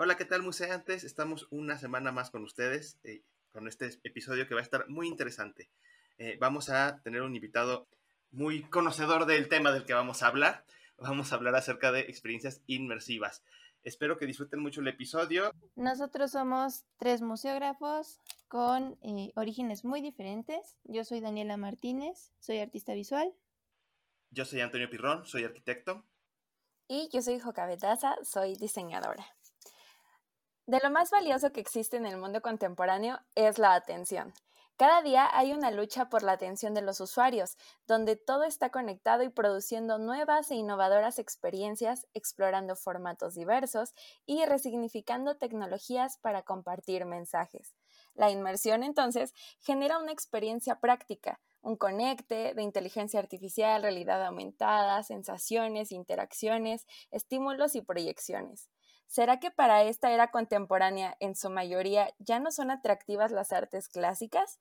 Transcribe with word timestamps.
Hola, 0.00 0.16
¿qué 0.16 0.24
tal, 0.24 0.44
museantes? 0.44 1.02
Estamos 1.02 1.48
una 1.50 1.76
semana 1.76 2.12
más 2.12 2.30
con 2.30 2.44
ustedes, 2.44 3.00
eh, 3.02 3.24
con 3.50 3.66
este 3.66 3.98
episodio 4.04 4.46
que 4.46 4.54
va 4.54 4.60
a 4.60 4.62
estar 4.62 4.88
muy 4.88 5.08
interesante. 5.08 5.68
Eh, 6.18 6.38
vamos 6.40 6.70
a 6.70 7.00
tener 7.02 7.22
un 7.22 7.34
invitado 7.34 7.88
muy 8.30 8.62
conocedor 8.62 9.26
del 9.26 9.48
tema 9.48 9.72
del 9.72 9.84
que 9.84 9.94
vamos 9.94 10.22
a 10.22 10.28
hablar. 10.28 10.64
Vamos 10.98 11.32
a 11.32 11.34
hablar 11.34 11.56
acerca 11.56 11.90
de 11.90 12.02
experiencias 12.02 12.62
inmersivas. 12.68 13.42
Espero 13.82 14.16
que 14.18 14.26
disfruten 14.26 14.60
mucho 14.60 14.82
el 14.82 14.86
episodio. 14.86 15.50
Nosotros 15.74 16.30
somos 16.30 16.84
tres 16.98 17.20
museógrafos 17.20 18.20
con 18.46 18.96
eh, 19.02 19.32
orígenes 19.34 19.84
muy 19.84 20.00
diferentes. 20.00 20.76
Yo 20.84 21.02
soy 21.02 21.18
Daniela 21.18 21.56
Martínez, 21.56 22.30
soy 22.38 22.58
artista 22.58 22.94
visual. 22.94 23.34
Yo 24.30 24.44
soy 24.44 24.60
Antonio 24.60 24.88
Pirrón, 24.88 25.26
soy 25.26 25.42
arquitecto. 25.42 26.04
Y 26.86 27.08
yo 27.12 27.20
soy 27.20 27.40
Joca 27.40 27.66
Betaza, 27.66 28.14
soy 28.22 28.54
diseñadora. 28.54 29.26
De 30.68 30.80
lo 30.80 30.90
más 30.90 31.10
valioso 31.10 31.50
que 31.50 31.62
existe 31.62 31.96
en 31.96 32.04
el 32.04 32.18
mundo 32.18 32.42
contemporáneo 32.42 33.18
es 33.34 33.56
la 33.56 33.72
atención. 33.72 34.34
Cada 34.76 35.00
día 35.00 35.26
hay 35.32 35.54
una 35.54 35.70
lucha 35.70 36.10
por 36.10 36.22
la 36.22 36.32
atención 36.32 36.74
de 36.74 36.82
los 36.82 37.00
usuarios, 37.00 37.56
donde 37.86 38.16
todo 38.16 38.44
está 38.44 38.68
conectado 38.68 39.22
y 39.22 39.30
produciendo 39.30 39.96
nuevas 39.98 40.50
e 40.50 40.56
innovadoras 40.56 41.18
experiencias, 41.18 42.06
explorando 42.12 42.76
formatos 42.76 43.34
diversos 43.34 43.94
y 44.26 44.44
resignificando 44.44 45.38
tecnologías 45.38 46.18
para 46.18 46.42
compartir 46.42 47.06
mensajes. 47.06 47.74
La 48.12 48.30
inmersión, 48.30 48.82
entonces, 48.82 49.32
genera 49.60 49.96
una 49.96 50.12
experiencia 50.12 50.80
práctica, 50.80 51.40
un 51.62 51.78
conecte 51.78 52.52
de 52.52 52.62
inteligencia 52.62 53.20
artificial, 53.20 53.80
realidad 53.80 54.22
aumentada, 54.22 55.02
sensaciones, 55.02 55.92
interacciones, 55.92 56.86
estímulos 57.10 57.74
y 57.74 57.80
proyecciones. 57.80 58.68
¿Será 59.08 59.40
que 59.40 59.50
para 59.50 59.84
esta 59.84 60.12
era 60.12 60.30
contemporánea, 60.30 61.16
en 61.18 61.34
su 61.34 61.48
mayoría, 61.48 62.14
ya 62.18 62.38
no 62.40 62.52
son 62.52 62.70
atractivas 62.70 63.32
las 63.32 63.52
artes 63.52 63.88
clásicas? 63.88 64.60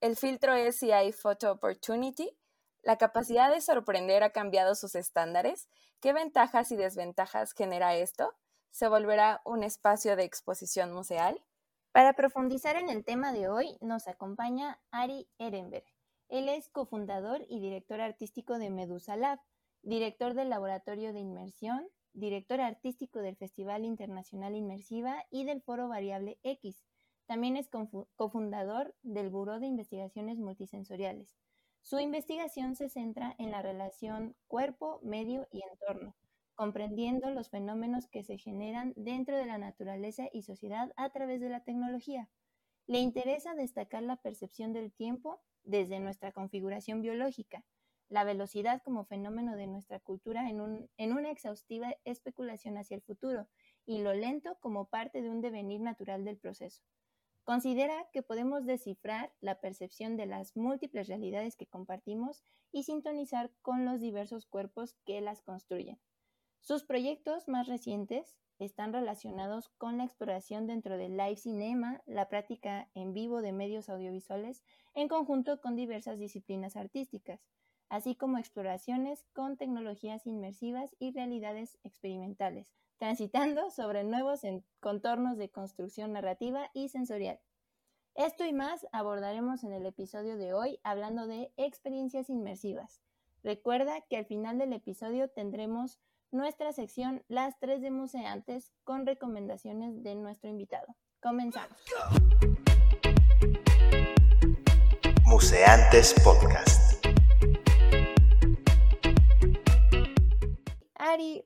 El 0.00 0.16
filtro 0.16 0.54
es 0.54 0.76
si 0.76 0.90
hay 0.90 1.12
photo 1.12 1.52
opportunity. 1.52 2.36
¿La 2.82 2.98
capacidad 2.98 3.48
de 3.48 3.60
sorprender 3.60 4.24
ha 4.24 4.30
cambiado 4.30 4.74
sus 4.74 4.96
estándares? 4.96 5.68
¿Qué 6.00 6.12
ventajas 6.12 6.72
y 6.72 6.76
desventajas 6.76 7.52
genera 7.52 7.94
esto? 7.94 8.34
¿Se 8.72 8.88
volverá 8.88 9.40
un 9.44 9.62
espacio 9.62 10.16
de 10.16 10.24
exposición 10.24 10.92
museal? 10.92 11.40
Para 11.92 12.12
profundizar 12.14 12.74
en 12.74 12.90
el 12.90 13.04
tema 13.04 13.32
de 13.32 13.48
hoy, 13.48 13.78
nos 13.80 14.08
acompaña 14.08 14.80
Ari 14.90 15.28
Ehrenberg. 15.38 15.86
Él 16.28 16.48
es 16.48 16.68
cofundador 16.68 17.42
y 17.48 17.60
director 17.60 18.00
artístico 18.00 18.58
de 18.58 18.68
Medusa 18.68 19.14
Lab, 19.14 19.38
director 19.82 20.34
del 20.34 20.50
Laboratorio 20.50 21.12
de 21.12 21.20
Inmersión, 21.20 21.88
director 22.16 22.60
artístico 22.60 23.20
del 23.20 23.36
Festival 23.36 23.84
Internacional 23.84 24.56
Inmersiva 24.56 25.24
y 25.30 25.44
del 25.44 25.60
Foro 25.60 25.86
Variable 25.88 26.38
X. 26.42 26.82
También 27.26 27.56
es 27.56 27.68
cofundador 27.68 28.94
del 29.02 29.28
Buró 29.28 29.60
de 29.60 29.66
Investigaciones 29.66 30.38
Multisensoriales. 30.38 31.36
Su 31.82 32.00
investigación 32.00 32.74
se 32.74 32.88
centra 32.88 33.36
en 33.38 33.50
la 33.50 33.62
relación 33.62 34.34
cuerpo, 34.48 34.98
medio 35.02 35.46
y 35.52 35.60
entorno, 35.70 36.16
comprendiendo 36.54 37.30
los 37.30 37.50
fenómenos 37.50 38.08
que 38.08 38.24
se 38.24 38.38
generan 38.38 38.92
dentro 38.96 39.36
de 39.36 39.46
la 39.46 39.58
naturaleza 39.58 40.28
y 40.32 40.42
sociedad 40.42 40.92
a 40.96 41.10
través 41.10 41.40
de 41.40 41.50
la 41.50 41.64
tecnología. 41.64 42.28
Le 42.86 43.00
interesa 43.00 43.54
destacar 43.54 44.02
la 44.02 44.16
percepción 44.16 44.72
del 44.72 44.90
tiempo 44.90 45.42
desde 45.64 46.00
nuestra 46.00 46.32
configuración 46.32 47.02
biológica, 47.02 47.64
la 48.08 48.24
velocidad 48.24 48.82
como 48.82 49.04
fenómeno 49.04 49.56
de 49.56 49.66
nuestra 49.66 50.00
cultura 50.00 50.48
en, 50.48 50.60
una 51.12 51.30
exhaustiva 51.30 51.94
especulación 52.04 52.78
hacia 52.78 52.94
el 52.94 53.02
futuro 53.02 53.48
y 53.84 53.98
lo 53.98 54.14
lento 54.14 54.56
como 54.60 54.86
parte 54.88 55.22
de 55.22 55.30
un 55.30 55.40
devenir 55.40 55.80
natural 55.80 56.24
del 56.24 56.38
proceso. 56.38 56.82
Considera 57.44 58.08
que 58.12 58.22
podemos 58.22 58.66
descifrar 58.66 59.32
la 59.40 59.60
percepción 59.60 60.16
de 60.16 60.26
las 60.26 60.56
múltiples 60.56 61.08
realidades 61.08 61.56
que 61.56 61.66
compartimos 61.66 62.42
y 62.72 62.82
sintonizar 62.82 63.52
con 63.62 63.84
los 63.84 64.00
diversos 64.00 64.46
cuerpos 64.46 64.96
que 65.04 65.20
las 65.20 65.42
construyen. 65.42 66.00
Sus 66.60 66.82
proyectos 66.82 67.46
más 67.46 67.68
recientes 67.68 68.36
están 68.58 68.92
relacionados 68.92 69.68
con 69.78 69.98
la 69.98 70.04
exploración 70.04 70.66
dentro 70.66 70.96
del 70.96 71.16
live 71.16 71.36
cinema, 71.36 72.02
la 72.06 72.28
práctica 72.28 72.88
en 72.94 73.12
vivo 73.12 73.42
de 73.42 73.52
medios 73.52 73.88
audiovisuales, 73.88 74.64
en 74.94 75.08
conjunto 75.08 75.60
con 75.60 75.76
diversas 75.76 76.18
disciplinas 76.18 76.74
artísticas, 76.74 77.46
así 77.88 78.14
como 78.14 78.38
exploraciones 78.38 79.24
con 79.32 79.56
tecnologías 79.56 80.26
inmersivas 80.26 80.94
y 80.98 81.12
realidades 81.12 81.78
experimentales, 81.84 82.72
transitando 82.98 83.70
sobre 83.70 84.04
nuevos 84.04 84.40
contornos 84.80 85.36
de 85.36 85.50
construcción 85.50 86.12
narrativa 86.12 86.70
y 86.74 86.88
sensorial. 86.88 87.40
Esto 88.14 88.46
y 88.46 88.52
más 88.52 88.86
abordaremos 88.92 89.62
en 89.62 89.72
el 89.72 89.84
episodio 89.84 90.38
de 90.38 90.54
hoy 90.54 90.80
hablando 90.82 91.26
de 91.26 91.52
experiencias 91.56 92.30
inmersivas. 92.30 93.02
Recuerda 93.42 94.00
que 94.08 94.16
al 94.16 94.24
final 94.24 94.58
del 94.58 94.72
episodio 94.72 95.28
tendremos 95.28 96.00
nuestra 96.30 96.72
sección 96.72 97.22
Las 97.28 97.58
tres 97.60 97.82
de 97.82 97.90
Museantes 97.90 98.72
con 98.84 99.06
recomendaciones 99.06 100.02
de 100.02 100.14
nuestro 100.14 100.48
invitado. 100.50 100.96
Comenzamos. 101.20 101.78
Museantes 105.24 106.14
Podcast. 106.24 106.85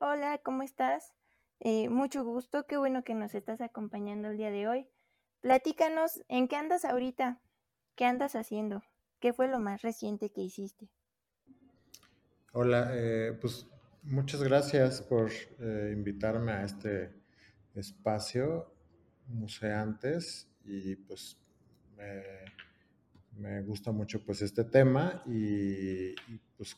Hola, 0.01 0.41
¿cómo 0.43 0.63
estás? 0.63 1.13
Eh, 1.61 1.87
mucho 1.87 2.25
gusto, 2.25 2.65
qué 2.67 2.75
bueno 2.75 3.05
que 3.05 3.13
nos 3.13 3.33
estás 3.33 3.61
acompañando 3.61 4.27
el 4.27 4.37
día 4.37 4.51
de 4.51 4.67
hoy. 4.67 4.89
Platícanos, 5.39 6.21
¿en 6.27 6.49
qué 6.49 6.57
andas 6.57 6.83
ahorita? 6.83 7.41
¿Qué 7.95 8.03
andas 8.03 8.35
haciendo? 8.35 8.83
¿Qué 9.21 9.31
fue 9.31 9.47
lo 9.47 9.59
más 9.59 9.81
reciente 9.81 10.29
que 10.29 10.41
hiciste? 10.41 10.89
Hola, 12.51 12.91
eh, 12.91 13.37
pues 13.39 13.65
muchas 14.03 14.43
gracias 14.43 15.01
por 15.01 15.31
eh, 15.61 15.91
invitarme 15.93 16.51
a 16.51 16.65
este 16.65 17.13
espacio, 17.73 18.73
Museantes, 19.27 20.49
y 20.65 20.97
pues 20.97 21.37
me, 23.37 23.61
gusta 23.61 23.93
mucho 23.93 24.21
pues 24.25 24.41
este 24.41 24.65
tema 24.65 25.23
y, 25.25 26.09
y 26.09 26.41
pues 26.57 26.75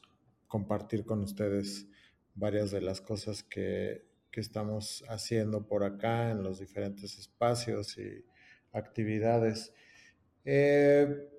compartir 0.47 1.03
con 1.03 1.23
ustedes 1.23 1.87
varias 2.35 2.71
de 2.71 2.81
las 2.81 3.01
cosas 3.01 3.43
que, 3.43 4.11
estamos 4.35 5.03
haciendo 5.09 5.67
por 5.67 5.83
acá 5.83 6.31
en 6.31 6.41
los 6.41 6.57
diferentes 6.57 7.19
espacios 7.19 7.99
y 7.99 8.25
actividades. 8.71 9.71
Eh, 10.43 11.29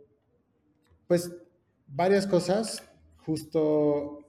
pues 1.09 1.35
varias 1.89 2.25
cosas, 2.25 2.89
justo 3.17 4.25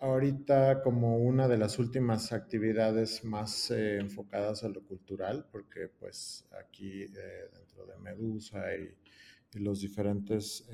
ahorita 0.00 0.82
como 0.82 1.18
una 1.18 1.46
de 1.46 1.58
las 1.58 1.78
últimas 1.78 2.32
actividades 2.32 3.22
más 3.22 3.70
eh, 3.70 3.98
enfocadas 4.00 4.64
a 4.64 4.68
lo 4.68 4.84
cultural, 4.84 5.46
porque 5.52 5.86
pues 5.86 6.44
aquí 6.60 7.02
eh, 7.02 7.48
dentro 7.52 7.86
de 7.86 7.98
Medusa 7.98 8.64
y 8.74 9.60
los 9.60 9.80
diferentes 9.80 10.68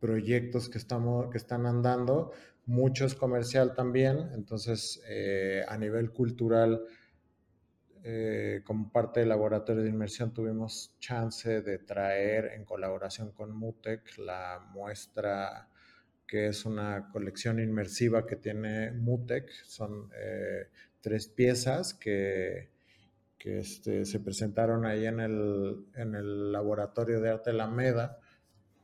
proyectos 0.00 0.68
que, 0.68 0.78
estamos, 0.78 1.30
que 1.30 1.38
están 1.38 1.66
andando, 1.66 2.32
mucho 2.66 3.04
es 3.04 3.14
comercial 3.14 3.74
también, 3.74 4.30
entonces 4.34 5.02
eh, 5.08 5.64
a 5.68 5.76
nivel 5.76 6.10
cultural, 6.10 6.84
eh, 8.02 8.62
como 8.64 8.90
parte 8.90 9.20
del 9.20 9.30
laboratorio 9.30 9.82
de 9.82 9.88
inmersión, 9.88 10.32
tuvimos 10.32 10.94
chance 10.98 11.62
de 11.62 11.78
traer 11.78 12.52
en 12.54 12.64
colaboración 12.64 13.32
con 13.32 13.56
MUTEC 13.56 14.18
la 14.18 14.60
muestra 14.72 15.68
que 16.26 16.48
es 16.48 16.64
una 16.64 17.10
colección 17.12 17.60
inmersiva 17.60 18.26
que 18.26 18.36
tiene 18.36 18.92
MUTEC, 18.92 19.50
son 19.66 20.10
eh, 20.16 20.68
tres 21.00 21.28
piezas 21.28 21.94
que, 21.94 22.70
que 23.38 23.58
este, 23.58 24.04
se 24.06 24.20
presentaron 24.20 24.86
ahí 24.86 25.06
en 25.06 25.20
el, 25.20 25.86
en 25.94 26.14
el 26.14 26.50
laboratorio 26.50 27.20
de 27.20 27.30
arte 27.30 27.50
Alameda 27.50 28.18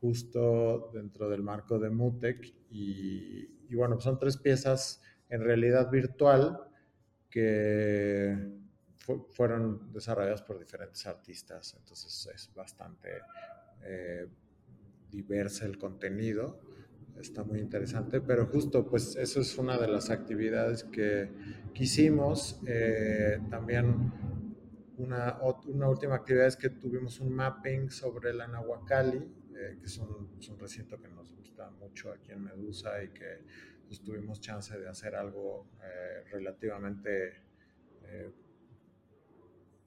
justo 0.00 0.90
dentro 0.94 1.28
del 1.28 1.42
marco 1.42 1.78
de 1.78 1.90
MUTEC 1.90 2.54
y, 2.70 3.74
bueno, 3.74 4.00
son 4.00 4.18
tres 4.18 4.36
piezas 4.36 5.02
en 5.28 5.42
realidad 5.42 5.90
virtual 5.90 6.60
que 7.28 8.58
fueron 9.30 9.92
desarrolladas 9.92 10.42
por 10.42 10.58
diferentes 10.58 11.06
artistas, 11.06 11.74
entonces 11.78 12.28
es 12.34 12.50
bastante 12.54 13.10
eh, 13.82 14.26
diverso 15.10 15.66
el 15.66 15.78
contenido, 15.78 16.60
está 17.20 17.44
muy 17.44 17.60
interesante, 17.60 18.20
pero 18.20 18.46
justo 18.46 18.86
pues 18.86 19.16
eso 19.16 19.40
es 19.40 19.58
una 19.58 19.78
de 19.78 19.88
las 19.88 20.10
actividades 20.10 20.84
que 20.84 21.30
quisimos, 21.74 22.60
eh, 22.66 23.40
también 23.50 24.12
una, 24.96 25.38
una, 25.66 25.88
última 25.88 26.16
actividad 26.16 26.46
es 26.46 26.56
que 26.56 26.70
tuvimos 26.70 27.20
un 27.20 27.32
mapping 27.32 27.90
sobre 27.90 28.34
la 28.34 28.46
Nahuacali 28.46 29.39
eh, 29.60 29.78
que 29.80 29.88
son, 29.88 30.08
un 30.08 30.58
recinto 30.58 31.00
que 31.00 31.08
nos 31.08 31.32
gusta 31.34 31.70
mucho 31.70 32.12
aquí 32.12 32.32
en 32.32 32.44
Medusa 32.44 33.02
y 33.02 33.08
que 33.08 33.44
pues, 33.86 34.00
tuvimos 34.00 34.40
chance 34.40 34.78
de 34.78 34.88
hacer 34.88 35.14
algo 35.14 35.66
eh, 35.82 36.24
relativamente 36.30 37.42
eh, 38.04 38.30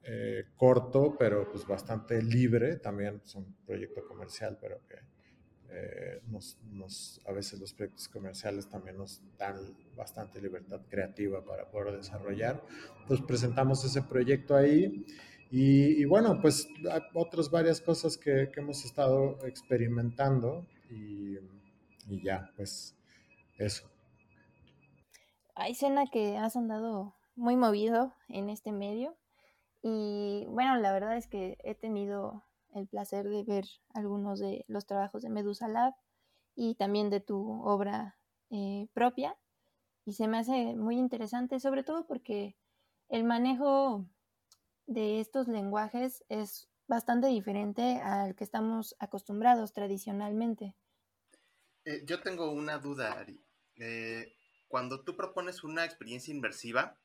eh, 0.06 0.44
corto, 0.56 1.16
pero 1.18 1.50
pues 1.50 1.66
bastante 1.66 2.22
libre, 2.22 2.76
también 2.76 3.22
es 3.24 3.34
un 3.34 3.56
proyecto 3.66 4.06
comercial, 4.06 4.58
pero 4.60 4.78
que 4.86 4.96
eh, 5.70 6.20
nos, 6.28 7.20
a 7.26 7.32
veces 7.32 7.58
los 7.58 7.72
proyectos 7.72 8.08
comerciales 8.08 8.68
también 8.68 8.98
nos 8.98 9.22
dan 9.38 9.56
bastante 9.96 10.42
libertad 10.42 10.82
creativa 10.90 11.42
para 11.42 11.70
poder 11.70 11.96
desarrollar. 11.96 12.62
Entonces 13.00 13.26
presentamos 13.26 13.82
ese 13.84 14.02
proyecto 14.02 14.54
ahí 14.54 15.06
y, 15.50 16.04
bueno, 16.06 16.40
pues 16.40 16.68
otras 17.14 17.50
varias 17.50 17.80
cosas 17.80 18.16
que, 18.16 18.50
hemos 18.56 18.84
estado 18.84 19.38
experimentando 19.46 20.66
y, 20.90 21.38
ya, 22.22 22.50
pues 22.56 22.96
eso. 23.58 23.88
Hay 25.54 25.72
escena 25.72 26.06
que 26.06 26.36
has 26.36 26.56
andado 26.56 27.14
muy 27.36 27.56
movido 27.56 28.12
en 28.28 28.50
este 28.50 28.72
medio 28.72 29.16
y 29.82 30.46
bueno, 30.48 30.76
la 30.76 30.92
verdad 30.92 31.16
es 31.16 31.26
que 31.28 31.58
he 31.62 31.74
tenido 31.74 32.42
el 32.74 32.88
placer 32.88 33.28
de 33.28 33.44
ver 33.44 33.66
algunos 33.92 34.40
de 34.40 34.64
los 34.66 34.86
trabajos 34.86 35.22
de 35.22 35.30
Medusa 35.30 35.68
Lab 35.68 35.94
y 36.56 36.74
también 36.74 37.10
de 37.10 37.20
tu 37.20 37.62
obra 37.62 38.16
eh, 38.50 38.88
propia. 38.92 39.36
Y 40.04 40.14
se 40.14 40.28
me 40.28 40.38
hace 40.38 40.74
muy 40.74 40.98
interesante, 40.98 41.60
sobre 41.60 41.82
todo 41.82 42.06
porque 42.06 42.56
el 43.08 43.24
manejo 43.24 44.06
de 44.86 45.20
estos 45.20 45.48
lenguajes 45.48 46.24
es 46.28 46.68
bastante 46.86 47.28
diferente 47.28 48.00
al 48.02 48.34
que 48.34 48.44
estamos 48.44 48.94
acostumbrados 48.98 49.72
tradicionalmente. 49.72 50.74
Eh, 51.84 52.02
yo 52.04 52.20
tengo 52.20 52.50
una 52.50 52.78
duda, 52.78 53.12
Ari. 53.12 53.42
Eh, 53.76 54.34
cuando 54.68 55.02
tú 55.04 55.16
propones 55.16 55.64
una 55.64 55.84
experiencia 55.84 56.32
inmersiva, 56.32 56.98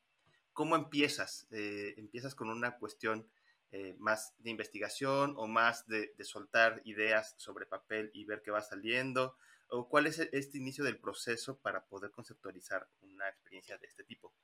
¿cómo 0.52 0.76
empiezas? 0.76 1.46
¿Empiezas 1.50 2.34
con 2.34 2.50
una 2.50 2.78
cuestión 2.78 3.30
eh, 3.72 3.94
más 4.00 4.34
de 4.38 4.50
investigación 4.50 5.34
o 5.36 5.46
más 5.46 5.86
de, 5.86 6.12
soltar 6.24 6.82
ideas 6.84 7.34
sobre 7.36 7.66
papel 7.66 8.10
y 8.12 8.24
ver 8.24 8.42
qué 8.42 8.50
va 8.50 8.62
saliendo? 8.62 9.36
¿O 9.68 9.88
cuál 9.88 10.08
es 10.08 10.18
este 10.18 10.58
inicio 10.58 10.82
del 10.82 10.98
proceso 10.98 11.58
para 11.58 11.84
poder 11.84 12.10
conceptualizar 12.10 12.88
una 13.02 13.28
experiencia 13.28 13.78
de 13.78 13.86
este 13.86 14.02
tipo? 14.02 14.34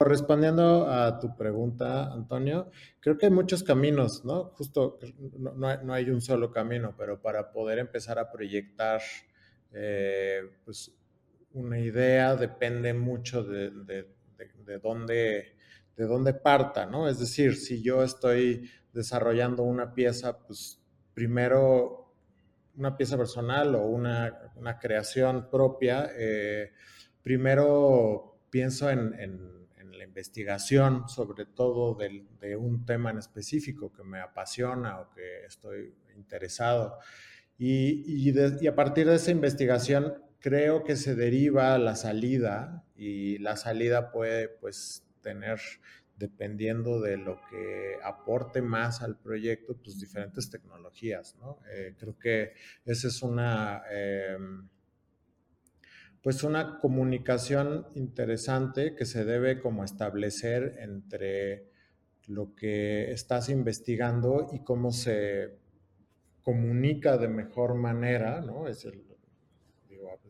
Respondiendo 0.00 0.90
a 0.90 1.20
tu 1.20 1.36
pregunta, 1.36 2.12
Antonio, 2.12 2.70
creo 3.00 3.18
que 3.18 3.26
hay 3.26 3.32
muchos 3.32 3.62
caminos, 3.62 4.24
¿no? 4.24 4.44
Justo 4.56 4.98
no, 5.38 5.92
hay, 5.92 6.10
un 6.10 6.22
solo 6.22 6.50
camino, 6.50 6.94
pero 6.96 7.20
para 7.20 7.52
poder 7.52 7.78
empezar 7.78 8.18
a 8.18 8.32
proyectar 8.32 9.02
eh, 9.72 10.40
pues 10.64 10.92
una 11.52 11.78
idea 11.78 12.34
depende 12.34 12.94
mucho 12.94 13.44
de, 13.44 13.70
de 13.70 14.78
dónde 14.78 15.60
de 16.00 16.06
dónde 16.06 16.32
parta, 16.32 16.86
¿no? 16.86 17.08
Es 17.08 17.18
decir, 17.18 17.56
si 17.56 17.82
yo 17.82 18.02
estoy 18.02 18.70
desarrollando 18.94 19.64
una 19.64 19.92
pieza, 19.92 20.38
pues 20.38 20.80
primero 21.12 22.14
una 22.76 22.96
pieza 22.96 23.18
personal 23.18 23.74
o 23.74 23.82
una, 23.82 24.78
creación 24.80 25.50
propia, 25.50 26.10
eh, 26.16 26.72
primero 27.22 28.38
pienso 28.48 28.88
en, 28.88 29.59
la 30.00 30.04
investigación, 30.04 31.08
sobre 31.08 31.44
todo 31.44 31.94
de 31.94 32.56
un 32.56 32.86
tema 32.86 33.10
en 33.10 33.18
específico 33.18 33.92
que 33.92 34.02
me 34.02 34.18
apasiona 34.18 34.98
o 34.98 35.10
que 35.10 35.44
estoy 35.44 35.94
interesado. 36.16 36.98
Y, 37.58 38.30
y 38.30 38.66
a 38.66 38.74
partir 38.74 39.06
de 39.06 39.16
esa 39.16 39.30
investigación 39.30 40.14
creo 40.38 40.84
que 40.84 40.96
se 40.96 41.14
deriva 41.14 41.76
la 41.76 41.96
salida 41.96 42.82
y 42.96 43.36
la 43.38 43.56
salida 43.56 44.10
puede 44.10 44.48
pues 44.48 45.06
tener, 45.20 45.60
dependiendo 46.16 46.98
de 47.02 47.18
lo 47.18 47.38
que 47.50 47.96
aporte 48.02 48.62
más 48.62 49.02
al 49.02 49.18
proyecto, 49.18 49.76
pues 49.76 50.00
diferentes 50.00 50.48
tecnologías, 50.48 51.36
¿no? 51.36 51.58
Eh, 51.70 51.94
creo 51.98 52.18
que 52.18 52.54
esa 52.86 53.08
es 53.08 53.22
una, 53.22 53.82
em, 53.90 54.66
pues 56.22 56.42
una 56.42 56.78
comunicación 56.78 57.86
interesante 57.94 58.94
que 58.94 59.06
se 59.06 59.24
debe 59.24 59.60
como 59.60 59.84
establecer 59.84 60.76
entre 60.80 61.66
lo 62.26 62.54
que 62.54 63.10
estás 63.12 63.48
investigando 63.48 64.48
y 64.52 64.60
cómo 64.60 64.92
se 64.92 65.58
comunica 66.42 67.16
de 67.18 67.28
mejor 67.28 67.74
manera, 67.74 68.40
¿no? 68.40 68.68
Es 68.68 68.84
el, 68.84 69.02
digo, 69.88 70.20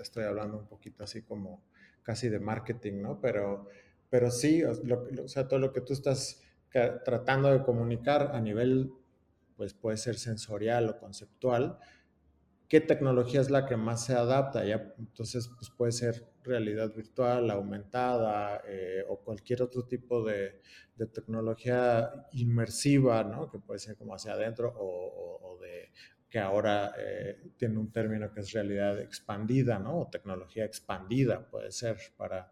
estoy 0.00 0.24
hablando 0.24 0.58
un 0.58 0.66
poquito 0.66 1.04
así 1.04 1.22
como 1.22 1.62
casi 2.02 2.28
de 2.28 2.40
marketing, 2.40 3.02
¿no? 3.02 3.20
Pero 3.20 3.68
pero 4.10 4.30
sí, 4.30 4.62
o, 4.62 5.28
sea, 5.28 5.48
todo 5.48 5.58
lo 5.58 5.72
que 5.72 5.80
tú 5.80 5.92
estás 5.92 6.42
tratando 7.04 7.50
de 7.50 7.62
comunicar 7.62 8.30
a 8.34 8.40
nivel, 8.40 8.92
pues 9.56 9.74
puede 9.74 9.96
ser 9.96 10.16
sensorial 10.16 10.88
o 10.90 10.98
conceptual, 10.98 11.78
qué 12.68 12.80
tecnología 12.80 13.40
es 13.40 13.50
la 13.50 13.66
que 13.66 13.76
más 13.76 14.04
se 14.04 14.14
adapta. 14.14 14.64
Ya, 14.64 14.94
entonces, 14.98 15.48
pues 15.56 15.70
puede 15.70 15.92
ser 15.92 16.28
realidad 16.42 16.94
virtual, 16.94 17.50
aumentada 17.50 18.62
eh, 18.66 19.04
o 19.08 19.20
cualquier 19.20 19.62
otro 19.62 19.84
tipo 19.84 20.24
de, 20.24 20.60
tecnología 21.12 22.26
inmersiva, 22.32 23.22
¿no? 23.22 23.50
Que 23.50 23.58
puede 23.58 23.78
ser 23.80 23.96
como 23.96 24.14
hacia 24.14 24.32
adentro 24.32 24.72
o, 24.78 25.58
de 25.60 25.92
que 26.28 26.38
ahora 26.38 26.94
eh, 26.98 27.52
tiene 27.56 27.78
un 27.78 27.92
término 27.92 28.32
que 28.32 28.40
es 28.40 28.52
realidad 28.52 28.98
expandida, 29.00 29.78
¿no? 29.78 30.00
O 30.00 30.08
tecnología 30.08 30.64
expandida, 30.64 31.48
puede 31.50 31.70
ser 31.70 31.98
para 32.16 32.50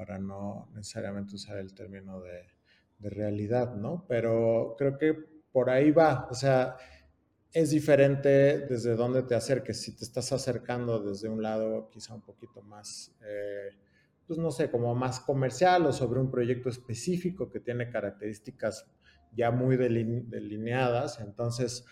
para 0.00 0.18
no 0.18 0.70
necesariamente 0.74 1.34
usar 1.34 1.58
el 1.58 1.74
término 1.74 2.22
de, 2.22 2.46
realidad, 3.00 3.74
¿no? 3.74 4.06
Pero 4.08 4.74
creo 4.78 4.96
que 4.96 5.12
por 5.52 5.68
ahí 5.68 5.90
va, 5.90 6.26
o 6.30 6.34
sea, 6.34 6.76
es 7.52 7.70
diferente 7.70 8.60
desde 8.66 8.94
dónde 8.94 9.22
te 9.22 9.34
acerques. 9.34 9.80
Si 9.80 9.96
te 9.96 10.04
estás 10.04 10.32
acercando 10.32 11.00
desde 11.00 11.28
un 11.28 11.42
lado 11.42 11.90
quizá 11.90 12.14
un 12.14 12.22
poquito 12.22 12.62
más, 12.62 13.12
eh, 13.22 13.70
pues 14.26 14.38
no 14.38 14.50
sé, 14.50 14.70
como 14.70 14.94
más 14.94 15.20
comercial 15.20 15.86
o 15.86 15.92
sobre 15.92 16.20
un 16.20 16.30
proyecto 16.30 16.68
específico 16.68 17.50
que 17.50 17.60
tiene 17.60 17.90
características 17.90 18.86
ya 19.32 19.50
muy 19.50 19.76
delineadas, 19.76 21.20
entonces 21.20 21.84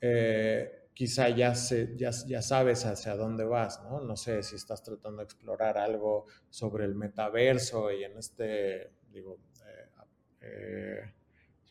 eh, 0.00 0.88
quizá 0.94 1.28
ya, 1.28 1.52
ya, 1.96 2.10
ya, 2.26 2.42
sabes 2.42 2.86
hacia 2.86 3.16
dónde 3.16 3.44
vas, 3.44 3.82
¿no? 3.82 4.00
No 4.00 4.16
sé 4.16 4.42
si 4.42 4.56
estás 4.56 4.82
tratando 4.82 5.18
de 5.18 5.24
explorar 5.24 5.76
algo 5.78 6.26
sobre 6.48 6.84
el 6.84 6.94
metaverso 6.94 7.90
y 7.92 8.04
en 8.04 8.16
este, 8.16 8.92
digo, 9.10 9.38
eh, 9.66 9.88
eh, 10.40 11.12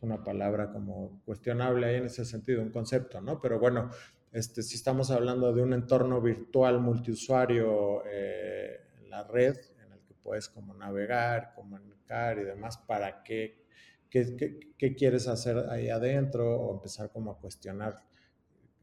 una 0.06 0.24
palabra 0.24 0.72
como 0.72 1.22
cuestionable 1.25 1.88
ahí 1.88 1.96
en 1.96 2.06
ese 2.06 2.25
sentido, 2.25 2.62
un 2.62 2.72
concepto, 2.72 3.20
¿no? 3.22 3.41
Pero 3.41 3.60
bueno, 3.60 3.89
este, 4.32 4.63
si 4.63 4.75
estamos 4.75 5.12
hablando 5.12 5.53
de 5.53 5.62
un 5.62 5.74
entorno 5.74 6.22
virtual 6.22 6.80
multiusuario 6.80 8.03
eh, 8.06 8.80
la 9.10 9.24
red, 9.24 9.58
en 9.86 9.94
el 9.94 10.00
que 10.01 10.13
puedes 10.13 10.50
como 10.50 10.74
navegar, 10.74 11.53
comunicar 11.56 12.38
y 12.38 12.44
demás, 12.44 12.77
¿para 12.77 13.24
qué, 13.24 13.65
qué, 14.10 14.36
qué, 14.36 14.60
qué 14.77 14.96
quieres 14.96 15.27
hacer 15.27 15.58
ahí 15.70 15.89
adentro? 15.89 16.60
O 16.60 16.75
empezar 16.75 17.10
como 17.12 17.32
a 17.32 17.39
cuestionar 17.39 18.03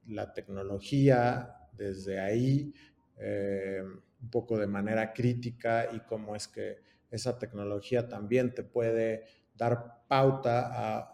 la 0.06 0.32
tecnología 0.32 1.56
desde 1.72 2.20
ahí, 2.20 2.72
eh, 3.18 3.82
un 4.20 4.30
poco 4.30 4.58
de 4.58 4.66
manera 4.66 5.12
crítica 5.12 5.88
y 5.92 6.00
cómo 6.00 6.36
es 6.36 6.48
que 6.48 6.78
esa 7.10 7.38
tecnología 7.38 8.08
también 8.08 8.54
te 8.54 8.62
puede 8.62 9.24
dar 9.54 10.04
pauta 10.08 10.70
a, 10.72 11.11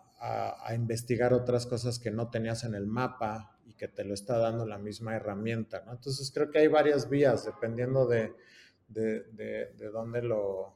investigar 0.74 1.32
otras 1.32 1.66
cosas 1.66 1.98
que 1.98 2.10
no 2.10 2.30
tenías 2.30 2.64
en 2.64 2.74
el 2.74 2.86
mapa 2.86 3.58
y 3.66 3.74
que 3.74 3.88
te 3.88 4.04
lo 4.04 4.14
está 4.14 4.38
dando 4.38 4.66
la 4.66 4.78
misma 4.78 5.14
herramienta. 5.14 5.84
Entonces 5.90 6.30
creo 6.32 6.50
que 6.50 6.58
hay 6.58 6.68
varias 6.68 7.08
vías 7.08 7.44
dependiendo 7.44 8.06
de, 8.06 8.34
de, 8.88 9.90
dónde 9.92 10.22
lo, 10.22 10.74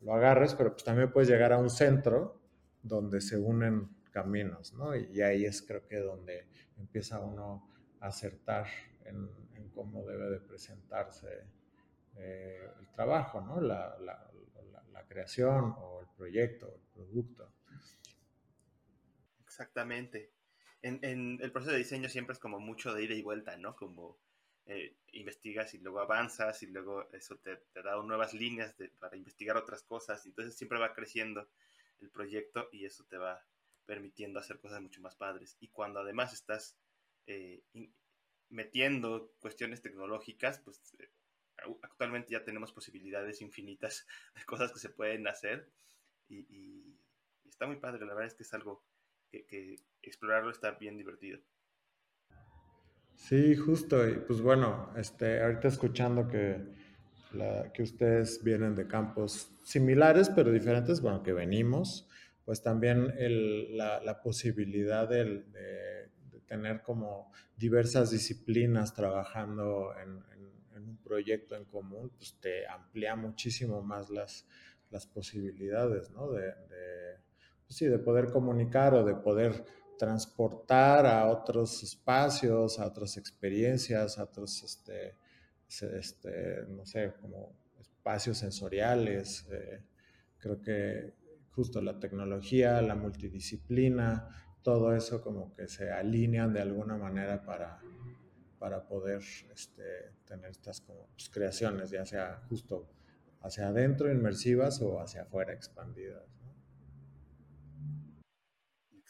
lo, 0.00 0.14
agarres, 0.14 0.54
pero 0.54 0.72
pues 0.72 0.84
también 0.84 1.10
puedes 1.10 1.28
llegar 1.28 1.52
a 1.52 1.58
un 1.58 1.70
centro 1.70 2.40
donde 2.82 3.20
se 3.20 3.36
unen 3.36 3.88
caminos, 4.10 4.72
¿no? 4.74 4.94
Y 4.96 5.20
ahí 5.22 5.44
es 5.44 5.62
creo 5.62 5.86
que 5.86 5.98
donde 5.98 6.46
empieza 6.76 7.20
uno 7.20 7.68
a 8.00 8.08
acertar 8.08 8.66
en, 9.04 9.28
cómo 9.74 10.04
debe 10.04 10.30
de 10.30 10.40
presentarse 10.40 11.28
eh, 12.16 12.68
el 12.80 12.88
trabajo, 12.90 13.40
¿no? 13.40 13.60
La, 13.60 13.96
creación 15.08 15.74
o 15.78 16.00
el 16.02 16.06
proyecto, 16.18 16.66
el 16.66 16.82
producto. 16.92 17.50
Exactamente. 19.58 20.30
En, 20.82 21.40
el 21.42 21.50
proceso 21.50 21.72
de 21.72 21.78
diseño 21.78 22.08
siempre 22.08 22.32
es 22.32 22.38
como 22.38 22.60
mucho 22.60 22.94
de 22.94 23.02
ida 23.02 23.14
y 23.14 23.22
vuelta, 23.22 23.56
¿no? 23.56 23.74
Como 23.74 24.20
eh, 24.66 24.96
investigas 25.12 25.74
y 25.74 25.78
luego 25.78 25.98
avanzas 25.98 26.62
y 26.62 26.68
luego 26.68 27.10
eso 27.12 27.36
te, 27.38 27.58
da 27.74 28.00
nuevas 28.02 28.34
líneas 28.34 28.76
para 29.00 29.16
investigar 29.16 29.56
otras 29.56 29.82
cosas. 29.82 30.24
Entonces 30.26 30.56
siempre 30.56 30.78
va 30.78 30.94
creciendo 30.94 31.48
el 32.00 32.10
proyecto 32.10 32.68
y 32.70 32.84
eso 32.84 33.04
te 33.06 33.18
va 33.18 33.44
permitiendo 33.84 34.38
hacer 34.38 34.60
cosas 34.60 34.80
mucho 34.80 35.00
más 35.00 35.16
padres. 35.16 35.56
Y 35.58 35.68
cuando 35.70 35.98
además 35.98 36.32
estás 36.32 36.78
eh, 37.26 37.64
metiendo 38.48 39.32
cuestiones 39.40 39.82
tecnológicas, 39.82 40.60
pues 40.60 40.80
eh, 41.00 41.10
actualmente 41.82 42.30
ya 42.30 42.44
tenemos 42.44 42.72
posibilidades 42.72 43.40
infinitas 43.42 44.06
de 44.36 44.44
cosas 44.44 44.72
que 44.72 44.78
se 44.78 44.90
pueden 44.90 45.26
hacer 45.26 45.68
y, 46.28 46.96
está 47.44 47.66
muy 47.66 47.76
padre, 47.76 48.06
la 48.06 48.14
verdad 48.14 48.26
es 48.26 48.34
que 48.34 48.44
es 48.44 48.54
algo 48.54 48.84
que, 49.30 49.80
explorarlo 50.02 50.50
está 50.50 50.72
bien 50.72 50.96
divertido. 50.96 51.38
Sí, 53.14 53.56
justo, 53.56 54.08
y 54.08 54.14
pues 54.20 54.40
bueno, 54.40 54.90
este, 54.96 55.42
ahorita 55.42 55.68
escuchando 55.68 56.28
que, 56.28 56.64
que 57.74 57.82
ustedes 57.82 58.42
vienen 58.42 58.74
de 58.74 58.86
campos 58.86 59.50
similares 59.64 60.30
pero 60.30 60.50
diferentes, 60.50 61.00
bueno, 61.00 61.22
que 61.22 61.32
venimos, 61.32 62.08
pues 62.44 62.62
también 62.62 63.12
la, 63.76 64.20
posibilidad 64.22 65.06
de, 65.06 65.44
tener 66.46 66.80
como 66.80 67.30
diversas 67.58 68.10
disciplinas 68.10 68.94
trabajando 68.94 69.92
en, 70.02 70.24
un 70.82 70.96
proyecto 71.02 71.56
en 71.56 71.66
común, 71.66 72.10
pues 72.16 72.38
te 72.40 72.66
amplía 72.66 73.16
muchísimo 73.16 73.82
más 73.82 74.08
las, 74.08 74.46
las 74.90 75.06
posibilidades, 75.06 76.10
¿no? 76.12 76.30
De, 76.30 76.54
sí, 77.68 77.86
de 77.86 77.98
poder 77.98 78.30
comunicar 78.30 78.94
o 78.94 79.04
de 79.04 79.14
poder 79.14 79.64
transportar 79.98 81.06
a 81.06 81.28
otros 81.28 81.82
espacios, 81.82 82.78
a 82.78 82.86
otras 82.86 83.16
experiencias, 83.16 84.18
a 84.18 84.24
otros, 84.24 84.62
este, 84.62 85.16
este 85.68 86.64
no 86.68 86.86
sé, 86.86 87.12
como 87.20 87.52
espacios 87.80 88.38
sensoriales. 88.38 89.46
Eh, 89.50 89.82
creo 90.38 90.60
que 90.62 91.14
justo 91.50 91.82
la 91.82 91.98
tecnología, 91.98 92.80
la 92.80 92.94
multidisciplina, 92.94 94.28
todo 94.62 94.94
eso 94.94 95.20
como 95.20 95.52
que 95.54 95.68
se 95.68 95.90
alinean 95.90 96.52
de 96.52 96.60
alguna 96.60 96.96
manera 96.96 97.44
para, 97.44 97.80
para 98.58 98.86
poder 98.86 99.22
este, 99.52 100.12
tener 100.24 100.50
estas 100.50 100.80
como, 100.80 101.08
pues, 101.08 101.28
creaciones, 101.28 101.90
ya 101.90 102.06
sea 102.06 102.42
justo 102.48 102.88
hacia 103.40 103.68
adentro 103.68 104.10
inmersivas 104.10 104.80
o 104.80 105.00
hacia 105.00 105.22
afuera 105.22 105.52
expandidas. 105.52 106.37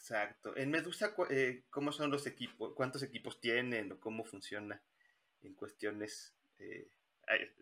Exacto. 0.09 0.57
En 0.57 0.71
Medusa, 0.71 1.13
eh, 1.29 1.65
¿cómo 1.69 1.91
son 1.91 2.09
los 2.09 2.25
equipos? 2.25 2.73
¿Cuántos 2.73 3.03
equipos 3.03 3.39
tienen 3.39 3.91
o 3.91 3.99
cómo 3.99 4.25
funciona 4.25 4.81
en 5.43 5.53
cuestiones? 5.53 6.33
Eh, 6.57 6.89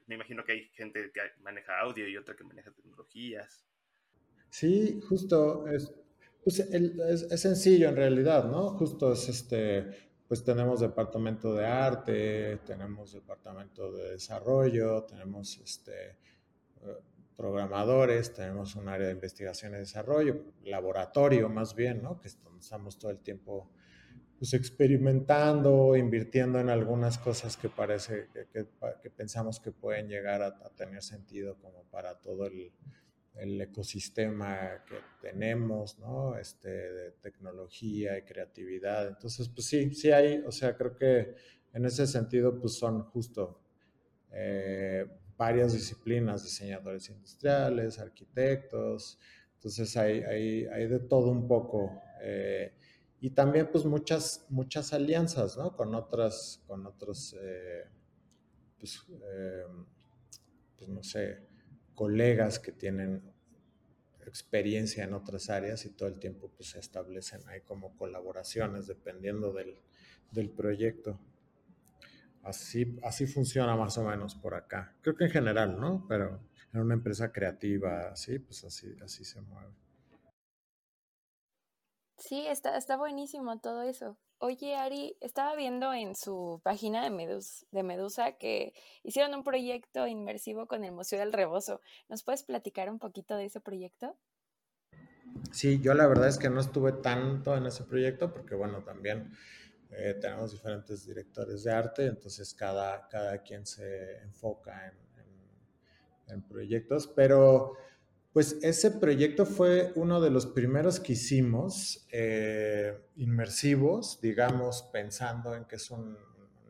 me 0.06 0.16
imagino 0.16 0.46
que 0.46 0.54
hay 0.54 0.70
gente 0.70 1.12
que 1.14 1.20
maneja 1.42 1.78
audio 1.78 2.08
y 2.08 2.16
otra 2.16 2.38
que 2.38 2.46
maneja 2.46 2.72
tecnologías. 2.72 3.66
Sí, 4.50 5.02
justo. 5.10 5.68
Es, 5.68 5.94
pues, 6.42 6.60
es, 6.60 7.42
sencillo 7.42 7.90
en 7.90 7.98
realidad, 7.98 8.46
¿no? 8.46 8.70
Justo 8.70 9.12
es 9.12 9.28
este, 9.28 9.86
pues 10.26 10.42
tenemos 10.46 10.80
departamento 10.80 11.54
de 11.54 11.66
arte, 11.66 12.62
tenemos 12.66 13.12
departamento 13.12 13.92
de 13.92 14.12
desarrollo, 14.12 15.04
tenemos 15.04 15.58
este, 15.58 16.12
eh, 16.12 16.98
programadores, 17.38 18.34
tenemos 18.34 18.76
un 18.76 18.90
área 18.90 19.08
de 19.08 19.14
investigación 19.14 19.76
y 19.76 19.78
desarrollo, 19.78 20.44
laboratorio 20.66 21.48
más 21.50 21.76
bien, 21.76 22.02
¿no? 22.02 22.20
Que 22.20 22.28
estamos 22.28 22.98
todo 22.98 23.12
el 23.12 23.20
tiempo 23.20 23.70
pues, 24.40 24.56
experimentando, 24.56 25.96
invirtiendo 25.96 26.60
en 26.60 26.70
algunas 26.70 27.20
cosas 27.20 27.56
que 27.56 27.70
parece, 27.70 28.28
que, 28.52 29.10
pensamos 29.12 29.60
que 29.60 29.72
pueden 29.72 30.10
llegar 30.10 30.42
a, 30.42 30.58
tener 30.76 31.04
sentido 31.04 31.58
como 31.60 31.84
para 31.92 32.20
todo 32.20 32.48
el, 32.48 32.72
el, 33.36 33.62
ecosistema 33.62 34.84
que 34.88 34.96
tenemos, 35.22 36.00
¿no? 36.00 36.36
Este, 36.38 36.70
de 36.70 37.12
tecnología 37.12 38.18
y 38.18 38.24
creatividad. 38.24 39.08
Entonces, 39.08 39.48
pues 39.48 39.68
sí, 39.68 39.94
sí 39.94 40.12
hay, 40.12 40.40
o 40.40 40.52
sea, 40.52 40.76
creo 40.76 40.96
que 40.96 41.36
en 41.74 41.86
ese 41.86 42.08
sentido, 42.08 42.60
pues 42.60 42.74
son 42.74 43.04
justo... 43.04 43.62
Eh, 44.32 45.06
varias 45.38 45.74
disciplinas, 45.74 46.44
diseñadores 46.44 47.10
industriales, 47.10 48.00
arquitectos, 48.00 49.20
entonces 49.56 49.96
hay, 49.98 50.22
hay, 50.22 50.88
de 50.88 51.00
todo 51.00 51.30
un 51.30 51.48
poco. 51.48 52.02
Eh, 52.22 52.74
y 53.20 53.32
también 53.32 53.70
pues 53.72 53.86
muchas, 53.86 54.46
muchas 54.50 54.94
alianzas, 54.94 55.58
¿no? 55.58 55.76
Con 55.76 55.96
otras, 55.96 56.64
con 56.68 56.86
otros, 56.86 57.36
eh, 57.40 57.86
pues, 58.80 59.04
eh, 59.34 59.64
pues, 60.78 60.90
no 60.90 61.04
sé, 61.04 61.40
colegas 61.96 62.60
que 62.60 62.72
tienen 62.72 63.24
experiencia 64.28 65.04
en 65.04 65.14
otras 65.14 65.50
áreas 65.50 65.86
y 65.86 65.90
todo 65.90 66.10
el 66.10 66.20
tiempo 66.20 66.52
pues 66.56 66.72
se 66.72 66.80
establecen 66.80 67.48
ahí 67.48 67.62
como 67.62 67.96
colaboraciones 67.96 68.86
dependiendo 68.86 69.54
del, 69.54 69.80
del 70.32 70.50
proyecto. 70.50 71.20
Así, 72.48 72.98
así 73.04 73.28
funciona 73.28 73.76
más 73.76 73.98
o 73.98 74.04
menos 74.06 74.34
por 74.36 74.56
acá. 74.56 74.96
Creo 75.02 75.18
que 75.18 75.26
en 75.26 75.32
general, 75.32 75.80
¿no? 75.80 76.06
Pero 76.08 76.40
en 76.72 76.80
una 76.80 76.94
empresa 76.94 77.34
creativa, 77.34 78.10
así, 78.10 78.40
pues 78.40 78.64
así, 78.64 78.96
así 79.04 79.26
se 79.26 79.42
mueve. 79.42 79.74
Sí, 82.18 82.48
está, 82.48 82.78
está 82.78 82.96
buenísimo 82.96 83.60
todo 83.60 83.82
eso. 83.82 84.18
Oye, 84.40 84.76
Ari, 84.76 85.18
estaba 85.20 85.58
viendo 85.58 85.94
en 85.94 86.16
su 86.16 86.62
página 86.64 87.10
de, 87.10 87.40
de 87.72 87.84
Medusa 87.84 88.38
que 88.38 88.74
hicieron 89.04 89.36
un 89.36 89.44
proyecto 89.44 90.08
inmersivo 90.08 90.68
con 90.68 90.86
el 90.86 90.94
Museo 90.94 91.20
del 91.20 91.34
Rebozo. 91.34 91.82
¿Nos 92.08 92.24
puedes 92.24 92.44
platicar 92.44 92.90
un 92.90 92.98
poquito 92.98 93.36
de 93.36 93.46
ese 93.46 93.60
proyecto? 93.60 94.16
Sí, 95.52 95.82
yo 95.82 95.94
la 95.94 96.08
verdad 96.08 96.30
es 96.30 96.38
que 96.38 96.50
no 96.50 96.62
estuve 96.62 96.94
tanto 96.94 97.58
en 97.58 97.66
ese 97.66 97.84
proyecto 97.84 98.34
porque, 98.34 98.56
bueno, 98.56 98.84
también 98.84 99.34
eh, 99.92 100.18
tenemos 100.20 100.52
diferentes 100.52 101.06
directores 101.06 101.64
de 101.64 101.72
arte, 101.72 102.06
entonces 102.06 102.54
cada, 102.54 103.08
cada 103.08 103.42
quien 103.42 103.66
se 103.66 104.18
enfoca 104.20 104.88
en, 104.88 106.34
en, 106.34 106.42
proyectos, 106.42 107.08
pero 107.08 107.74
pues 108.34 108.58
ese 108.62 108.92
proyecto 108.92 109.46
fue 109.46 109.94
uno 109.96 110.20
de 110.20 110.30
los 110.30 110.46
primeros 110.46 111.00
que 111.00 111.14
hicimos 111.14 112.06
eh, 112.12 113.00
inmersivos, 113.16 114.20
digamos, 114.22 114.84
pensando 114.92 115.56
en 115.56 115.66
que 115.66 115.78
es 115.78 115.90
un, 115.90 116.18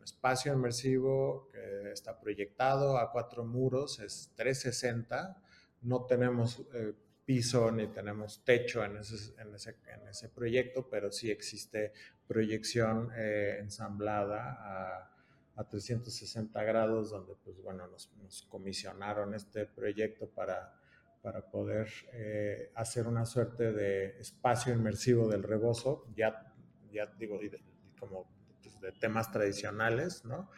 espacio 0.04 0.54
inmersivo 0.54 1.50
que 1.52 1.92
está 1.92 2.18
proyectado 2.18 2.96
a 2.96 3.12
cuatro 3.12 3.44
muros, 3.44 3.98
es 4.00 4.32
360, 4.36 5.42
no 5.82 6.06
tenemos... 6.06 6.62
Eh, 6.72 6.94
piso 7.28 7.70
ni 7.70 7.88
tenemos 7.88 8.42
techo 8.42 8.82
en 8.82 8.96
ese, 8.96 9.34
en 9.38 9.54
ese, 9.54 9.76
en 9.92 10.08
ese 10.08 10.30
proyecto, 10.30 10.88
pero 10.88 11.12
sí 11.12 11.30
existe 11.30 11.92
proyección 12.28 13.10
eh, 13.16 13.56
ensamblada 13.58 14.52
a, 14.60 15.10
a, 15.56 15.68
360 15.68 16.62
grados, 16.62 17.10
donde 17.10 17.34
pues 17.42 17.60
bueno, 17.62 17.88
nos, 17.88 18.12
nos 18.22 18.42
comisionaron 18.42 19.34
este 19.34 19.66
proyecto 19.66 20.28
para, 20.28 20.78
para 21.22 21.50
poder 21.50 21.88
eh, 22.12 22.70
hacer 22.74 23.06
una 23.06 23.26
suerte 23.26 23.72
de 23.72 24.20
espacio 24.20 24.72
inmersivo 24.72 25.28
del 25.28 25.42
rebozo, 25.42 26.06
ya, 26.14 26.54
ya 26.92 27.06
digo, 27.18 27.40
como 27.98 28.30
pues, 28.62 28.80
de 28.80 28.92
temas 28.92 29.32
tradicionales, 29.32 30.24
¿no? 30.24 30.50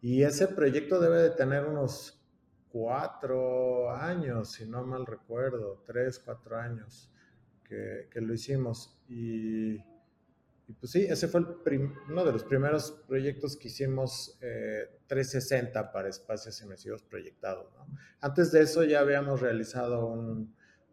Y 0.00 0.22
ese 0.22 0.48
proyecto 0.48 1.00
debe 1.00 1.22
de 1.22 1.30
tener 1.30 1.64
unos 1.64 2.18
cuatro 2.70 3.90
años, 3.90 4.52
si 4.52 4.66
no 4.66 4.84
mal 4.84 5.06
recuerdo, 5.06 5.82
tres, 5.84 6.18
cuatro 6.18 6.56
años 6.56 7.10
que, 7.64 8.08
lo 8.14 8.32
hicimos. 8.32 8.98
Y, 9.08 9.78
pues 10.74 10.92
sí, 10.92 11.06
ese 11.08 11.28
fue 11.28 11.40
uno 12.08 12.24
de 12.24 12.32
los 12.32 12.44
primeros 12.44 12.92
proyectos 13.06 13.56
que 13.56 13.68
hicimos 13.68 14.38
360 15.06 15.80
eh, 15.80 15.84
para 15.92 16.08
espacios 16.08 16.60
inmersivos 16.60 17.02
proyectados. 17.02 17.66
Antes 18.20 18.52
de 18.52 18.60
eso 18.60 18.84
ya 18.84 19.00
habíamos 19.00 19.40
realizado 19.40 20.06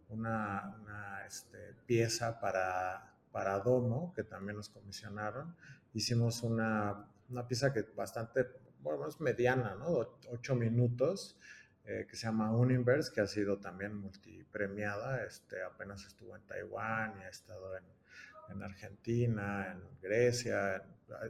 una, 0.10 1.24
este, 1.28 1.74
pieza 1.86 2.40
para, 2.40 3.14
para 3.32 3.60
Domo, 3.60 4.14
que 4.14 4.24
también 4.24 4.56
nos 4.56 4.70
comisionaron. 4.70 5.56
Hicimos 5.94 6.44
una, 6.44 7.08
una 7.30 7.48
pieza 7.48 7.74
que 7.74 7.82
bastante, 7.82 8.48
bueno, 8.82 9.08
es 9.08 9.20
mediana, 9.20 9.76
¿no? 9.76 10.08
Ocho 10.30 10.56
minutos, 10.56 11.38
eh, 11.84 12.08
que 12.10 12.16
se 12.16 12.28
llama 12.28 12.56
Universe, 12.56 13.12
que 13.14 13.22
ha 13.22 13.28
sido 13.28 13.60
también 13.60 13.94
multipremiada. 13.96 15.26
Este, 15.26 15.62
apenas 15.64 16.06
estuvo 16.06 16.36
en 16.36 16.44
Taiwán 16.44 17.20
y 17.20 17.24
ha 17.24 17.30
estado 17.30 17.76
en, 17.76 17.84
en 18.50 18.64
Argentina, 18.64 19.72
en 19.72 20.00
Grecia. 20.02 20.84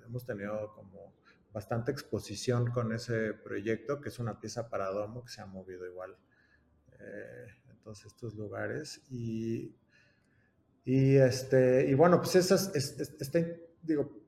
hemos 0.05 0.25
tenido 0.25 0.73
como 0.73 1.13
bastante 1.53 1.91
exposición 1.91 2.71
con 2.71 2.91
ese 2.91 3.33
proyecto, 3.33 4.01
que 4.01 4.09
es 4.09 4.19
una 4.19 4.39
pieza 4.39 4.69
para 4.69 4.89
domo 4.89 5.23
que 5.23 5.31
se 5.31 5.41
ha 5.41 5.45
movido 5.45 5.85
igual 5.85 6.17
eh, 6.99 7.47
en 7.69 7.77
todos 7.79 8.05
estos 8.05 8.35
lugares. 8.35 9.01
Y, 9.09 9.75
y, 10.83 11.15
este, 11.15 11.87
y 11.89 11.93
bueno, 11.93 12.19
pues 12.19 12.35
esas, 12.35 12.75
este, 12.75 13.75
digo, 13.81 14.25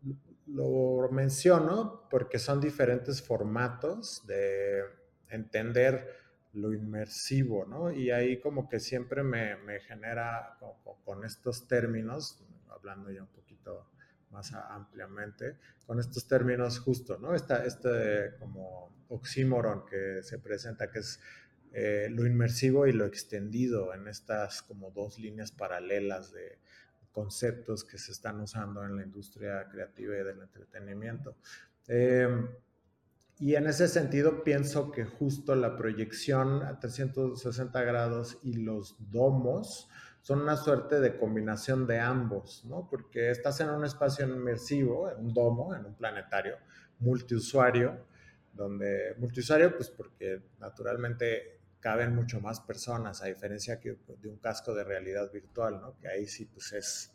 lo 0.47 1.09
menciono 1.11 2.07
porque 2.09 2.39
son 2.39 2.61
diferentes 2.61 3.21
formatos 3.21 4.25
de 4.25 4.81
entender 5.29 6.27
lo 6.53 6.73
inmersivo, 6.73 7.65
¿no? 7.65 7.91
Y 7.91 8.11
ahí 8.11 8.39
como 8.39 8.67
que 8.67 8.79
siempre 8.79 9.23
me, 9.23 9.57
genera 9.81 10.57
con, 11.03 11.23
estos 11.23 11.67
términos, 11.67 12.43
hablando 12.69 13.11
ya 13.11 13.21
un 13.21 13.29
poquito 13.29 13.89
más 14.31 14.53
ampliamente, 14.53 15.57
con 15.85 15.99
estos 15.99 16.27
términos 16.27 16.79
justo, 16.79 17.17
¿no? 17.17 17.33
Esta, 17.33 17.65
este 17.65 18.35
como 18.39 19.05
oxímoron 19.09 19.85
que 19.85 20.21
se 20.23 20.39
presenta, 20.39 20.91
que 20.91 20.99
es 20.99 21.19
eh, 21.73 22.07
lo 22.09 22.25
inmersivo 22.25 22.87
y 22.87 22.93
lo 22.93 23.05
extendido 23.05 23.93
en 23.93 24.07
estas 24.07 24.61
como 24.61 24.91
dos 24.91 25.19
líneas 25.19 25.51
paralelas 25.51 26.31
de 26.31 26.59
conceptos 27.11 27.83
que 27.83 27.97
se 27.97 28.11
están 28.11 28.39
usando 28.39 28.83
en 28.83 28.95
la 28.95 29.03
industria 29.03 29.67
creativa 29.69 30.15
y 30.15 30.23
del 30.23 30.41
entretenimiento. 30.41 31.35
Em, 31.87 32.47
y 33.39 33.55
en 33.55 33.67
ese 33.67 33.87
sentido 33.87 34.43
pienso 34.43 34.91
que 34.91 35.05
justo 35.05 35.55
la 35.55 35.77
proyección 35.77 36.63
a 36.63 36.79
360 36.79 37.81
grados 37.83 38.39
y 38.43 38.53
los 38.53 38.95
domos 39.11 39.89
son 40.27 40.41
una 40.41 40.57
suerte 40.57 40.99
de 40.99 41.15
combinación 41.15 41.87
de 41.87 42.01
ambos, 42.01 42.65
¿no? 42.65 42.85
Porque 42.89 43.31
estás 43.31 43.61
en 43.61 43.69
un 43.69 43.85
espacio 43.85 44.27
inmersivo, 44.27 45.09
en 45.09 45.19
un 45.19 45.33
domo, 45.33 45.73
en 45.73 45.85
un 45.85 45.95
planetario 45.95 46.57
multiusuario, 46.99 48.05
donde 48.51 49.15
multiusuario, 49.19 49.73
pues 49.77 49.89
porque 49.89 50.41
naturalmente 50.59 51.61
caben 51.79 52.13
mucho 52.13 52.41
más 52.41 52.59
personas, 52.59 53.21
a 53.21 53.27
diferencia 53.27 53.79
que 53.79 53.95
de 54.21 54.27
un 54.27 54.35
casco 54.39 54.75
de 54.75 54.83
realidad 54.83 55.31
virtual, 55.31 55.79
¿no? 55.79 55.97
Que 55.97 56.09
ahí 56.09 56.27
sí, 56.27 56.43
pues 56.43 56.73
es, 56.73 57.13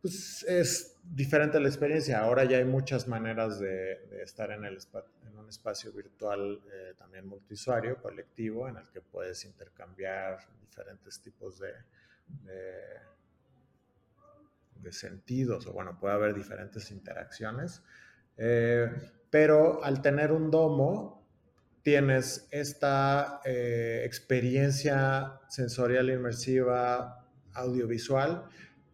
pues 0.00 0.44
es 0.44 0.98
diferente 1.02 1.58
la 1.58 1.66
experiencia. 1.66 2.20
Ahora 2.20 2.44
ya 2.44 2.58
hay 2.58 2.64
muchas 2.64 3.08
maneras 3.08 3.58
de, 3.58 4.22
estar 4.22 4.52
en, 4.52 4.64
el, 4.64 4.78
en 5.26 5.36
un 5.36 5.48
espacio 5.48 5.90
virtual 5.90 6.60
eh, 6.72 6.94
también 6.96 7.26
multiusuario, 7.26 8.00
colectivo, 8.00 8.68
en 8.68 8.76
el 8.76 8.88
que 8.90 9.00
puedes 9.00 9.44
intercambiar 9.44 10.38
diferentes 10.60 11.20
tipos 11.20 11.58
de, 11.58 11.72
de, 12.44 12.96
sentidos, 14.92 15.66
o 15.66 15.72
bueno, 15.72 15.98
puede 15.98 16.14
haber 16.14 16.32
diferentes 16.32 16.92
interacciones. 16.92 17.82
Eh, 18.36 18.88
pero 19.30 19.82
al 19.82 20.00
tener 20.00 20.30
un 20.30 20.48
domo, 20.48 21.26
tienes 21.82 22.48
esta 22.50 23.40
eh, 23.44 24.02
experiencia 24.04 25.40
sensorial 25.48 26.10
inmersiva 26.10 27.26
audiovisual 27.54 28.48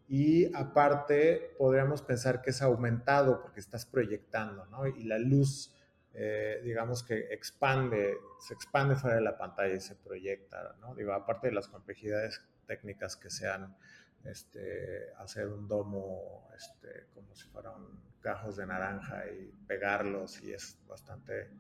y 0.09 0.55
aparte 0.55 1.55
podríamos 1.57 2.03
pensar 2.03 2.43
que 2.43 2.51
es 2.51 2.61
aumentado 2.61 3.41
porque 3.41 3.61
estás 3.61 3.87
proyectando, 3.87 4.67
¿no? 4.67 4.87
Y 4.87 5.05
la 5.05 5.19
luz, 5.19 5.75
eh, 6.12 6.61
digamos 6.62 7.03
que 7.03 7.33
expande, 7.33 8.19
se 8.39 8.53
expande 8.53 8.95
fuera 8.95 9.17
de 9.17 9.23
la 9.23 9.39
pantalla 9.39 9.75
y 9.75 9.81
se 9.81 9.95
proyecta, 9.95 10.77
¿no? 10.83 10.95
Digo, 10.95 11.15
aparte 11.15 11.47
de 11.47 11.55
las 11.55 11.69
complejidades 11.69 12.43
técnicas 12.73 13.17
que 13.17 13.31
sean 13.31 13.76
este, 14.25 15.12
hacer 15.19 15.47
un 15.49 15.69
domo 15.69 16.49
este, 16.57 17.07
como 17.14 17.35
si 17.35 17.47
fueran 17.49 17.81
cajos 18.21 18.57
de 18.57 18.67
naranja 18.67 19.25
y 19.26 19.52
pegarlos 19.67 20.43
y 20.43 20.52
es 20.52 20.79
bastante 20.88 21.50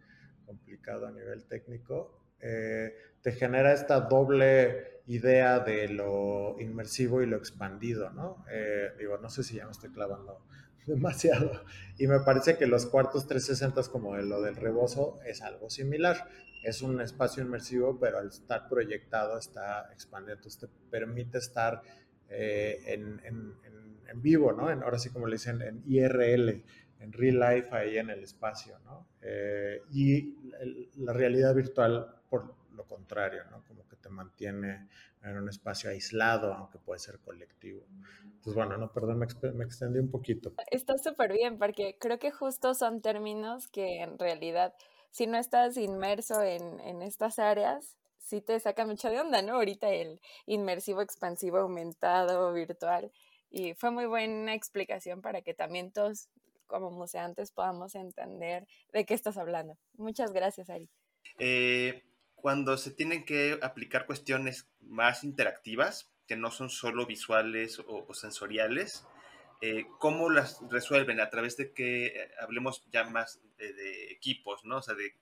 complicado 0.46 1.06
a 1.06 1.10
nivel 1.10 1.44
técnico, 1.44 1.96
eh, 2.40 2.94
te 3.20 3.32
genera 3.32 3.72
esta 3.72 4.00
doble 4.00 5.02
idea 5.06 5.60
de 5.60 5.88
lo 5.88 6.56
inmersivo 6.60 7.20
y 7.22 7.26
lo 7.26 7.36
expandido, 7.36 8.10
¿no? 8.10 8.44
Eh, 8.50 8.92
digo, 8.98 9.18
no 9.18 9.28
sé 9.28 9.42
si 9.42 9.56
ya 9.56 9.66
me 9.66 9.72
estoy 9.72 9.90
clavando 9.90 10.44
demasiado. 10.86 11.64
Y 11.98 12.06
me 12.06 12.20
parece 12.20 12.56
que 12.56 12.66
los 12.66 12.86
cuartos 12.86 13.26
360 13.26 13.90
como 13.90 14.16
lo 14.16 14.40
del 14.40 14.56
rebozo 14.56 15.20
es 15.26 15.42
algo 15.42 15.68
similar. 15.68 16.28
Es 16.62 16.82
un 16.82 17.00
espacio 17.00 17.42
inmersivo, 17.42 17.98
pero 17.98 18.18
al 18.18 18.28
estar 18.28 18.68
proyectado 18.68 19.38
está 19.38 19.90
expandido, 19.92 20.34
entonces 20.36 20.60
te 20.60 20.68
permite 20.90 21.38
estar 21.38 21.82
eh, 22.28 22.80
en, 22.86 23.20
en, 23.24 23.54
en, 24.08 24.22
vivo, 24.22 24.52
¿no? 24.52 24.70
En, 24.70 24.82
ahora 24.82 24.98
sí 24.98 25.10
como 25.10 25.26
le 25.26 25.34
dicen, 25.34 25.60
en 25.62 25.82
IRL, 25.86 26.62
en 27.00 27.12
real 27.12 27.40
life 27.40 27.68
ahí 27.74 27.98
en 27.98 28.10
el 28.10 28.22
espacio, 28.22 28.78
¿no? 28.84 29.08
Eh, 29.20 29.82
y 29.92 30.36
la 30.98 31.12
realidad 31.12 31.54
virtual, 31.54 32.14
por 32.30 32.54
lo 32.74 32.84
contrario, 32.84 33.42
¿no? 33.50 33.64
Como 33.64 33.88
que 33.88 33.96
te 33.96 34.08
mantiene 34.08 34.88
en 35.22 35.36
un 35.36 35.48
espacio 35.48 35.90
aislado, 35.90 36.52
aunque 36.54 36.78
puede 36.78 37.00
ser 37.00 37.18
colectivo. 37.20 37.84
Entonces, 38.24 38.54
bueno, 38.54 38.76
no, 38.76 38.92
perdón, 38.92 39.18
me, 39.18 39.52
me 39.52 39.64
extendí 39.64 39.98
un 39.98 40.10
poquito. 40.10 40.52
Está 40.70 40.98
súper 40.98 41.32
bien, 41.32 41.58
porque 41.58 41.96
creo 42.00 42.18
que 42.18 42.30
justo 42.30 42.74
son 42.74 43.00
términos 43.00 43.68
que 43.68 44.02
en 44.02 44.18
realidad, 44.18 44.74
si 45.12 45.28
no 45.28 45.38
estás 45.38 45.76
inmerso 45.76 46.42
en, 46.42 46.80
en 46.80 47.02
estas 47.02 47.38
áreas, 47.38 47.96
sí 48.18 48.40
te 48.40 48.58
saca 48.58 48.84
mucho 48.84 49.08
de 49.10 49.20
onda, 49.20 49.42
¿no? 49.42 49.54
Ahorita 49.54 49.88
el 49.90 50.20
inmersivo, 50.46 51.02
expansivo, 51.02 51.58
aumentado, 51.58 52.52
virtual. 52.52 53.12
Y 53.50 53.74
fue 53.74 53.90
muy 53.90 54.06
buena 54.06 54.54
explicación 54.54 55.20
para 55.20 55.42
que 55.42 55.54
también 55.54 55.92
todos 55.92 56.28
como 56.66 56.90
museantes 56.90 57.52
podamos 57.52 57.94
entender 57.94 58.66
de 58.92 59.04
qué 59.04 59.14
estás 59.14 59.36
hablando. 59.36 59.76
Muchas 59.98 60.32
gracias, 60.32 60.70
Ari. 60.70 60.88
Eh, 61.38 62.02
cuando 62.34 62.78
se 62.78 62.90
tienen 62.90 63.24
que 63.24 63.58
aplicar 63.62 64.06
cuestiones 64.06 64.68
más 64.80 65.22
interactivas, 65.22 66.10
que 66.26 66.36
no 66.36 66.50
son 66.50 66.70
solo 66.70 67.04
visuales 67.04 67.78
o, 67.86 68.14
sensoriales, 68.14 69.06
eh, 69.62 69.86
¿cómo 69.98 70.28
las 70.28 70.60
resuelven? 70.68 71.20
A 71.20 71.30
través 71.30 71.56
de 71.56 71.72
que 71.72 72.06
eh, 72.06 72.30
hablemos 72.40 72.84
ya 72.92 73.04
más 73.04 73.40
de, 73.56 74.12
equipos, 74.12 74.64
¿no? 74.64 74.78
O 74.78 74.82
sea, 74.82 74.94
de, 74.94 75.14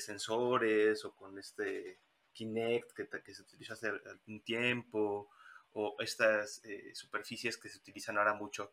sensores 0.00 1.04
o 1.04 1.14
con 1.14 1.38
este 1.38 1.98
Kinect 2.32 2.92
que, 2.92 3.34
se 3.34 3.42
utilizó 3.42 3.74
hace 3.74 3.88
algún 3.88 4.40
tiempo, 4.40 5.28
o 5.72 5.96
estas 6.00 6.62
superficies 6.94 7.56
que 7.58 7.68
se 7.68 7.78
utilizan 7.78 8.16
ahora 8.16 8.34
mucho, 8.34 8.72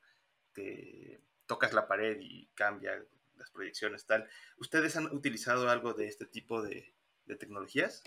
que 0.54 1.20
tocas 1.48 1.74
la 1.74 1.88
pared 1.88 2.18
y 2.22 2.48
cambia 2.54 3.04
las 3.38 3.50
proyecciones, 3.52 4.06
tal. 4.06 4.28
¿Ustedes 4.58 4.96
han 4.96 5.06
utilizado 5.08 5.70
algo 5.70 5.94
de 5.94 6.08
este 6.08 6.26
tipo 6.26 6.62
de, 6.62 6.94
tecnologías? 7.40 8.04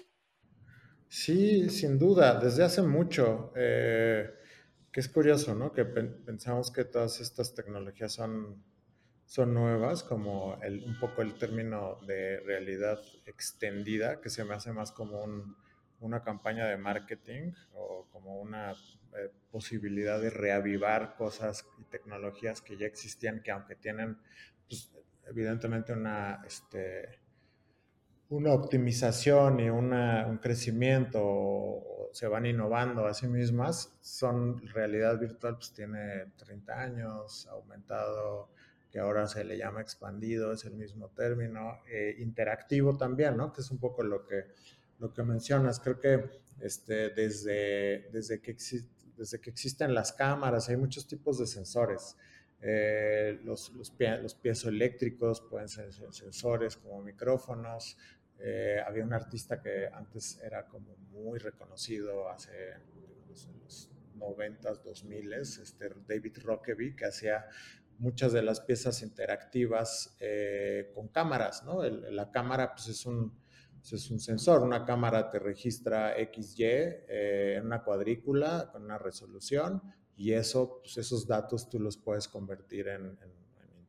Sí, 1.09 1.69
sin 1.69 1.99
duda, 1.99 2.39
desde 2.41 2.65
hace 2.65 2.83
mucho. 2.83 3.53
Eh, 3.57 4.33
que 4.93 5.01
es 5.01 5.09
curioso, 5.09 5.55
¿no? 5.55 5.73
Que 5.73 5.85
pensamos 5.85 6.71
que 6.71 6.85
todas 6.85 7.21
estas 7.21 7.55
tecnologías 7.55 8.13
son, 8.13 8.63
son 9.25 9.55
nuevas, 9.55 10.03
como 10.03 10.59
el, 10.63 10.83
un 10.85 10.99
poco 10.99 11.23
el 11.23 11.35
término 11.35 12.01
de 12.07 12.41
realidad 12.41 12.99
extendida, 13.27 14.21
que 14.21 14.31
se 14.31 14.45
me 14.45 14.55
hace 14.55 14.73
más 14.73 14.91
como 14.91 15.25
una 16.01 16.23
campaña 16.23 16.67
de 16.67 16.77
marketing 16.77 17.53
o 17.75 18.09
como 18.11 18.41
una 18.41 18.73
eh, 18.73 19.31
posibilidad 19.51 20.21
de 20.21 20.31
reavivar 20.31 21.15
cosas 21.15 21.67
y 21.79 21.85
tecnologías 21.85 22.61
que 22.61 22.77
ya 22.77 22.87
existían, 22.87 23.43
que 23.43 23.53
aunque 23.53 23.77
tienen, 23.77 24.19
pues, 24.69 24.91
evidentemente, 25.27 25.93
una, 25.93 26.43
este, 26.45 27.20
una 28.31 28.53
optimización 28.53 29.61
y 29.61 29.69
una, 29.71 30.27
un 30.29 30.39
crecimiento, 30.39 32.09
se 32.13 32.29
van 32.29 32.47
innovando 32.47 33.07
a 33.07 33.15
sí 33.15 33.27
mismas, 33.27 33.93
son 34.01 34.67
realidad 34.69 35.19
virtual, 35.19 35.57
pues 35.57 35.73
tiene 35.73 36.27
30 36.37 36.81
años, 36.81 37.47
aumentado, 37.49 38.51
que 38.91 39.01
ahora 39.01 39.27
se 39.27 39.45
le 39.45 39.59
llama 39.59 39.81
expandido, 39.81 40.53
es 40.53 40.65
el 40.65 40.75
mismo 40.75 41.09
término, 41.09 41.81
eh, 41.89 42.17
interactivo 42.19 42.97
también, 42.97 43.37
¿no? 43.37 43.53
Que 43.53 43.61
es 43.63 43.71
un 43.71 43.79
poco 43.79 44.03
lo 44.03 44.25
que, 44.25 44.47
lo 44.99 45.13
que 45.13 45.23
mencionas. 45.23 45.81
Creo 45.81 45.99
que 45.99 46.31
este, 46.61 47.11
desde, 47.11 48.11
desde 48.13 48.41
que 48.41 48.57
desde 49.17 49.41
que 49.41 49.51
existen 49.51 49.93
las 49.93 50.13
cámaras, 50.13 50.69
hay 50.69 50.77
muchos 50.77 51.07
tipos 51.07 51.39
de 51.39 51.47
sensores. 51.47 52.17
Eh, 52.63 53.41
los, 53.43 53.73
los, 53.73 53.91
piezoeléctricos 54.35 55.41
pueden 55.41 55.69
ser 55.69 55.93
sensores 55.93 56.77
como 56.77 57.03
micrófonos. 57.03 57.97
Eh, 58.43 58.81
había 58.85 59.05
un 59.05 59.13
artista 59.13 59.61
que 59.61 59.87
antes 59.93 60.41
era 60.43 60.67
como 60.67 60.97
muy 61.13 61.39
reconocido 61.39 62.29
hace 62.29 62.75
los 63.29 63.91
90s, 64.17 64.83
2000 64.83 65.33
este 65.35 65.91
David 66.07 66.39
Rockaby, 66.43 66.97
que 66.97 67.07
hacía 67.07 67.47
muchas 67.99 68.33
de 68.33 68.43
las 68.43 68.61
piezas 68.61 69.03
interactivas 69.03 70.17
eh, 70.21 70.91
con 70.95 71.09
cámaras, 71.09 71.63
¿no? 71.65 71.83
la 71.83 72.31
cámara 72.31 72.73
pues 72.75 72.89
es 72.89 73.05
un, 73.05 73.39
es 73.83 74.11
un 74.11 74.19
sensor, 74.19 74.63
una 74.63 74.85
cámara 74.85 75.31
te 75.31 75.39
registra 75.39 76.15
XY 76.15 76.65
eh, 76.65 77.55
en 77.59 77.67
una 77.67 77.83
cuadrícula 77.83 78.71
con 78.73 78.85
una 78.85 78.97
resolución 78.97 79.83
y 80.17 80.33
eso, 80.33 80.81
pues 80.83 80.97
esos 80.99 81.27
datos 81.27 81.69
tú 81.69 81.79
los 81.79 81.97
puedes 81.97 82.29
convertir 82.29 82.89
en, 82.89 83.19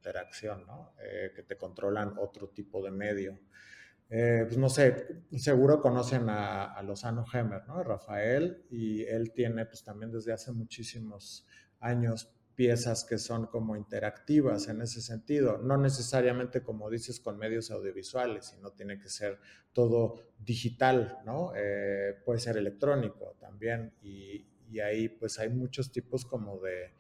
interacción, 0.02 0.66
¿no? 0.66 0.96
Eh, 1.00 1.32
que 1.36 1.44
te 1.44 1.58
controlan 1.58 2.16
otro 2.18 2.50
tipo 2.50 2.84
de 2.84 2.90
medio. 2.90 3.38
Eh, 4.14 4.44
pues 4.46 4.58
no 4.58 4.68
sé, 4.68 5.24
seguro 5.38 5.80
conocen 5.80 6.28
a, 6.28 6.82
Lozano 6.84 7.24
Hemmer, 7.32 7.66
¿no? 7.66 7.82
Rafael, 7.82 8.66
y 8.70 9.04
él 9.04 9.32
tiene 9.32 9.66
pues 9.66 9.86
también 9.86 10.12
desde 10.12 10.34
hace 10.34 10.52
muchísimos 10.52 11.48
años 11.80 12.30
piezas 12.54 13.06
que 13.06 13.18
son 13.18 13.48
como 13.48 13.78
interactivas 13.78 14.68
en 14.68 14.82
ese 14.82 15.00
sentido, 15.00 15.60
no 15.60 15.78
necesariamente 15.78 16.62
como 16.62 16.90
dices 16.90 17.22
con 17.22 17.38
medios 17.38 17.72
audiovisuales, 17.72 18.48
sino 18.48 18.72
tiene 18.72 19.00
que 19.00 19.08
ser 19.08 19.40
todo 19.72 20.16
digital, 20.38 21.20
¿no? 21.26 21.54
Eh, 21.56 22.18
puede 22.26 22.40
ser 22.40 22.58
electrónico 22.58 23.38
también 23.40 23.94
y, 24.02 24.46
ahí 24.82 25.08
pues 25.10 25.38
hay 25.40 25.50
muchos 25.50 25.92
tipos 25.92 26.26
como 26.26 26.60
de, 26.60 26.94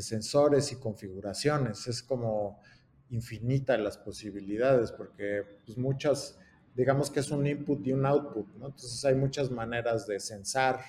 sensores 0.00 0.72
y 0.72 0.76
configuraciones, 0.76 1.86
es 1.86 2.02
como 2.02 2.60
infinita 3.08 3.76
las 3.78 3.96
posibilidades 3.98 4.92
porque 4.92 5.60
pues 5.64 5.76
muchas 5.76 6.38
digamos 6.74 7.10
que 7.10 7.20
es 7.20 7.30
un 7.30 7.46
input 7.46 7.86
y 7.86 7.92
un 7.92 8.06
output, 8.06 8.46
¿no? 8.56 8.66
Entonces 8.66 9.04
hay 9.04 9.14
muchas 9.14 9.50
maneras 9.50 10.06
de 10.06 10.20
sensar. 10.20 10.80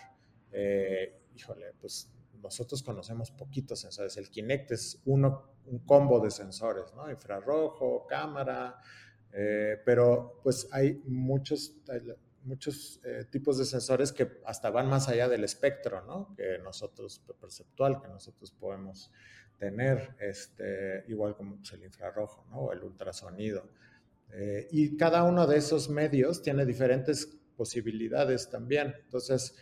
Eh, 0.52 1.22
híjole, 1.36 1.74
pues 1.80 2.10
nosotros 2.42 2.84
conocemos 2.84 3.32
poquitos 3.32 3.80
sensores. 3.80 4.18
El 4.18 4.30
Kinect 4.30 4.72
es 4.72 5.02
uno, 5.06 5.54
un 5.66 5.80
combo 5.80 6.20
de 6.20 6.32
sensores, 6.32 6.94
¿no? 6.96 7.10
Infrarrojo, 7.10 8.06
cámara, 8.08 8.80
eh, 9.34 9.82
pero 9.86 10.40
pues 10.44 10.68
hay 10.72 11.02
muchos, 11.06 11.76
muchos 12.44 13.00
eh, 13.04 13.26
tipos 13.30 13.58
de 13.58 13.66
sensores 13.66 14.12
que 14.12 14.40
hasta 14.46 14.70
van 14.70 14.88
más 14.88 15.08
allá 15.08 15.30
del 15.30 15.44
espectro, 15.44 16.02
¿no? 16.06 16.34
Que 16.36 16.58
nosotros, 16.60 17.22
perceptual, 17.40 18.02
que 18.02 18.08
nosotros 18.08 18.52
podemos 18.52 19.12
tener, 19.58 20.16
este, 20.20 21.06
igual 21.08 21.36
como 21.36 21.58
pues, 21.58 21.72
el 21.74 21.84
infrarrojo, 21.84 22.46
¿no? 22.50 22.58
O 22.58 22.74
el 22.74 22.84
ultrasonido. 22.84 23.70
Eh, 24.34 24.68
y 24.72 24.98
cada 24.98 25.24
uno 25.24 25.48
de 25.48 25.58
esos 25.58 25.90
medios 25.90 26.42
tiene 26.42 26.66
diferentes 26.66 27.38
posibilidades 27.56 28.50
también. 28.50 28.96
Entonces, 29.04 29.56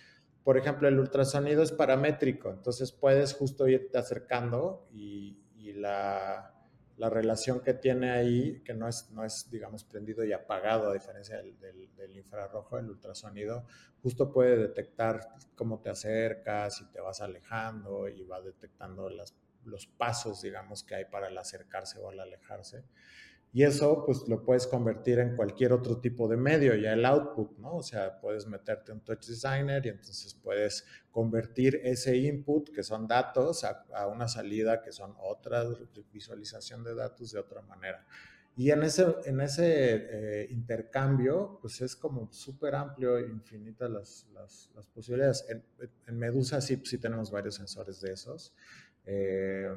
por 0.43 0.58
ejemplo, 0.58 0.88
el 0.88 0.99
ultrasonido 0.99 1.62
es 1.62 1.71
paramétrico, 1.71 2.49
entonces 2.51 2.91
puedes 2.91 3.34
justo 3.34 3.67
irte 3.67 3.97
acercando 3.97 4.88
y, 4.91 5.38
la, 5.75 6.55
relación 6.97 7.62
que 7.62 7.73
tiene 7.73 8.12
ahí, 8.12 8.62
que 8.65 8.73
no 8.73 8.88
es, 8.88 9.12
no 9.12 9.23
es, 9.23 9.49
digamos, 9.49 9.84
prendido 9.84 10.25
y 10.25 10.34
apagado 10.34 10.89
a 10.89 10.93
diferencia 10.93 11.38
del, 11.38 12.17
infrarrojo, 12.17 12.77
el 12.77 12.89
ultrasonido, 12.89 13.65
justo 14.01 14.32
puede 14.32 14.58
detectar 14.58 15.21
cómo 15.55 15.79
te 15.82 15.89
acercas 15.89 16.82
y 16.82 16.91
te 16.91 16.99
vas 16.99 17.21
alejando 17.21 18.10
y 18.10 18.23
va 18.23 18.41
detectando 18.41 19.10
los 19.10 19.88
pasos, 19.88 20.41
digamos, 20.41 20.84
que 20.84 20.95
hay 20.95 21.05
para 21.05 21.27
el 21.27 21.38
acercarse 21.38 21.99
o 21.99 22.12
el 22.12 22.19
alejarse. 22.19 22.84
Y 23.51 23.63
eso 23.63 24.03
pues 24.05 24.27
lo 24.27 24.43
puedes 24.43 24.67
convertir 24.67 25.17
en 25.17 25.35
cualquier 25.35 25.73
otro 25.73 25.99
tipo 25.99 26.27
de 26.27 26.38
medio, 26.38 26.75
ya 26.75 26.93
el 26.93 27.03
output, 27.03 27.57
¿no? 27.57 27.77
O 27.77 27.83
sea, 27.83 28.19
puedes 28.19 28.45
meterte 28.45 28.91
un 28.91 28.99
touch 28.99 29.25
designer 29.25 29.83
y 29.88 29.89
entonces 29.89 30.35
puedes 30.35 30.85
convertir 31.09 31.81
ese 31.83 32.15
input, 32.15 32.69
que 32.69 32.83
son 32.83 33.07
datos, 33.07 33.63
a, 33.63 34.07
una 34.07 34.27
salida 34.27 34.83
que 34.83 34.91
son 34.91 35.15
otra 35.19 35.65
visualización 36.13 36.83
de 36.83 36.93
datos 36.93 37.31
de 37.31 37.39
otra 37.39 37.62
manera. 37.63 38.05
Y 38.55 38.69
en 38.69 38.83
ese, 38.83 39.15
en 39.25 39.41
ese 39.41 39.95
eh, 39.95 40.47
intercambio, 40.51 41.57
pues 41.62 41.81
es 41.81 41.95
como 41.95 42.31
súper 42.31 42.75
amplio 42.75 43.19
infinitas 43.19 43.89
las, 43.89 44.27
las, 44.33 44.69
las, 44.75 44.85
posibilidades. 44.88 45.45
En, 45.49 45.63
en, 46.05 46.17
Medusa 46.19 46.59
sí, 46.62 46.79
sí 46.83 46.97
tenemos 46.97 47.31
varios 47.31 47.55
sensores 47.55 48.01
de 48.01 48.12
esos. 48.12 48.53
Eh, 49.05 49.69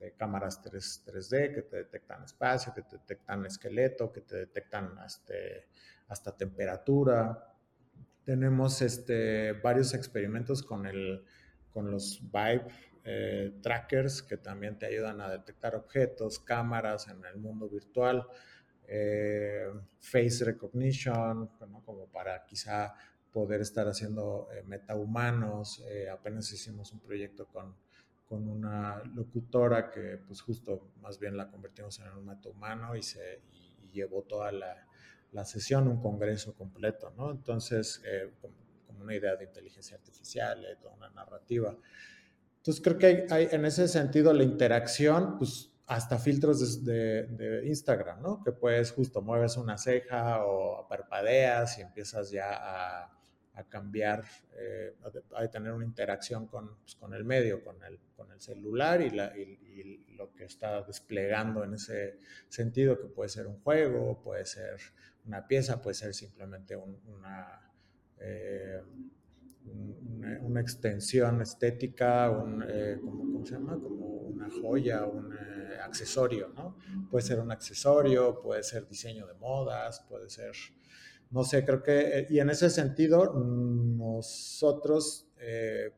de 0.00 0.12
cámaras 0.12 0.62
3, 0.62 1.04
d 1.30 1.52
que 1.52 1.62
te 1.62 1.76
detectan 1.76 2.24
espacio, 2.24 2.72
que 2.74 2.82
te 2.82 2.96
detectan 2.96 3.44
esqueleto, 3.44 4.10
que 4.10 4.22
te 4.22 4.36
detectan 4.36 4.98
este, 5.04 5.68
hasta 6.08 6.34
temperatura. 6.36 7.54
Tenemos 8.24 8.80
este, 8.80 9.52
varios 9.52 9.92
experimentos 9.92 10.62
con, 10.62 10.82
los 11.90 12.20
Vibe 12.32 12.66
eh, 13.04 13.52
trackers 13.62 14.22
que 14.22 14.38
también 14.38 14.78
te 14.78 14.86
ayudan 14.86 15.20
a 15.20 15.28
detectar 15.28 15.74
objetos, 15.74 16.38
cámaras 16.38 17.08
en 17.08 17.22
el 17.26 17.36
mundo 17.36 17.68
virtual, 17.68 18.26
eh, 18.88 19.66
face 19.98 20.44
recognition, 20.44 21.48
como 21.84 22.06
para 22.06 22.44
quizá 22.46 22.94
poder 23.30 23.60
estar 23.60 23.86
haciendo 23.86 24.48
eh, 24.52 24.62
metahumanos. 24.62 25.84
apenas 26.10 26.50
hicimos 26.52 26.90
un 26.92 27.00
proyecto 27.00 27.46
con 27.46 27.76
con 28.30 28.46
una 28.48 29.02
locutora 29.12 29.90
que 29.90 30.16
pues 30.24 30.40
justo 30.40 30.92
más 31.02 31.18
bien 31.18 31.36
la 31.36 31.50
convertimos 31.50 31.98
en 31.98 32.16
un 32.16 32.24
meta 32.24 32.48
humano 32.48 32.94
y, 32.94 33.02
se, 33.02 33.40
llevó 33.92 34.22
toda 34.22 34.52
la, 34.52 34.86
la, 35.32 35.44
sesión, 35.44 35.88
un 35.88 36.00
congreso 36.00 36.54
completo, 36.54 37.12
¿no? 37.16 37.32
Entonces, 37.32 38.00
eh, 38.06 38.30
como, 38.40 38.54
una 39.00 39.16
idea 39.16 39.34
de 39.34 39.46
inteligencia 39.46 39.96
artificial, 39.96 40.64
eh, 40.64 40.76
toda 40.80 40.94
una 40.94 41.10
narrativa. 41.10 41.76
Entonces, 42.58 42.84
creo 42.84 42.98
que 42.98 43.26
hay, 43.30 43.48
en 43.50 43.64
ese 43.64 43.88
sentido 43.88 44.32
la 44.32 44.44
interacción, 44.44 45.38
pues 45.38 45.72
hasta 45.86 46.18
filtros 46.18 46.84
de, 46.84 47.24
de, 47.26 47.66
Instagram, 47.66 48.22
¿no? 48.22 48.44
Que 48.44 48.52
puedes 48.52 48.92
justo 48.92 49.22
mueves 49.22 49.56
una 49.56 49.76
ceja 49.76 50.44
o 50.44 50.86
parpadeas 50.86 51.78
y 51.78 51.82
empiezas 51.82 52.30
ya 52.30 52.52
a 52.52 53.19
a 53.60 53.64
cambiar, 53.64 54.24
eh, 54.56 54.94
a, 55.34 55.46
tener 55.48 55.72
una 55.72 55.84
interacción 55.84 56.46
con, 56.46 56.76
pues, 56.80 56.96
el 57.12 57.24
medio, 57.24 57.62
con 57.62 57.76
el, 57.82 57.98
celular 58.38 59.02
y, 59.02 59.10
lo 60.16 60.34
que 60.34 60.44
está 60.44 60.80
desplegando 60.82 61.62
en 61.62 61.74
ese 61.74 62.18
sentido, 62.48 62.98
que 62.98 63.06
puede 63.06 63.28
ser 63.28 63.46
un 63.46 63.60
juego, 63.60 64.22
puede 64.22 64.46
ser 64.46 64.78
una 65.26 65.46
pieza, 65.46 65.82
puede 65.82 65.94
ser 65.94 66.14
simplemente 66.14 66.74
una, 66.74 67.70
eh, 68.18 68.82
una, 70.40 70.60
extensión 70.60 71.42
estética, 71.42 72.32
eh, 72.66 72.98
¿cómo, 73.02 73.44
se 73.44 73.52
llama? 73.52 73.74
Como 73.74 74.06
una 74.06 74.48
joya, 74.50 75.04
un 75.04 75.34
accesorio, 75.82 76.48
¿no? 76.54 76.76
Puede 77.10 77.24
ser 77.24 77.40
un 77.40 77.50
accesorio, 77.50 78.40
puede 78.40 78.62
ser 78.62 78.88
diseño 78.88 79.26
de 79.26 79.34
modas, 79.34 80.00
puede 80.08 80.30
ser 80.30 80.52
no 81.30 81.44
sé, 81.44 81.64
creo 81.64 81.82
que, 81.82 82.18
eh, 82.18 82.26
y 82.28 82.40
en 82.40 82.50
ese 82.50 82.70
sentido, 82.70 83.32
nosotros 83.34 85.28
eh, 85.38 85.92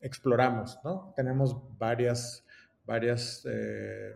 exploramos, 0.00 0.78
¿no? 0.84 1.12
Tenemos 1.16 1.56
varias, 1.78 2.44
varias 2.84 3.46
eh, 3.50 4.14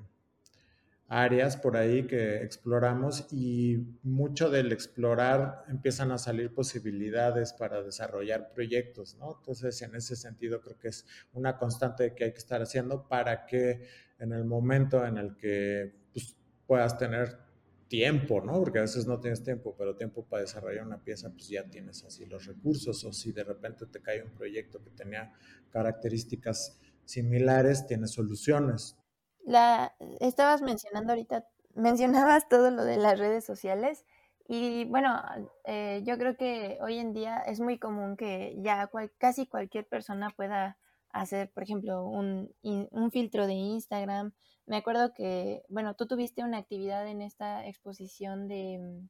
áreas 1.08 1.56
por 1.56 1.78
ahí 1.78 2.06
que 2.06 2.42
exploramos 2.42 3.26
y 3.32 3.78
mucho 4.02 4.50
del 4.50 4.72
explorar 4.72 5.64
empiezan 5.68 6.12
a 6.12 6.18
salir 6.18 6.52
posibilidades 6.52 7.54
para 7.54 7.82
desarrollar 7.82 8.52
proyectos, 8.52 9.16
¿no? 9.16 9.36
Entonces, 9.38 9.80
en 9.80 9.94
ese 9.94 10.16
sentido, 10.16 10.60
creo 10.60 10.78
que 10.78 10.88
es 10.88 11.06
una 11.32 11.56
constante 11.56 12.14
que 12.14 12.24
hay 12.24 12.32
que 12.32 12.38
estar 12.38 12.60
haciendo 12.60 13.08
para 13.08 13.46
que 13.46 13.86
en 14.18 14.32
el 14.32 14.44
momento 14.44 15.06
en 15.06 15.16
el 15.16 15.34
que 15.34 15.94
pues, 16.12 16.36
puedas 16.66 16.98
tener 16.98 17.47
tiempo, 17.88 18.40
¿no? 18.40 18.52
Porque 18.60 18.78
a 18.78 18.82
veces 18.82 19.06
no 19.06 19.18
tienes 19.18 19.42
tiempo, 19.42 19.74
pero 19.76 19.96
tiempo 19.96 20.24
para 20.24 20.42
desarrollar 20.42 20.86
una 20.86 21.02
pieza, 21.02 21.30
pues 21.30 21.48
ya 21.48 21.64
tienes 21.64 22.04
así 22.04 22.26
los 22.26 22.46
recursos, 22.46 23.04
o 23.04 23.12
si 23.12 23.32
de 23.32 23.44
repente 23.44 23.86
te 23.86 24.00
cae 24.00 24.22
un 24.22 24.30
proyecto 24.30 24.82
que 24.82 24.90
tenía 24.90 25.32
características 25.70 26.78
similares, 27.04 27.86
tienes 27.86 28.12
soluciones. 28.12 28.96
La, 29.44 29.94
estabas 30.20 30.60
mencionando 30.62 31.12
ahorita, 31.12 31.48
mencionabas 31.74 32.48
todo 32.48 32.70
lo 32.70 32.84
de 32.84 32.98
las 32.98 33.18
redes 33.18 33.44
sociales 33.44 34.04
y 34.50 34.86
bueno, 34.86 35.22
eh, 35.64 36.02
yo 36.04 36.16
creo 36.16 36.34
que 36.36 36.78
hoy 36.80 36.98
en 36.98 37.12
día 37.12 37.38
es 37.40 37.60
muy 37.60 37.78
común 37.78 38.16
que 38.16 38.56
ya 38.62 38.90
casi 39.18 39.46
cualquier 39.46 39.86
persona 39.86 40.30
pueda 40.30 40.78
hacer, 41.10 41.50
por 41.52 41.64
ejemplo, 41.64 42.06
un, 42.06 42.50
un 42.62 43.10
filtro 43.10 43.46
de 43.46 43.52
Instagram, 43.52 44.32
me 44.68 44.76
acuerdo 44.76 45.14
que, 45.14 45.64
bueno, 45.68 45.94
tú 45.94 46.06
tuviste 46.06 46.44
una 46.44 46.58
actividad 46.58 47.06
en 47.08 47.22
esta 47.22 47.66
exposición 47.66 48.48
de, 48.48 48.78
mm, 48.78 49.08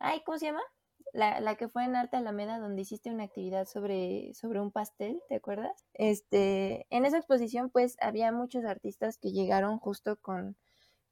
ay, 0.00 0.22
¿cómo 0.24 0.38
se 0.38 0.46
llama? 0.46 0.62
La, 1.12 1.40
la, 1.40 1.56
que 1.56 1.68
fue 1.68 1.84
en 1.84 1.96
Arte 1.96 2.16
Alameda, 2.16 2.58
donde 2.58 2.82
hiciste 2.82 3.10
una 3.10 3.24
actividad 3.24 3.66
sobre, 3.66 4.34
sobre 4.34 4.60
un 4.60 4.72
pastel, 4.72 5.22
¿te 5.28 5.36
acuerdas? 5.36 5.84
Este, 5.94 6.86
en 6.90 7.04
esa 7.06 7.18
exposición, 7.18 7.70
pues, 7.70 7.96
había 8.00 8.32
muchos 8.32 8.64
artistas 8.64 9.18
que 9.18 9.32
llegaron 9.32 9.78
justo 9.78 10.16
con, 10.16 10.56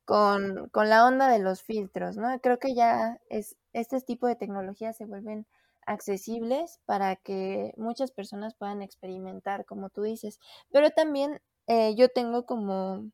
con, 0.04 0.68
con 0.70 0.88
la 0.90 1.06
onda 1.06 1.28
de 1.28 1.38
los 1.40 1.62
filtros, 1.62 2.16
¿no? 2.16 2.40
Creo 2.40 2.58
que 2.58 2.74
ya 2.74 3.20
es, 3.30 3.56
este 3.72 4.00
tipo 4.00 4.26
de 4.26 4.36
tecnologías 4.36 4.96
se 4.96 5.06
vuelven 5.06 5.46
accesibles 5.86 6.80
para 6.86 7.16
que 7.16 7.74
muchas 7.76 8.10
personas 8.10 8.54
puedan 8.54 8.82
experimentar, 8.82 9.64
como 9.66 9.90
tú 9.90 10.02
dices. 10.02 10.40
Pero 10.70 10.90
también 10.90 11.40
eh, 11.66 11.94
yo 11.96 12.08
tengo 12.08 12.46
como 12.46 13.10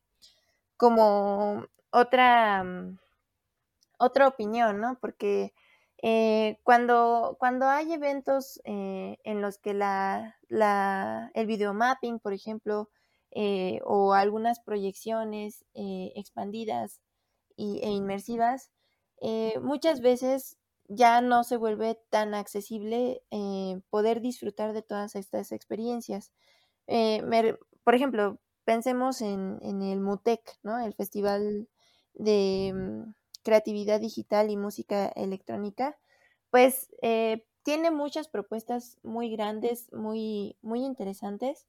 como 0.83 1.65
otra, 1.91 2.61
mm, 2.61 2.97
otra 3.99 4.27
opinión, 4.27 4.81
¿no? 4.81 4.97
Porque 4.99 5.53
eh, 6.01 6.57
cuando, 6.63 7.37
cuando 7.39 7.67
hay 7.67 7.93
eventos 7.93 8.59
eh, 8.65 9.17
en 9.23 9.41
los 9.41 9.57
que 9.59 9.73
la, 9.73 10.35
la, 10.49 11.31
el 11.35 11.45
videomapping, 11.47 12.19
por 12.19 12.33
ejemplo, 12.33 12.89
eh, 13.31 13.79
o 13.85 14.13
algunas 14.13 14.59
proyecciones 14.59 15.63
expandidas 15.73 17.01
y, 17.55 17.79
e 17.81 17.89
inmersivas, 17.89 18.69
muchas 19.61 20.01
veces 20.01 20.57
ya 20.89 21.21
no 21.21 21.45
se 21.45 21.55
vuelve 21.55 21.97
tan 22.09 22.33
accesible 22.33 23.23
poder 23.89 24.19
disfrutar 24.19 24.73
de 24.73 24.81
todas 24.81 25.15
estas 25.15 25.53
experiencias. 25.53 26.33
por 27.85 27.95
ejemplo, 27.95 28.39
pensemos 28.65 29.21
en, 29.21 29.59
el 29.61 29.99
MUTEC, 29.99 30.57
¿no? 30.63 30.79
El 30.79 30.93
Festival 30.93 31.67
de 32.13 32.71
mm, 32.73 33.13
Creatividad 33.43 33.99
Digital 33.99 34.49
y 34.49 34.57
Música 34.57 35.07
Electrónica, 35.15 35.97
pues 36.49 36.89
eh, 37.01 37.45
tiene 37.63 37.91
muchas 37.91 38.27
propuestas 38.27 38.97
muy 39.03 39.29
grandes, 39.31 39.91
muy, 39.93 40.57
muy 40.61 40.83
interesantes, 40.85 41.65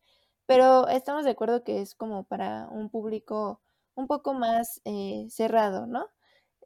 pero 0.47 0.89
estamos 0.89 1.25
de 1.25 1.31
acuerdo 1.31 1.65
que 1.65 1.81
es 1.81 1.95
como 1.95 2.25
para 2.25 2.69
un 2.69 2.91
público 2.91 3.61
un 3.95 4.07
poco 4.07 4.35
más 4.35 4.81
eh, 4.85 5.27
cerrado, 5.31 5.87
¿no? 5.87 6.09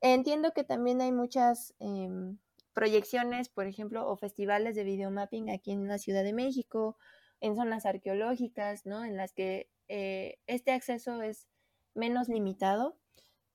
Entiendo 0.00 0.52
que 0.52 0.64
también 0.64 1.00
hay 1.00 1.12
muchas 1.12 1.74
em, 1.78 2.38
proyecciones, 2.72 3.48
por 3.48 3.66
ejemplo, 3.66 4.08
o 4.08 4.16
festivales 4.16 4.74
de 4.76 4.84
videomapping 4.84 5.50
aquí 5.50 5.72
en 5.72 5.88
la 5.88 5.98
Ciudad 5.98 6.24
de 6.24 6.32
México, 6.32 6.96
en 7.40 7.56
zonas 7.56 7.86
arqueológicas, 7.86 8.86
¿no? 8.86 9.04
En 9.04 9.16
las 9.16 9.32
que 9.32 9.68
eh, 9.88 10.38
este 10.46 10.72
acceso 10.72 11.22
es 11.22 11.48
menos 11.94 12.28
limitado, 12.28 12.96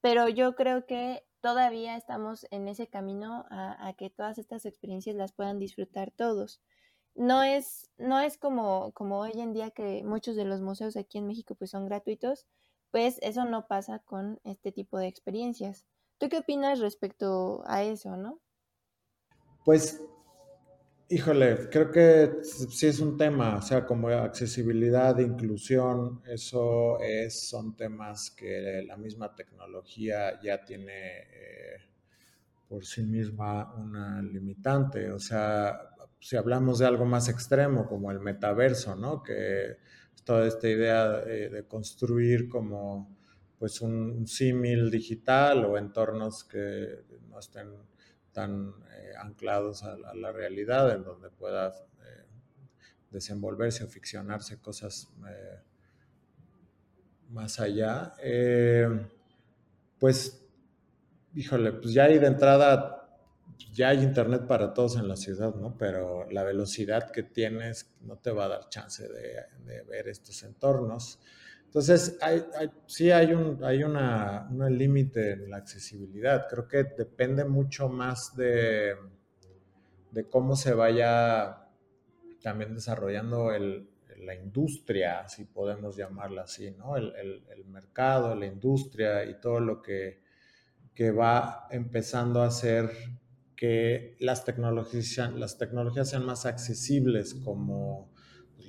pero 0.01 0.27
yo 0.27 0.55
creo 0.55 0.85
que 0.85 1.25
todavía 1.41 1.97
estamos 1.97 2.47
en 2.51 2.67
ese 2.67 2.87
camino 2.87 3.45
a, 3.49 3.93
que 3.97 4.09
todas 4.09 4.37
estas 4.37 4.65
experiencias 4.65 5.15
las 5.15 5.33
puedan 5.33 5.59
disfrutar 5.59 6.11
todos. 6.11 6.61
No 7.15 7.43
es, 7.43 7.91
no 7.97 8.19
es 8.19 8.37
como, 8.37 8.91
como 8.93 9.19
hoy 9.19 9.33
en 9.35 9.53
día 9.53 9.69
que 9.71 10.03
muchos 10.03 10.35
de 10.35 10.45
los 10.45 10.61
museos 10.61 10.95
aquí 10.97 11.17
en 11.17 11.27
México 11.27 11.55
pues 11.55 11.71
son 11.71 11.85
gratuitos, 11.85 12.47
pues 12.91 13.17
eso 13.21 13.45
no 13.45 13.67
pasa 13.67 13.99
con 13.99 14.39
este 14.43 14.71
tipo 14.71 14.97
de 14.97 15.07
experiencias. 15.07 15.85
¿Tú 16.17 16.29
qué 16.29 16.37
opinas 16.37 16.79
respecto 16.79 17.63
a 17.65 17.83
eso, 17.83 18.15
no? 18.15 18.39
Pues, 19.65 20.01
híjole, 21.13 21.69
creo 21.69 21.91
que 21.91 22.43
sí 22.43 22.87
es 22.87 22.99
un 22.99 23.17
tema, 23.17 23.57
o 23.57 23.61
sea, 23.61 23.85
como 23.85 24.07
accesibilidad, 24.09 25.17
inclusión, 25.19 26.21
eso 26.25 26.99
es, 26.99 27.49
son 27.49 27.75
temas 27.75 28.31
que 28.31 28.83
la 28.87 28.97
misma 28.97 29.35
tecnología 29.35 30.41
ya 30.41 30.63
tiene 30.63 31.19
eh, 31.19 31.77
por 32.67 32.83
sí 32.85 33.03
misma 33.03 33.75
una 33.75 34.21
limitante. 34.21 35.11
O 35.11 35.19
sea, 35.19 35.79
si 36.19 36.35
hablamos 36.35 36.79
de 36.79 36.87
algo 36.87 37.05
más 37.05 37.29
extremo 37.29 37.87
como 37.87 38.09
el 38.09 38.19
metaverso, 38.19 38.95
¿no? 38.95 39.21
Que 39.21 39.77
toda 40.23 40.47
esta 40.47 40.67
idea 40.67 41.19
de, 41.19 41.65
construir 41.67 42.49
como 42.49 43.15
pues 43.59 43.81
un, 43.81 44.25
símil 44.25 44.89
digital 44.89 45.65
o 45.65 45.77
entornos 45.77 46.43
que 46.43 47.03
no 47.29 47.39
estén 47.39 47.67
tan 48.33 48.73
eh, 48.91 49.13
anclados 49.17 49.83
a 49.83 49.95
la, 49.95 50.31
realidad, 50.31 50.93
en 50.93 51.03
donde 51.03 51.29
pueda 51.29 51.69
eh, 51.69 52.25
desenvolverse 53.11 53.83
o 53.83 53.87
ficcionarse 53.87 54.59
cosas 54.59 55.09
eh, 55.29 55.59
más 57.29 57.59
allá. 57.59 58.13
pues, 59.99 60.43
híjole, 61.35 61.71
pues 61.73 61.93
ya 61.93 62.03
hay 62.05 62.19
de 62.19 62.27
entrada 62.27 63.03
ya 63.73 63.89
hay 63.89 64.03
internet 64.03 64.45
para 64.47 64.73
todos 64.73 64.97
en 64.97 65.07
la 65.07 65.15
ciudad, 65.15 65.55
¿no? 65.55 65.75
Pero 65.77 66.29
la 66.29 66.43
velocidad 66.43 67.11
que 67.11 67.23
tienes 67.23 67.91
no 68.01 68.17
te 68.17 68.31
va 68.31 68.45
a 68.45 68.49
dar 68.49 68.69
chance 68.69 69.07
de, 69.07 69.83
ver 69.83 70.07
estos 70.07 70.43
entornos. 70.43 71.19
Entonces, 71.73 72.19
sí 72.85 73.09
hay 73.09 73.33
un 73.33 73.63
hay 73.63 73.83
una, 73.83 74.47
límite 74.69 75.31
en 75.31 75.49
la 75.49 75.57
accesibilidad. 75.57 76.45
Creo 76.47 76.67
que 76.67 76.83
depende 76.83 77.45
mucho 77.45 77.89
más 77.89 78.35
de, 78.35 78.95
de 80.11 80.29
cómo 80.29 80.55
se 80.55 80.75
vaya 80.75 81.67
también 82.43 82.75
desarrollando 82.75 83.49
la 84.19 84.35
industria, 84.35 85.27
si 85.27 85.45
podemos 85.45 85.97
llamarla 85.97 86.43
así, 86.43 86.69
¿no? 86.69 86.95
El, 86.95 87.11
el, 87.15 87.65
mercado, 87.65 88.35
la 88.35 88.45
industria 88.45 89.25
y 89.25 89.41
todo 89.41 89.59
lo 89.59 89.81
que, 89.81 90.21
que 90.93 91.09
va 91.09 91.65
empezando 91.71 92.43
a 92.43 92.51
ser 92.51 92.91
que 93.55 94.15
las 94.19 94.45
tecnologías, 94.45 95.17
las 95.33 95.57
tecnologías 95.57 96.11
sean 96.11 96.23
más 96.23 96.45
accesibles 96.45 97.33
como 97.33 98.12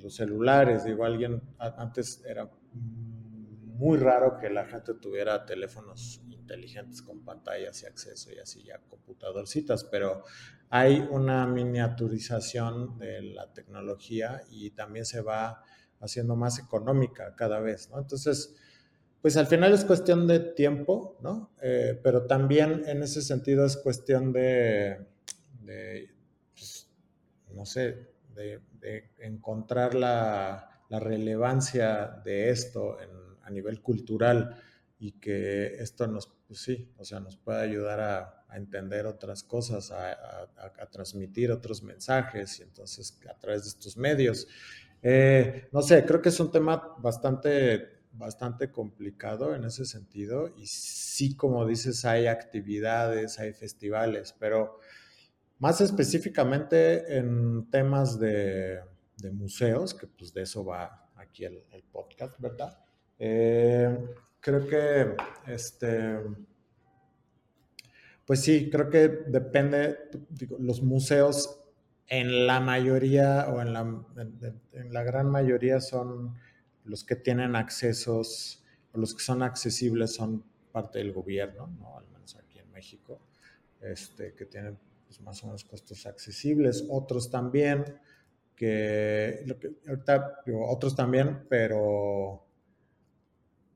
los 0.05 0.15
celulares. 0.15 0.83
Digo, 0.83 1.03
alguien 1.03 1.41
antes 1.57 2.23
era 2.25 2.47
muy 2.69 3.97
raro 3.97 4.37
que 4.37 4.49
la 4.51 4.65
gente 4.65 4.93
tuviera 4.93 5.45
teléfonos 5.45 6.21
inteligentes 6.29 7.01
con 7.01 7.25
pantallas 7.25 7.81
y 7.81 7.87
acceso 7.87 8.31
y 8.31 8.37
así 8.37 8.63
ya 8.63 8.79
computadorcitas, 8.87 9.83
pero 9.83 10.23
hay 10.69 10.99
una 11.09 11.47
miniaturización 11.47 12.99
de 12.99 13.21
la 13.23 13.51
tecnología 13.51 14.43
y 14.49 14.69
también 14.71 15.05
se 15.05 15.21
va 15.21 15.63
haciendo 15.99 16.35
más 16.35 16.59
económica 16.59 17.35
cada 17.35 17.59
vez, 17.59 17.89
¿no? 17.89 17.97
Entonces, 17.97 18.55
pues 19.21 19.37
al 19.37 19.47
final 19.47 19.73
es 19.73 19.85
cuestión 19.85 20.27
de 20.27 20.39
tiempo, 20.39 21.17
¿no? 21.21 21.51
Eh, 21.63 21.99
pero 22.03 22.27
también 22.27 22.83
en 22.85 23.01
ese 23.01 23.23
sentido 23.23 23.65
es 23.65 23.75
cuestión 23.75 24.31
de, 24.31 25.07
pues, 26.53 26.91
no 27.55 27.65
sé, 27.65 28.14
de, 28.35 28.61
encontrar 29.19 29.95
la, 29.95 30.71
relevancia 30.89 32.21
de 32.23 32.51
esto 32.51 32.97
a 33.43 33.49
nivel 33.49 33.81
cultural 33.81 34.55
y 34.97 35.13
que 35.13 35.75
esto 35.75 36.07
nos, 36.07 36.31
pues 36.47 36.61
sí, 36.61 36.89
o 36.97 37.03
sea, 37.03 37.19
nos 37.19 37.35
pueda 37.35 37.61
ayudar 37.61 37.99
a, 37.99 38.31
entender 38.55 39.05
otras 39.05 39.43
cosas, 39.43 39.91
a, 39.91 40.87
transmitir 40.89 41.51
otros 41.51 41.83
mensajes 41.83 42.59
y 42.59 42.63
entonces 42.63 43.19
a 43.29 43.37
través 43.37 43.63
de 43.63 43.69
estos 43.69 43.97
medios. 43.97 44.47
Eh, 45.01 45.67
no 45.73 45.81
sé, 45.81 46.05
creo 46.05 46.21
que 46.21 46.29
es 46.29 46.39
un 46.39 46.51
tema 46.51 46.95
bastante 46.99 47.95
bastante 48.17 48.71
complicado 48.71 49.55
en 49.55 49.65
ese 49.65 49.85
sentido 49.85 50.53
y 50.57 50.67
sí, 50.67 51.35
como 51.35 51.65
dices, 51.65 52.05
hay 52.05 52.27
actividades, 52.27 53.39
hay 53.39 53.53
festivales, 53.53 54.35
pero 54.39 54.79
más 55.59 55.81
específicamente 55.81 57.17
en 57.17 57.69
temas 57.69 58.19
de, 58.19 58.81
museos, 59.33 59.93
que 59.93 60.07
pues 60.07 60.33
de 60.33 60.43
eso 60.43 60.63
va 60.63 61.09
aquí 61.15 61.45
el, 61.45 61.63
podcast, 61.91 62.39
¿verdad? 62.39 62.77
Eh, 63.17 63.97
creo 64.39 64.67
que 64.67 65.15
este... 65.47 66.19
Pues 68.25 68.41
sí, 68.41 68.69
creo 68.71 68.89
que 68.89 69.07
depende, 69.07 70.09
los 70.59 70.81
museos 70.81 71.61
en 72.07 72.47
la 72.47 72.59
mayoría 72.59 73.47
o 73.49 73.61
en 73.61 73.73
la, 73.73 73.81
en 74.73 74.93
la 74.93 75.03
gran 75.03 75.29
mayoría 75.29 75.79
son 75.79 76.35
los 76.85 77.03
que 77.03 77.15
tienen 77.15 77.55
accesos 77.55 78.63
o 78.93 78.99
los 78.99 79.13
que 79.13 79.23
son 79.23 79.43
accesibles 79.43 80.13
son 80.13 80.43
parte 80.71 80.99
del 80.99 81.11
gobierno, 81.13 81.67
¿no? 81.79 81.97
al 81.97 82.07
menos 82.07 82.35
aquí 82.35 82.59
en 82.59 82.71
México, 82.71 83.19
este, 83.81 84.33
que 84.33 84.45
tienen 84.45 84.77
pues, 85.15 85.25
más 85.25 85.43
o 85.43 85.47
menos 85.47 85.63
costos 85.63 86.05
accesibles, 86.05 86.85
otros 86.89 87.29
también, 87.29 87.85
que, 88.55 89.41
lo 89.45 89.59
que 89.59 89.75
ahorita 89.87 90.41
otros 90.67 90.95
también, 90.95 91.45
pero, 91.49 92.45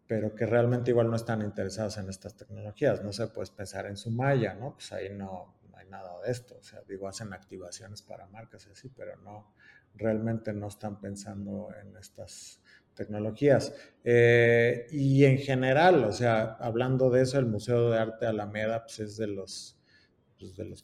pero 0.08 0.36
que 0.36 0.46
realmente 0.46 0.92
igual 0.92 1.10
no 1.10 1.16
están 1.16 1.42
interesados 1.42 1.98
en 1.98 2.10
estas 2.10 2.36
tecnologías. 2.36 3.04
No 3.04 3.14
se 3.14 3.28
puede 3.28 3.52
pensar 3.52 3.86
en 3.86 3.98
su 3.98 4.12
malla, 4.12 4.54
¿no? 4.54 4.74
Pues 4.74 4.92
ahí 4.92 5.10
no, 5.10 5.60
no 5.70 5.78
hay 5.78 5.88
nada 5.88 6.22
de 6.22 6.32
esto. 6.32 6.58
O 6.58 6.64
sea, 6.64 6.82
digo, 6.88 7.08
hacen 7.08 7.34
activaciones 7.34 8.02
para 8.02 8.28
marcas 8.28 8.68
y 8.68 8.72
así, 8.72 8.90
pero 8.90 9.18
no, 9.18 9.54
realmente 9.96 10.54
no 10.54 10.68
están 10.68 11.00
pensando 11.00 11.70
en 11.82 11.96
estas 11.98 12.62
tecnologías. 12.94 13.74
Eh, 14.04 14.88
y 14.92 15.26
en 15.26 15.38
general, 15.38 16.04
o 16.04 16.12
sea, 16.12 16.58
hablando 16.60 17.10
de 17.10 17.22
eso, 17.22 17.40
el 17.40 17.46
Museo 17.46 17.92
de 17.92 17.98
Arte 17.98 18.26
Alameda 18.26 18.84
pues, 18.84 19.00
es 19.00 19.18
de 19.18 19.28
los, 19.28 19.78
pues, 20.38 20.56
de 20.56 20.66
los 20.66 20.84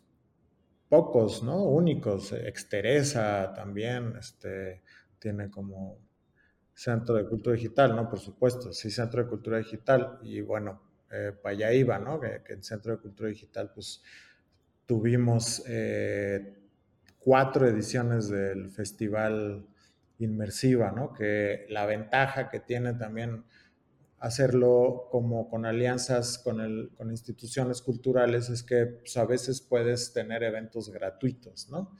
pocos, 0.95 1.43
¿no? 1.43 1.61
Únicos. 1.65 2.31
Exteresa 2.31 3.51
también 3.53 4.13
este, 4.17 4.81
tiene 5.19 5.49
como 5.49 5.99
Centro 6.73 7.15
de 7.15 7.27
Cultura 7.27 7.53
Digital, 7.57 7.93
¿no? 7.93 8.09
Por 8.09 8.19
supuesto, 8.19 8.71
sí, 8.71 8.89
Centro 8.89 9.21
de 9.21 9.29
Cultura 9.29 9.57
Digital. 9.57 10.19
Y 10.23 10.39
bueno, 10.39 10.81
eh, 11.11 11.33
para 11.43 11.53
allá 11.53 11.73
iba, 11.73 11.99
¿no? 11.99 12.17
Que, 12.21 12.41
que, 12.45 12.53
el 12.53 12.63
Centro 12.63 12.93
de 12.93 13.01
Cultura 13.01 13.27
Digital, 13.27 13.71
pues 13.75 14.01
tuvimos 14.85 15.63
eh, 15.67 16.59
cuatro 17.19 17.67
ediciones 17.67 18.29
del 18.29 18.69
Festival 18.69 19.67
inmersiva, 20.19 20.93
¿no? 20.93 21.11
Que 21.11 21.65
la 21.67 21.85
ventaja 21.85 22.49
que 22.49 22.61
tiene 22.61 22.93
también 22.93 23.43
hacerlo 24.25 25.07
como 25.11 25.47
con 25.47 25.67
alianzas 25.67 26.39
con, 26.39 26.59
el, 26.59 26.89
con 26.97 27.11
instituciones 27.11 27.83
culturales 27.83 28.49
es 28.49 28.63
que 28.63 28.87
pues, 28.87 29.15
a 29.17 29.25
veces 29.25 29.61
puedes 29.61 30.13
tener 30.13 30.41
eventos 30.41 30.89
gratuitos, 30.89 31.69
¿no? 31.69 31.95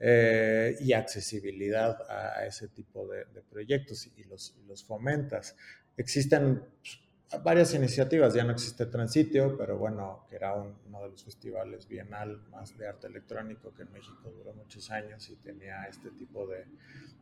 Eh, 0.00 0.76
y 0.80 0.92
accesibilidad 0.92 1.96
a, 2.10 2.44
ese 2.46 2.66
tipo 2.66 3.06
de, 3.06 3.26
proyectos 3.48 4.08
y 4.16 4.24
los, 4.24 4.56
los, 4.66 4.82
fomentas. 4.82 5.56
Existen 5.96 6.64
pues, 6.80 7.44
varias 7.44 7.72
iniciativas, 7.74 8.34
ya 8.34 8.42
no 8.42 8.50
existe 8.50 8.86
Transitio, 8.86 9.56
pero 9.56 9.78
bueno, 9.78 10.26
que 10.28 10.34
era 10.34 10.54
uno 10.54 11.02
de 11.02 11.10
los 11.10 11.22
festivales 11.22 11.86
bienal 11.86 12.40
más 12.50 12.76
de 12.76 12.88
arte 12.88 13.06
electrónico 13.06 13.72
que 13.72 13.82
en 13.82 13.92
México 13.92 14.32
duró 14.36 14.52
muchos 14.52 14.90
años 14.90 15.30
y 15.30 15.36
tenía 15.36 15.84
este 15.84 16.10
tipo 16.10 16.44
de, 16.48 16.64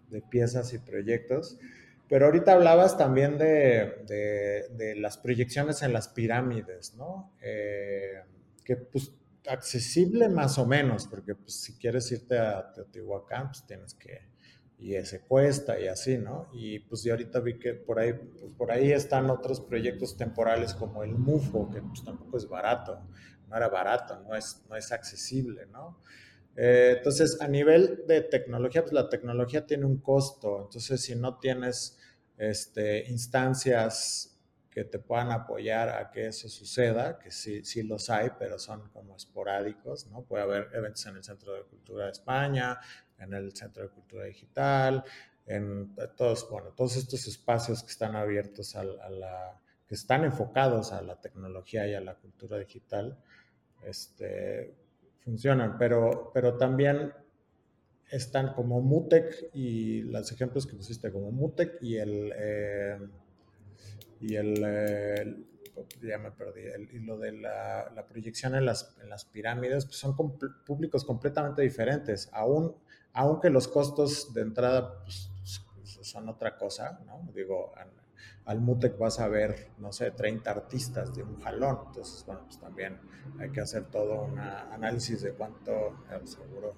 de 0.08 0.22
piezas 0.22 0.72
y 0.72 0.78
proyectos. 0.78 1.58
Pero 2.08 2.26
ahorita 2.26 2.52
hablabas 2.52 2.96
también 2.96 3.36
de, 3.36 4.04
de, 4.70 4.94
las 4.96 5.18
proyecciones 5.18 5.82
en 5.82 5.92
las 5.92 6.08
pirámides, 6.08 6.94
¿no? 6.94 7.32
Eh, 7.42 8.22
que 8.64 8.76
pues 8.76 9.12
accesible 9.48 10.28
más 10.28 10.58
o 10.58 10.66
menos, 10.66 11.06
porque 11.06 11.34
pues, 11.34 11.54
si 11.60 11.76
quieres 11.78 12.10
irte 12.12 12.38
a 12.38 12.72
Teotihuacán, 12.72 13.48
pues 13.48 13.66
tienes 13.66 13.94
que 13.94 14.36
y 14.78 14.94
ese 14.94 15.20
cuesta 15.20 15.80
y 15.80 15.88
así, 15.88 16.18
¿no? 16.18 16.48
Y 16.52 16.80
pues 16.80 17.02
de 17.02 17.10
ahorita 17.10 17.40
vi 17.40 17.58
que 17.58 17.74
por 17.74 17.98
ahí, 17.98 18.12
pues, 18.12 18.44
por 18.56 18.70
ahí 18.70 18.92
están 18.92 19.30
otros 19.30 19.60
proyectos 19.60 20.16
temporales 20.16 20.74
como 20.74 21.02
el 21.02 21.14
MUFO, 21.14 21.70
que 21.70 21.80
pues 21.80 22.04
tampoco 22.04 22.36
es 22.36 22.46
barato, 22.48 23.00
no 23.48 23.56
era 23.56 23.68
barato, 23.68 24.20
no 24.20 24.34
es, 24.34 24.64
no 24.68 24.76
es 24.76 24.92
accesible, 24.92 25.66
¿no? 25.66 26.02
Eh, 26.56 26.94
entonces, 26.96 27.38
a 27.40 27.48
nivel 27.48 28.04
de 28.06 28.22
tecnología, 28.22 28.82
pues 28.82 28.94
la 28.94 29.08
tecnología 29.08 29.66
tiene 29.66 29.84
un 29.84 29.98
costo, 29.98 30.62
entonces 30.62 31.02
si 31.02 31.14
no 31.14 31.38
tienes 31.38 31.98
este, 32.38 33.10
instancias 33.10 34.32
que 34.70 34.84
te 34.84 34.98
puedan 34.98 35.32
apoyar 35.32 35.88
a 35.90 36.10
que 36.10 36.26
eso 36.26 36.48
suceda, 36.48 37.18
que 37.18 37.30
sí, 37.30 37.64
sí 37.64 37.82
los 37.82 38.10
hay, 38.10 38.30
pero 38.38 38.58
son 38.58 38.88
como 38.90 39.16
esporádicos, 39.16 40.06
¿no? 40.08 40.22
Puede 40.22 40.44
haber 40.44 40.70
eventos 40.74 41.04
en 41.06 41.16
el 41.16 41.24
Centro 41.24 41.54
de 41.54 41.62
Cultura 41.62 42.06
de 42.06 42.12
España, 42.12 42.78
en 43.18 43.32
el 43.32 43.54
Centro 43.54 43.84
de 43.84 43.88
Cultura 43.90 44.24
Digital, 44.24 45.04
en 45.46 45.94
todos, 46.16 46.48
bueno, 46.50 46.70
todos 46.70 46.96
estos 46.96 47.26
espacios 47.26 47.82
que 47.82 47.90
están 47.90 48.16
abiertos 48.16 48.76
a, 48.76 48.84
la, 48.84 49.60
que 49.86 49.94
están 49.94 50.24
enfocados 50.24 50.92
a 50.92 51.00
la 51.02 51.20
tecnología 51.20 51.86
y 51.86 51.94
a 51.94 52.00
la 52.00 52.14
cultura 52.14 52.58
digital, 52.58 53.18
este, 53.82 54.74
funcionan, 55.26 55.76
pero, 55.76 56.30
pero 56.32 56.56
también 56.56 57.12
están 58.08 58.54
como 58.54 58.80
Mutec 58.80 59.50
y 59.52 60.02
los 60.02 60.30
ejemplos 60.30 60.66
que 60.66 60.76
pusiste 60.76 61.10
como 61.10 61.32
Mutec 61.32 61.82
y 61.82 61.96
el, 61.96 62.32
eh, 62.36 62.98
y 64.20 64.36
el, 64.36 65.46
ya 66.00 66.18
me 66.18 66.30
perdí, 66.30 66.62
y 66.92 67.00
lo 67.00 67.18
de 67.18 67.32
la, 67.32 67.90
la 67.92 68.06
proyección 68.06 68.54
en 68.54 68.64
las, 68.64 68.96
en 69.02 69.10
las 69.10 69.24
pirámides, 69.24 69.84
pues 69.84 69.96
son 69.96 70.16
públicos 70.16 71.04
completamente 71.04 71.62
diferentes, 71.62 72.30
aún 72.32 72.76
aunque 73.12 73.50
los 73.50 73.66
costos 73.66 74.32
de 74.32 74.42
entrada 74.42 75.02
pues, 75.02 75.30
son 76.02 76.28
otra 76.28 76.56
cosa, 76.56 77.00
¿no? 77.04 77.28
Digo, 77.34 77.72
al, 78.44 78.60
MUTEC 78.60 78.98
vas 78.98 79.20
a 79.20 79.28
ver, 79.28 79.70
no 79.78 79.92
sé, 79.92 80.10
30 80.10 80.50
artistas 80.50 81.14
de 81.14 81.22
un 81.22 81.40
jalón, 81.40 81.78
entonces, 81.86 82.24
bueno, 82.26 82.42
pues 82.44 82.58
también 82.58 82.98
hay 83.38 83.50
que 83.50 83.60
hacer 83.60 83.84
todo 83.84 84.24
un 84.24 84.38
análisis 84.38 85.22
de 85.22 85.32
cuánto, 85.32 85.72
eh, 86.10 86.20
seguro, 86.24 86.74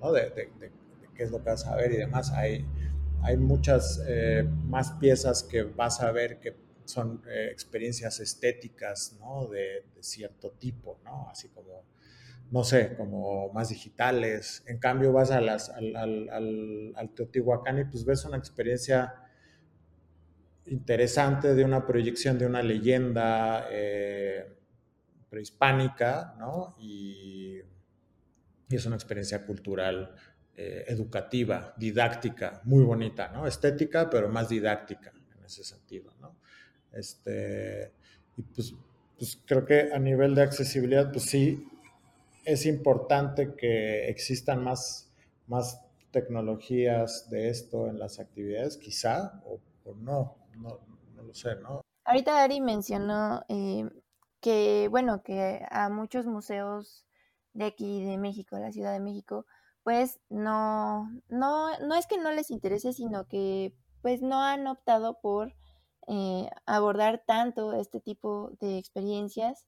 ¿no? 0.00 0.12
De, 0.12 0.50
qué 1.14 1.22
es 1.22 1.30
lo 1.30 1.38
que 1.38 1.50
vas 1.50 1.66
a 1.66 1.76
ver 1.76 1.92
y 1.92 1.96
demás. 1.96 2.32
Hay, 2.32 2.66
hay 3.22 3.36
muchas 3.36 4.02
eh, 4.06 4.44
más 4.66 4.92
piezas 4.92 5.44
que 5.44 5.62
vas 5.62 6.00
a 6.00 6.10
ver 6.10 6.40
que 6.40 6.56
son 6.84 7.22
eh, 7.28 7.48
experiencias 7.50 8.20
estéticas, 8.20 9.16
¿no? 9.20 9.46
De, 9.46 9.84
de, 9.94 10.02
cierto 10.02 10.50
tipo, 10.50 10.98
¿no? 11.04 11.28
Así 11.30 11.48
como 11.48 11.84
no 12.50 12.62
sé, 12.62 12.94
como 12.96 13.52
más 13.52 13.70
digitales. 13.70 14.62
En 14.66 14.78
cambio, 14.78 15.12
vas 15.12 15.30
a 15.30 15.40
las, 15.40 15.70
al, 15.70 15.96
al, 15.96 16.92
al, 16.94 17.10
Teotihuacán 17.10 17.78
y 17.80 17.84
pues 17.84 18.04
ves 18.04 18.24
una 18.24 18.36
experiencia 18.36 19.14
interesante 20.66 21.54
de 21.54 21.64
una 21.64 21.86
proyección 21.86 22.38
de 22.38 22.46
una 22.46 22.62
leyenda 22.62 23.66
eh, 23.70 24.56
prehispánica, 25.28 26.34
¿no? 26.38 26.76
Y, 26.78 27.60
es 28.70 28.86
una 28.86 28.96
experiencia 28.96 29.46
cultural, 29.46 30.16
eh, 30.56 30.84
educativa, 30.88 31.74
didáctica, 31.76 32.60
muy 32.64 32.82
bonita, 32.82 33.28
¿no? 33.28 33.46
Estética, 33.46 34.10
pero 34.10 34.28
más 34.28 34.48
didáctica 34.48 35.12
en 35.36 35.44
ese 35.44 35.62
sentido, 35.62 36.12
¿no? 36.20 36.36
Este, 36.92 37.92
y 38.36 38.42
pues, 38.42 38.74
pues 39.16 39.38
creo 39.46 39.64
que 39.64 39.92
a 39.92 39.98
nivel 40.00 40.34
de 40.34 40.42
accesibilidad, 40.42 41.12
pues 41.12 41.24
sí, 41.24 41.68
es 42.44 42.66
importante 42.66 43.54
que 43.54 44.08
existan 44.08 44.62
más, 44.62 45.12
más 45.46 45.80
tecnologías 46.10 47.28
de 47.30 47.48
esto 47.48 47.88
en 47.88 47.98
las 47.98 48.18
actividades, 48.20 48.76
quizá, 48.76 49.42
o, 49.44 49.60
no, 49.96 50.36
no, 50.56 50.80
lo 51.22 51.34
sé, 51.34 51.56
¿no? 51.56 51.80
Ahorita 52.04 52.42
Ari 52.42 52.60
mencionó 52.60 53.44
eh, 53.48 53.88
que, 54.40 54.88
bueno, 54.90 55.22
que 55.22 55.66
a 55.70 55.88
muchos 55.88 56.26
museos 56.26 57.06
de 57.52 57.66
aquí, 57.66 58.04
de 58.04 58.18
México, 58.18 58.58
la 58.58 58.72
Ciudad 58.72 58.92
de 58.92 59.00
México, 59.00 59.46
pues 59.82 60.20
no, 60.28 61.10
no, 61.28 61.78
no 61.78 61.94
es 61.94 62.06
que 62.06 62.18
no 62.18 62.32
les 62.32 62.50
interese, 62.50 62.92
sino 62.92 63.26
que 63.26 63.74
pues 64.02 64.22
no 64.22 64.40
han 64.42 64.66
optado 64.66 65.18
por 65.20 65.54
eh, 66.08 66.50
abordar 66.66 67.22
tanto 67.26 67.72
este 67.72 68.00
tipo 68.00 68.50
de 68.60 68.76
experiencias 68.76 69.64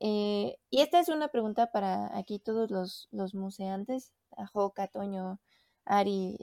eh, 0.00 0.56
y 0.70 0.80
esta 0.80 0.98
es 0.98 1.08
una 1.10 1.28
pregunta 1.28 1.70
para 1.70 2.16
aquí 2.16 2.38
todos 2.38 2.70
los, 2.70 3.08
los 3.12 3.34
museantes, 3.34 4.12
a 4.36 4.46
Joca, 4.46 4.88
Toño, 4.88 5.40
Ari, 5.84 6.36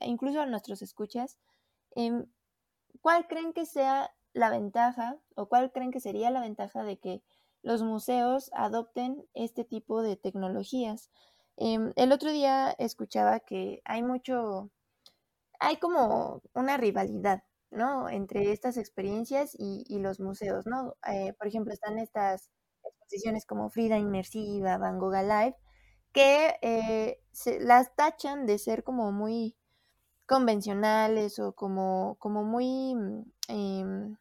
e 0.00 0.06
incluso 0.06 0.40
a 0.40 0.46
nuestros 0.46 0.82
escuchas. 0.82 1.38
¿Cuál 3.00 3.26
creen 3.26 3.52
que 3.52 3.66
sea 3.66 4.14
la 4.32 4.50
ventaja 4.50 5.18
o 5.34 5.48
cuál 5.48 5.72
creen 5.72 5.90
que 5.90 6.00
sería 6.00 6.30
la 6.30 6.40
ventaja 6.40 6.84
de 6.84 6.98
que 6.98 7.22
los 7.62 7.82
museos 7.82 8.50
adopten 8.54 9.26
este 9.34 9.64
tipo 9.64 10.02
de 10.02 10.16
tecnologías? 10.16 11.10
Em, 11.56 11.92
el 11.96 12.12
otro 12.12 12.30
día 12.30 12.70
escuchaba 12.78 13.40
que 13.40 13.80
hay 13.84 14.02
mucho, 14.02 14.70
hay 15.60 15.78
como 15.78 16.42
una 16.54 16.76
rivalidad, 16.76 17.44
¿no? 17.70 18.08
Entre 18.10 18.52
estas 18.52 18.76
experiencias 18.76 19.56
y, 19.58 19.98
los 20.00 20.20
museos, 20.20 20.66
¿no? 20.66 20.96
Eh, 21.06 21.32
por 21.38 21.48
ejemplo, 21.48 21.72
están 21.72 21.98
estas 21.98 22.50
exposiciones 22.84 23.46
como 23.46 23.70
Frida 23.70 23.98
Inmersiva, 23.98 24.78
Van 24.78 24.98
Gogh 24.98 25.14
Alive, 25.14 25.56
que 26.12 26.56
eh, 26.62 27.20
las 27.60 27.94
tachan 27.96 28.46
de 28.46 28.58
ser 28.58 28.84
como 28.84 29.12
muy 29.12 29.56
convencionales 30.26 31.38
o 31.38 31.52
como, 31.52 32.16
como 32.18 32.44
muy... 32.44 32.94
Mm, 32.94 33.24
em, 33.48 34.16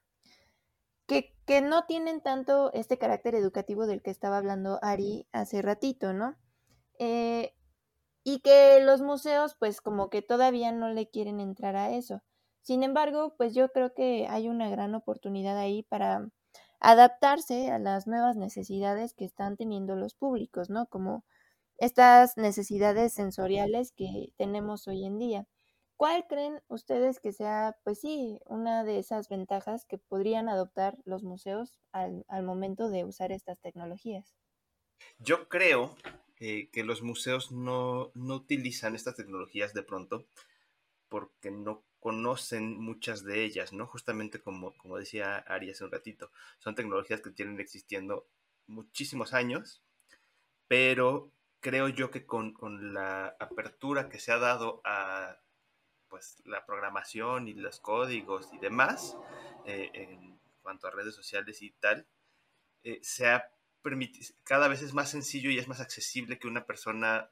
que, 1.07 1.35
que, 1.45 1.61
no 1.61 1.85
tienen 1.85 2.21
tanto 2.21 2.73
este 2.73 2.97
carácter 2.97 3.35
educativo 3.35 3.85
del 3.85 4.01
que 4.01 4.09
estaba 4.11 4.37
hablando 4.37 4.79
Ari 4.81 5.27
hace 5.31 5.61
ratito, 5.61 6.13
¿no? 6.13 6.35
Eh, 6.99 7.53
y 8.23 8.39
que 8.39 8.79
los 8.81 9.01
museos 9.01 9.55
pues 9.59 9.81
como 9.81 10.09
que 10.09 10.23
todavía 10.23 10.71
no 10.71 10.89
le 10.89 11.07
quieren 11.09 11.39
entrar 11.39 11.75
a 11.75 11.91
eso. 11.91 12.23
Sin 12.61 12.81
embargo, 12.81 13.35
pues 13.37 13.53
yo 13.53 13.69
creo 13.69 13.93
que 13.93 14.27
hay 14.27 14.49
una 14.49 14.69
gran 14.69 14.95
oportunidad 14.95 15.57
ahí 15.57 15.83
para 15.83 16.27
adaptarse 16.79 17.69
a 17.71 17.77
las 17.77 18.07
nuevas 18.07 18.35
necesidades 18.35 19.13
que 19.13 19.25
están 19.25 19.57
teniendo 19.57 19.95
los 19.95 20.15
públicos, 20.15 20.71
¿no? 20.71 20.87
Como 20.87 21.23
estas 21.77 22.37
necesidades 22.37 23.13
sensoriales 23.13 23.91
que 23.91 24.33
tenemos 24.37 24.87
hoy 24.87 25.05
en 25.05 25.19
día. 25.19 25.47
¿Cuál 25.97 26.25
creen 26.27 26.61
ustedes 26.67 27.19
que 27.19 27.31
sea, 27.31 27.77
pues 27.83 28.01
sí, 28.01 28.39
una 28.45 28.83
de 28.83 28.99
esas 28.99 29.29
ventajas 29.29 29.85
que 29.85 29.97
podrían 29.97 30.49
adoptar 30.49 30.97
los 31.05 31.23
museos 31.23 31.79
al, 31.91 32.25
momento 32.43 32.89
de 32.89 33.05
usar 33.05 33.31
estas 33.31 33.59
tecnologías? 33.61 34.35
Yo 35.19 35.47
creo 35.47 35.95
eh, 36.39 36.69
que 36.71 36.83
los 36.83 37.01
museos 37.01 37.51
no, 37.51 38.11
no 38.13 38.35
utilizan 38.35 38.95
estas 38.95 39.15
tecnologías 39.15 39.73
de 39.73 39.83
pronto 39.83 40.25
porque 41.07 41.51
no 41.51 41.85
conocen 41.99 42.77
muchas 42.77 43.23
de 43.23 43.43
ellas, 43.43 43.73
¿no? 43.73 43.87
Justamente 43.87 44.39
como, 44.39 44.77
como 44.77 44.97
decía 44.97 45.37
Ari 45.37 45.71
hace 45.71 45.85
un 45.85 45.91
ratito, 45.91 46.29
son 46.59 46.75
tecnologías 46.75 47.21
que 47.21 47.31
tienen 47.31 47.59
existiendo 47.59 48.27
muchísimos 48.67 49.33
años, 49.33 49.81
pero 50.67 51.31
creo 51.61 51.87
yo 51.87 52.11
que 52.11 52.25
con, 52.25 52.53
la 52.93 53.35
apertura 53.39 54.07
que 54.07 54.19
se 54.19 54.31
ha 54.31 54.37
dado 54.37 54.81
a 54.85 55.39
pues, 56.15 56.41
la 56.45 56.65
programación 56.65 57.49
y 57.49 57.53
los 57.55 57.81
códigos 57.81 58.47
y 58.53 58.57
demás, 58.59 59.17
eh, 59.65 59.91
en 59.93 60.39
cuanto 60.61 60.87
a 60.87 60.91
redes 60.91 61.13
sociales 61.13 61.61
y 61.61 61.71
tal, 61.71 62.07
eh, 62.83 63.01
se 63.03 63.27
ha 63.27 63.51
permitido, 63.81 64.33
cada 64.45 64.69
vez 64.69 64.81
es 64.81 64.93
más 64.93 65.09
sencillo 65.09 65.49
y 65.49 65.59
es 65.59 65.67
más 65.67 65.81
accesible 65.81 66.39
que 66.39 66.47
una 66.47 66.65
persona 66.65 67.29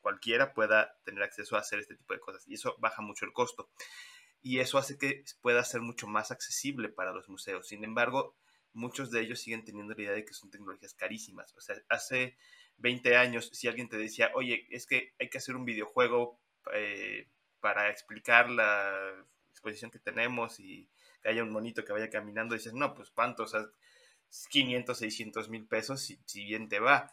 cualquiera 0.00 0.54
pueda 0.54 0.98
tener 1.04 1.22
acceso 1.22 1.56
a 1.56 1.58
hacer 1.58 1.78
este 1.78 1.94
tipo 1.94 2.14
de 2.14 2.20
cosas 2.20 2.48
y 2.48 2.54
eso 2.54 2.74
baja 2.78 3.02
mucho 3.02 3.26
el 3.26 3.34
costo 3.34 3.68
y 4.40 4.60
eso 4.60 4.78
hace 4.78 4.96
que 4.96 5.24
pueda 5.42 5.62
ser 5.62 5.82
mucho 5.82 6.06
más 6.06 6.30
accesible 6.30 6.88
para 6.88 7.12
los 7.12 7.28
museos. 7.28 7.68
Sin 7.68 7.84
embargo, 7.84 8.34
muchos 8.72 9.10
de 9.10 9.20
ellos 9.20 9.40
siguen 9.40 9.62
teniendo 9.62 9.92
la 9.92 10.00
idea 10.00 10.12
de 10.12 10.24
que 10.24 10.32
son 10.32 10.50
tecnologías 10.50 10.94
carísimas. 10.94 11.54
O 11.54 11.60
sea, 11.60 11.76
hace 11.90 12.38
20 12.78 13.14
años, 13.14 13.50
si 13.52 13.68
alguien 13.68 13.90
te 13.90 13.98
decía, 13.98 14.30
oye, 14.34 14.66
es 14.70 14.86
que 14.86 15.12
hay 15.20 15.28
que 15.28 15.36
hacer 15.36 15.54
un 15.54 15.66
videojuego 15.66 16.40
eh, 16.72 17.28
para 17.62 17.88
explicar 17.88 18.50
la 18.50 19.14
exposición 19.50 19.90
que 19.90 20.00
tenemos 20.00 20.60
y 20.60 20.90
que 21.22 21.30
haya 21.30 21.42
un 21.42 21.52
monito 21.52 21.84
que 21.84 21.92
vaya 21.92 22.10
caminando, 22.10 22.54
dices, 22.54 22.74
no, 22.74 22.92
pues 22.94 23.10
cuánto, 23.10 23.44
o 23.44 23.46
sea, 23.46 23.64
500, 24.50 24.98
600 24.98 25.48
mil 25.48 25.66
pesos, 25.66 26.02
si, 26.02 26.44
bien 26.44 26.68
te 26.68 26.80
va. 26.80 27.12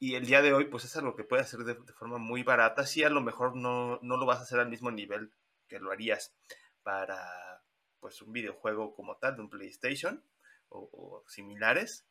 Y 0.00 0.16
el 0.16 0.26
día 0.26 0.42
de 0.42 0.52
hoy, 0.52 0.66
pues 0.66 0.84
es 0.84 0.96
algo 0.96 1.14
que 1.14 1.24
puede 1.24 1.42
hacer 1.42 1.60
de, 1.60 1.76
forma 1.94 2.18
muy 2.18 2.42
barata. 2.42 2.84
Sí, 2.86 3.04
a 3.04 3.10
lo 3.10 3.20
mejor 3.20 3.56
no, 3.56 3.98
no 4.02 4.16
lo 4.16 4.26
vas 4.26 4.40
a 4.40 4.42
hacer 4.42 4.58
al 4.60 4.68
mismo 4.68 4.90
nivel 4.90 5.32
que 5.68 5.78
lo 5.78 5.92
harías 5.92 6.34
para 6.82 7.62
pues 8.00 8.20
un 8.22 8.32
videojuego 8.32 8.94
como 8.94 9.16
tal 9.16 9.36
de 9.36 9.42
un 9.42 9.50
PlayStation 9.50 10.24
o, 10.68 11.24
similares, 11.28 12.06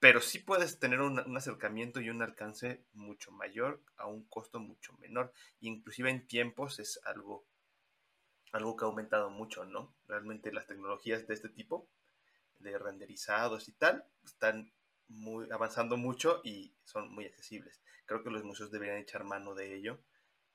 pero 0.00 0.22
sí 0.22 0.38
puedes 0.38 0.78
tener 0.78 1.02
un, 1.02 1.36
acercamiento 1.36 2.00
y 2.00 2.08
un 2.08 2.22
alcance 2.22 2.82
mucho 2.94 3.30
mayor 3.30 3.82
a 3.96 4.06
un 4.06 4.24
costo 4.24 4.58
mucho 4.58 4.94
menor, 4.94 5.32
inclusive 5.60 6.10
en 6.10 6.26
tiempos 6.26 6.80
es 6.80 7.00
algo 7.04 7.46
algo 8.52 8.76
que 8.76 8.84
ha 8.84 8.88
aumentado 8.88 9.30
mucho, 9.30 9.64
¿no? 9.64 9.94
Realmente 10.08 10.52
las 10.52 10.66
tecnologías 10.66 11.28
de 11.28 11.34
este 11.34 11.48
tipo, 11.48 11.88
de 12.58 12.76
renderizados 12.78 13.68
y 13.68 13.72
tal, 13.72 14.04
están 14.24 14.72
muy, 15.06 15.48
avanzando 15.52 15.96
mucho 15.96 16.40
y 16.42 16.74
son 16.82 17.12
muy 17.12 17.26
accesibles. 17.26 17.80
Creo 18.06 18.24
que 18.24 18.30
los 18.30 18.42
museos 18.42 18.72
deberían 18.72 18.98
echar 18.98 19.22
mano 19.22 19.54
de 19.54 19.76
ello 19.76 20.00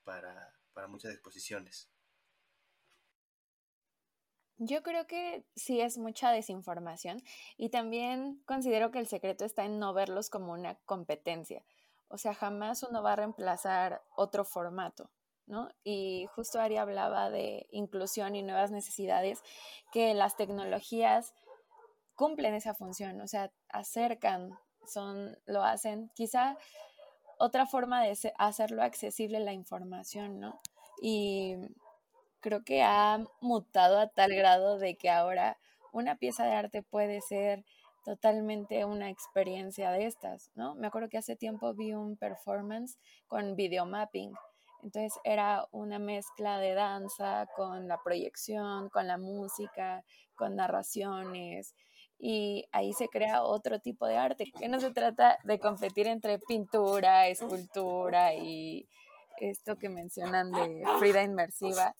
para, 0.04 0.52
para 0.74 0.88
muchas 0.88 1.12
exposiciones. 1.12 1.88
Yo 4.58 4.82
creo 4.82 5.06
que 5.06 5.44
sí 5.54 5.80
es 5.80 5.98
mucha 5.98 6.30
desinformación 6.30 7.22
y 7.58 7.68
también 7.68 8.42
considero 8.46 8.90
que 8.90 8.98
el 8.98 9.06
secreto 9.06 9.44
está 9.44 9.64
en 9.64 9.78
no 9.78 9.92
verlos 9.92 10.30
como 10.30 10.52
una 10.52 10.76
competencia. 10.86 11.62
O 12.08 12.16
sea, 12.16 12.34
jamás 12.34 12.82
uno 12.82 13.02
va 13.02 13.12
a 13.12 13.16
reemplazar 13.16 14.02
otro 14.14 14.44
formato, 14.44 15.10
¿no? 15.46 15.68
Y 15.84 16.26
justo 16.34 16.60
Ari 16.60 16.78
hablaba 16.78 17.30
de 17.30 17.66
inclusión 17.70 18.34
y 18.34 18.42
nuevas 18.42 18.70
necesidades, 18.70 19.42
que 19.92 20.14
las 20.14 20.36
tecnologías 20.36 21.34
cumplen 22.14 22.54
esa 22.54 22.74
función, 22.74 23.20
o 23.20 23.28
sea, 23.28 23.52
acercan, 23.68 24.58
son, 24.86 25.36
lo 25.44 25.62
hacen. 25.62 26.10
Quizá 26.14 26.56
otra 27.38 27.66
forma 27.66 28.02
de 28.02 28.16
hacerlo 28.38 28.82
accesible 28.82 29.40
la 29.40 29.52
información, 29.52 30.40
¿no? 30.40 30.60
Y 31.02 31.56
creo 32.46 32.62
que 32.62 32.80
ha 32.80 33.18
mutado 33.40 33.98
a 33.98 34.06
tal 34.06 34.32
grado 34.32 34.78
de 34.78 34.96
que 34.96 35.10
ahora 35.10 35.58
una 35.92 36.14
pieza 36.14 36.44
de 36.44 36.52
arte 36.52 36.80
puede 36.80 37.20
ser 37.20 37.64
totalmente 38.04 38.84
una 38.84 39.10
experiencia 39.10 39.90
de 39.90 40.06
estas, 40.06 40.52
¿no? 40.54 40.76
Me 40.76 40.86
acuerdo 40.86 41.08
que 41.08 41.18
hace 41.18 41.34
tiempo 41.34 41.74
vi 41.74 41.92
un 41.92 42.16
performance 42.16 42.98
con 43.26 43.56
videomapping. 43.56 44.32
Entonces 44.84 45.18
era 45.24 45.66
una 45.72 45.98
mezcla 45.98 46.60
de 46.60 46.74
danza 46.74 47.48
con 47.56 47.88
la 47.88 48.00
proyección, 48.04 48.90
con 48.90 49.08
la 49.08 49.18
música, 49.18 50.04
con 50.36 50.54
narraciones, 50.54 51.74
y 52.16 52.68
ahí 52.70 52.92
se 52.92 53.08
crea 53.08 53.42
otro 53.42 53.80
tipo 53.80 54.06
de 54.06 54.18
arte, 54.18 54.52
que 54.56 54.68
no 54.68 54.78
se 54.78 54.92
trata 54.92 55.40
de 55.42 55.58
competir 55.58 56.06
entre 56.06 56.38
pintura, 56.38 57.26
escultura 57.26 58.34
y 58.34 58.86
esto 59.40 59.76
que 59.76 59.88
mencionan 59.88 60.52
de 60.52 60.84
Frida 61.00 61.24
inmersiva 61.24 61.92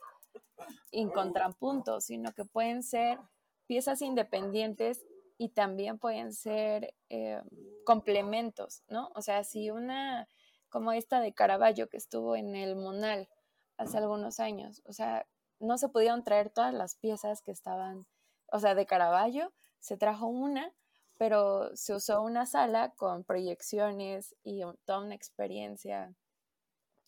en 0.92 1.10
contrapunto, 1.10 2.00
sino 2.00 2.32
que 2.32 2.44
pueden 2.44 2.82
ser 2.82 3.18
piezas 3.66 4.02
independientes 4.02 5.04
y 5.38 5.50
también 5.50 5.98
pueden 5.98 6.32
ser 6.32 6.94
eh, 7.10 7.42
complementos, 7.84 8.82
¿no? 8.88 9.10
O 9.14 9.22
sea, 9.22 9.44
si 9.44 9.70
una 9.70 10.28
como 10.68 10.92
esta 10.92 11.20
de 11.20 11.32
Caravaggio 11.32 11.88
que 11.88 11.96
estuvo 11.96 12.36
en 12.36 12.54
el 12.54 12.76
Monal 12.76 13.28
hace 13.76 13.98
algunos 13.98 14.40
años, 14.40 14.82
o 14.84 14.92
sea, 14.92 15.26
no 15.58 15.78
se 15.78 15.88
pudieron 15.88 16.24
traer 16.24 16.50
todas 16.50 16.74
las 16.74 16.96
piezas 16.96 17.42
que 17.42 17.50
estaban, 17.50 18.06
o 18.52 18.58
sea, 18.58 18.74
de 18.74 18.86
Caravaggio, 18.86 19.52
se 19.78 19.96
trajo 19.96 20.26
una, 20.26 20.72
pero 21.18 21.74
se 21.76 21.94
usó 21.94 22.22
una 22.22 22.46
sala 22.46 22.90
con 22.96 23.24
proyecciones 23.24 24.34
y 24.42 24.62
toda 24.84 25.00
una 25.00 25.14
experiencia 25.14 26.14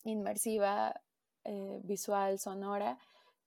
inmersiva, 0.05 1.03
eh, 1.45 1.81
visual, 1.85 2.39
sonora, 2.39 2.99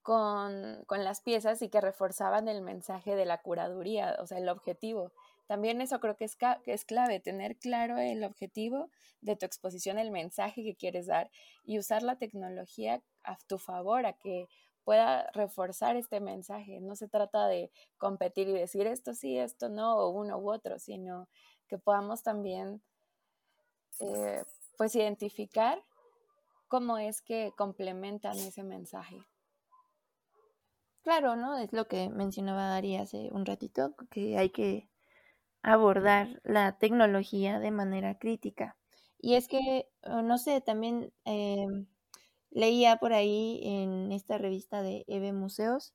con, 0.01 0.85
las 0.89 1.21
piezas 1.21 1.61
y 1.61 1.69
que 1.69 1.81
reforzaban 1.81 2.47
el 2.47 2.61
mensaje 2.61 3.15
de 3.15 3.25
la 3.25 3.41
curaduría, 3.41 4.17
o 4.19 4.27
sea, 4.27 4.39
el 4.39 4.49
objetivo. 4.49 5.11
También 5.47 5.81
eso 5.81 5.99
creo 5.99 6.15
que 6.15 6.25
es, 6.25 6.37
es 6.65 6.85
clave, 6.85 7.19
tener 7.19 7.57
claro 7.57 7.97
el 7.97 8.23
objetivo 8.23 8.89
de 9.21 9.35
tu 9.35 9.45
exposición, 9.45 9.99
el 9.99 10.11
mensaje 10.11 10.63
que 10.63 10.75
quieres 10.75 11.07
dar 11.07 11.29
y 11.63 11.77
usar 11.77 12.03
la 12.03 12.17
tecnología 12.17 13.01
a 13.23 13.37
tu 13.47 13.57
favor, 13.57 14.05
a 14.05 14.13
que 14.13 14.47
pueda 14.83 15.29
reforzar 15.33 15.95
este 15.95 16.19
mensaje. 16.19 16.79
No 16.81 16.95
se 16.95 17.07
trata 17.07 17.47
de 17.47 17.71
competir 17.97 18.47
y 18.47 18.53
decir 18.53 18.87
esto 18.87 19.13
sí, 19.13 19.37
esto 19.37 19.69
no, 19.69 19.97
o 19.97 20.09
uno 20.09 20.37
u 20.37 20.51
otro, 20.51 20.79
sino 20.79 21.27
que 21.67 21.77
podamos 21.77 22.23
también 22.23 22.81
eh, 23.99 24.43
pues 24.77 24.95
identificar 24.95 25.83
cómo 26.67 26.97
es 26.97 27.21
que 27.21 27.53
complementan 27.55 28.37
ese 28.37 28.63
mensaje. 28.63 29.27
Claro, 31.03 31.35
¿no? 31.35 31.57
Es 31.57 31.73
lo 31.73 31.87
que 31.87 32.09
mencionaba 32.09 32.75
Ari 32.75 32.95
hace 32.95 33.29
un 33.31 33.45
ratito, 33.45 33.95
que 34.11 34.37
hay 34.37 34.49
que 34.51 34.87
abordar 35.63 36.41
la 36.43 36.77
tecnología 36.79 37.59
de 37.59 37.71
manera 37.71 38.17
crítica. 38.19 38.77
Y 39.19 39.35
es 39.35 39.47
que, 39.47 39.89
no 40.05 40.37
sé, 40.39 40.61
también 40.61 41.13
em, 41.25 41.87
leía 42.51 42.97
por 42.97 43.13
ahí 43.13 43.61
en 43.63 44.11
esta 44.11 44.37
revista 44.39 44.81
de 44.83 45.05
EVE 45.07 45.33
Museos 45.33 45.93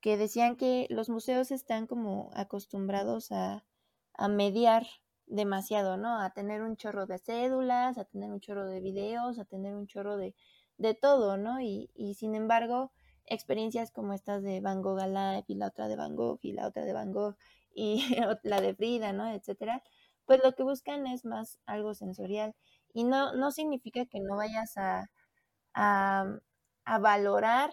que 0.00 0.16
decían 0.16 0.56
que 0.56 0.86
los 0.90 1.08
museos 1.10 1.50
están 1.50 1.86
como 1.86 2.30
acostumbrados 2.34 3.32
a, 3.32 3.64
a 4.14 4.28
mediar 4.28 4.86
demasiado, 5.26 5.96
¿no? 5.96 6.20
A 6.20 6.30
tener 6.30 6.62
un 6.62 6.76
chorro 6.76 7.06
de 7.06 7.18
cédulas, 7.18 7.98
a 7.98 8.04
tener 8.04 8.30
un 8.32 8.40
chorro 8.40 8.66
de 8.68 8.80
videos, 8.80 9.38
a 9.38 9.44
tener 9.44 9.74
un 9.76 9.86
chorro 9.86 10.16
de, 10.16 10.34
de 10.78 10.94
todo, 10.94 11.36
¿no? 11.36 11.60
Y, 11.60 11.90
y 11.94 12.14
sin 12.14 12.34
embargo, 12.34 12.92
experiencias 13.30 13.90
como 13.90 14.12
estas 14.12 14.42
de 14.42 14.60
Van 14.60 14.82
Gogh 14.82 15.00
Alive 15.00 15.44
y 15.48 15.54
la 15.54 15.68
otra 15.68 15.88
de 15.88 15.96
Van 15.96 16.16
Gogh 16.16 16.38
y 16.42 16.52
la 16.52 16.66
otra 16.66 16.84
de 16.84 16.92
Van 16.92 17.12
Gogh 17.12 17.36
y 17.74 18.04
la 18.42 18.60
de 18.60 18.74
Frida, 18.74 19.12
¿no? 19.12 19.26
Etcétera, 19.28 19.82
pues 20.26 20.40
lo 20.44 20.54
que 20.54 20.62
buscan 20.62 21.06
es 21.06 21.24
más 21.24 21.58
algo 21.66 21.94
sensorial 21.94 22.54
y 22.92 23.04
no, 23.04 23.34
no 23.34 23.50
significa 23.50 24.04
que 24.06 24.20
no 24.20 24.36
vayas 24.36 24.76
a, 24.76 25.10
a, 25.74 26.98
valorar 27.00 27.72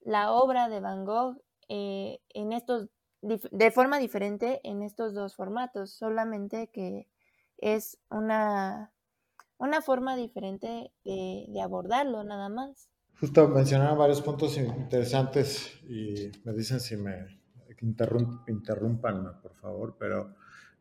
la 0.00 0.32
obra 0.32 0.68
de 0.68 0.80
Van 0.80 1.04
Gogh 1.04 1.42
eh, 1.68 2.20
en 2.30 2.52
estos, 2.52 2.88
de 3.20 3.70
forma 3.70 3.98
diferente 3.98 4.60
en 4.64 4.82
estos 4.82 5.14
dos 5.14 5.36
formatos, 5.36 5.92
solamente 5.92 6.68
que 6.68 7.08
es 7.58 7.98
una, 8.10 8.92
una 9.58 9.80
forma 9.82 10.16
diferente 10.16 10.92
de, 11.04 11.60
abordarlo 11.62 12.24
nada 12.24 12.48
más. 12.48 12.88
Justo 13.20 13.48
mencionaron 13.48 13.98
varios 13.98 14.20
puntos 14.20 14.56
interesantes 14.58 15.80
y 15.88 16.30
me 16.44 16.52
dicen 16.52 16.80
si 16.80 16.96
me 16.96 17.40
interrumpan, 17.80 19.40
por 19.40 19.54
favor, 19.54 19.96
pero 19.98 20.34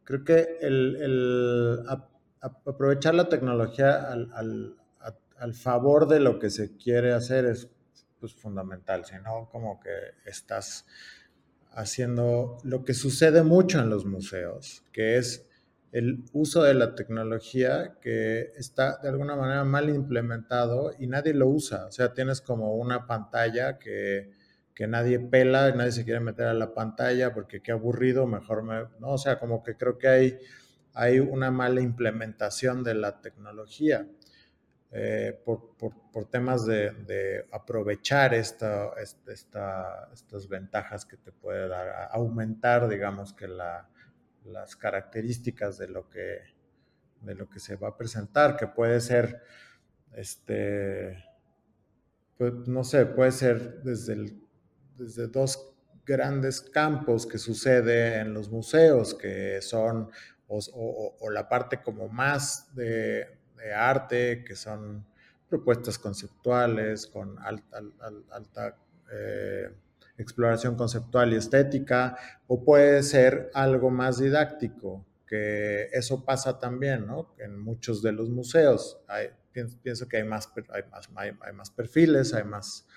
creo 0.04 0.24
que 0.24 0.58
el, 0.62 1.84
aprovechar 2.42 3.16
la 3.16 3.30
tecnología 3.30 4.12
al, 4.12 4.76
al 5.38 5.54
favor 5.54 6.08
de 6.08 6.20
lo 6.20 6.40
que 6.40 6.50
se 6.50 6.76
quiere 6.78 7.14
hacer 7.14 7.46
es 7.46 7.70
pues, 8.20 8.34
fundamental, 8.34 9.06
si 9.06 9.16
no, 9.16 9.50
como 9.52 9.80
que 9.80 9.92
estás 10.26 10.86
haciendo 11.72 12.58
lo 12.64 12.84
que 12.84 12.94
sucede 12.94 13.44
mucho 13.44 13.80
en 13.80 13.90
los 13.90 14.06
museos, 14.06 14.84
que 14.92 15.18
es 15.18 15.48
el 15.96 16.26
uso 16.34 16.62
de 16.64 16.74
la 16.74 16.94
tecnología 16.94 17.96
que 18.02 18.52
está 18.58 18.98
de 18.98 19.08
alguna 19.08 19.38
manera 19.38 19.64
mal 19.64 19.90
implementado 19.90 20.92
y 21.00 21.08
nadie 21.08 21.34
lo 21.34 21.48
usa. 21.48 21.86
O 21.86 21.92
sea, 21.94 22.14
tienes 22.14 22.42
como 22.42 22.76
una 22.76 23.08
pantalla 23.08 23.80
que, 23.80 24.30
que 24.74 24.88
nadie 24.88 25.22
pela, 25.22 25.72
nadie 25.72 25.94
se 25.94 26.04
quiere 26.04 26.20
meter 26.20 26.48
a 26.48 26.54
la 26.54 26.74
pantalla 26.74 27.34
porque 27.34 27.62
qué 27.62 27.72
aburrido, 27.72 28.28
mejor 28.28 28.64
me... 28.64 28.82
¿no? 29.00 29.12
O 29.12 29.18
sea, 29.18 29.40
como 29.40 29.64
que 29.64 29.78
creo 29.78 29.98
que 29.98 30.10
hay, 30.10 30.38
hay 30.94 31.20
una 31.22 31.50
mala 31.50 31.80
implementación 31.80 32.84
de 32.84 32.96
la 32.96 33.22
tecnología. 33.22 34.06
Eh, 34.92 35.40
por, 35.46 35.78
por, 35.78 36.26
temas 36.26 36.66
de, 36.66 37.46
aprovechar 37.54 38.34
esta, 38.34 38.92
esta, 39.28 40.10
estas 40.14 40.48
ventajas 40.50 41.06
que 41.06 41.16
te 41.16 41.32
puede 41.32 41.70
dar, 41.70 42.10
aumentar, 42.12 42.90
digamos, 42.90 43.34
que 43.34 43.48
la, 43.48 43.90
las 44.46 44.76
características 44.76 45.78
de 45.78 45.88
lo, 45.88 46.10
que, 46.10 46.40
de 47.22 47.36
lo 47.36 47.50
que 47.50 47.60
se 47.60 47.76
va 47.76 47.90
a 47.90 47.98
presentar, 47.98 48.58
que 48.58 48.68
puede 48.68 49.02
ser, 49.02 49.42
este, 50.14 51.24
pues, 52.38 52.54
no 52.68 52.84
sé, 52.84 53.06
puede 53.06 53.32
ser 53.32 53.82
desde, 53.82 54.36
desde 54.98 55.28
dos 55.28 55.74
grandes 56.06 56.62
campos 56.62 57.26
que 57.26 57.38
sucede 57.38 58.20
en 58.20 58.34
los 58.34 58.50
museos, 58.50 59.14
que 59.14 59.62
son 59.62 60.10
o 60.48 61.30
la 61.32 61.50
parte 61.50 61.82
como 61.82 62.08
más 62.08 62.74
de, 62.76 63.40
de 63.58 63.74
arte, 63.74 64.44
que 64.44 64.56
son 64.56 65.06
propuestas 65.50 65.98
conceptuales 65.98 67.08
con 67.08 67.40
alta, 67.40 67.82
alta 68.32 68.78
eh, 69.12 69.72
exploración 70.18 70.76
conceptual 70.76 71.34
y 71.34 71.36
estética, 71.36 72.18
o 72.48 72.64
puede 72.64 73.04
ser 73.04 73.50
algo 73.54 73.90
más 73.90 74.20
didáctico, 74.20 75.06
que 75.28 75.90
eso 75.92 76.24
pasa 76.24 76.60
también, 76.60 77.06
¿no? 77.06 77.36
En 77.38 77.60
muchos 77.60 78.02
de 78.02 78.12
los 78.12 78.30
museos. 78.30 79.00
pienso, 79.82 80.08
que 80.08 80.18
hay 80.18 80.24
más, 80.24 80.52
hay, 80.70 80.84
más, 80.90 81.10
hay, 81.42 81.54
más 81.54 81.72
perfiles, 81.72 82.34
hay 82.34 82.44
más 82.44 82.88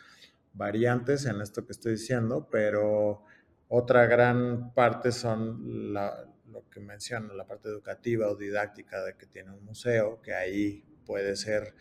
variantes 0.53 1.25
en 1.25 1.41
esto 1.41 1.65
que 1.65 1.73
estoy 1.73 1.93
diciendo, 1.93 2.49
pero 2.51 3.25
otra 3.69 4.07
gran 4.07 4.73
parte 4.75 5.13
son 5.13 5.93
lo 5.93 6.69
que 6.71 6.81
menciona, 6.81 7.33
la 7.35 7.47
parte 7.47 7.69
educativa 7.69 8.29
o 8.29 8.37
didáctica 8.37 9.03
de 9.05 9.17
que 9.17 9.27
tiene 9.27 9.53
un 9.53 9.65
museo, 9.65 10.21
que 10.23 10.35
ahí 10.35 10.85
puede 11.07 11.37
ser 11.37 11.75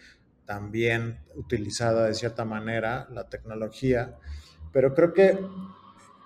también 0.45 1.19
utilizada 1.35 2.05
de 2.05 2.13
cierta 2.13 2.45
manera 2.45 3.07
la 3.11 3.29
tecnología 3.29 4.17
Pero 4.71 4.93
creo 4.93 5.13
que 5.13 5.37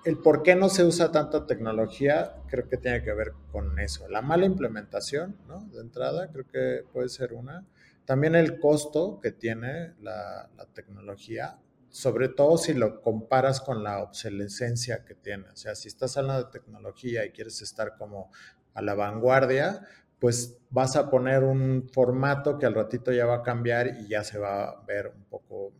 el 0.04 0.18
por 0.18 0.42
qué 0.44 0.56
no 0.56 0.70
se 0.70 0.84
usa 0.84 1.12
tanta 1.12 1.46
tecnología, 1.46 2.36
creo 2.48 2.68
que 2.68 2.78
tiene 2.78 3.04
que 3.04 3.14
ver 3.14 3.34
con 3.52 3.78
eso. 3.80 4.08
La 4.10 4.22
mala 4.22 4.46
implementación, 4.46 5.38
¿no? 5.48 5.62
De 5.66 5.82
entrada, 5.82 6.32
creo 6.32 6.48
que 6.48 6.84
puede 6.92 7.10
ser 7.10 7.34
una. 7.34 7.66
También 8.06 8.36
el 8.36 8.60
costo 8.60 9.20
que 9.22 9.32
tiene 9.32 9.94
la, 10.02 10.50
tecnología, 10.74 11.60
sobre 11.90 12.30
todo 12.30 12.58
si 12.58 12.74
lo 12.74 13.02
comparas 13.02 13.62
con 13.62 13.84
la 13.84 14.02
obsolescencia 14.02 15.04
que 15.04 15.16
tiene. 15.16 15.50
O 15.50 15.56
sea, 15.56 15.76
si 15.76 15.90
estás 15.90 16.18
hablando 16.18 16.46
de 16.46 16.52
tecnología 16.52 17.26
y 17.26 17.32
quieres 17.32 17.62
estar 17.62 17.98
como 17.98 18.32
a 18.74 18.82
la 18.82 18.96
vanguardia, 18.96 19.86
pues 20.20 20.58
vas 20.70 20.96
a 20.96 21.10
poner 21.10 21.44
un 21.44 21.90
formato 21.92 22.58
que 22.58 22.66
al 22.66 22.74
ratito 22.74 23.12
ya 23.12 23.26
va 23.26 23.38
a 23.38 23.44
cambiar 23.44 23.98
y 24.00 24.08
ya 24.08 24.24
se 24.24 24.40
va 24.40 24.70
a 24.70 24.82
ver 24.86 25.12
un 25.16 25.26
poco 25.26 25.74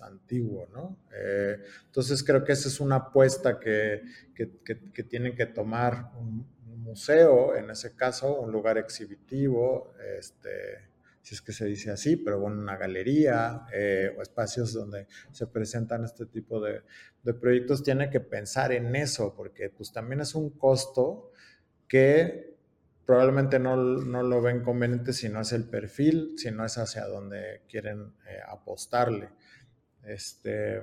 antiguo, 0.00 0.68
¿no? 0.72 0.98
Eh, 1.14 1.56
entonces 1.86 2.22
creo 2.22 2.44
que 2.44 2.52
esa 2.52 2.68
es 2.68 2.80
una 2.80 2.96
apuesta 2.96 3.58
que, 3.58 4.02
que, 4.34 5.04
tienen 5.04 5.34
que 5.34 5.46
tomar 5.46 6.10
un, 6.18 6.46
museo, 6.80 7.54
en 7.54 7.70
ese 7.70 7.94
caso, 7.94 8.40
un 8.40 8.50
lugar 8.50 8.78
exhibitivo, 8.78 9.92
este, 10.18 10.88
si 11.20 11.34
es 11.34 11.42
que 11.42 11.52
se 11.52 11.66
dice 11.66 11.90
así, 11.90 12.16
pero 12.16 12.40
bueno, 12.40 12.58
una 12.58 12.76
galería 12.76 13.66
eh, 13.72 14.12
o 14.18 14.22
espacios 14.22 14.72
donde 14.72 15.06
se 15.30 15.46
presentan 15.46 16.04
este 16.04 16.26
tipo 16.26 16.58
de, 16.60 16.82
de, 17.22 17.34
proyectos, 17.34 17.84
tiene 17.84 18.10
que 18.10 18.20
pensar 18.20 18.72
en 18.72 18.96
eso, 18.96 19.34
porque 19.36 19.68
pues 19.70 19.92
también 19.92 20.20
es 20.20 20.34
un 20.34 20.50
costo 20.50 21.30
que 21.86 22.50
probablemente 23.10 23.58
no, 23.58 23.74
no 23.74 24.22
lo 24.22 24.40
ven 24.40 24.62
conveniente 24.62 25.12
si 25.12 25.28
no 25.28 25.40
es 25.40 25.50
el 25.50 25.64
perfil, 25.64 26.34
si 26.36 26.52
no 26.52 26.64
es 26.64 26.78
hacia 26.78 27.06
donde 27.06 27.62
quieren 27.68 28.12
eh, 28.24 28.38
apostarle. 28.46 29.30
Este, 30.04 30.82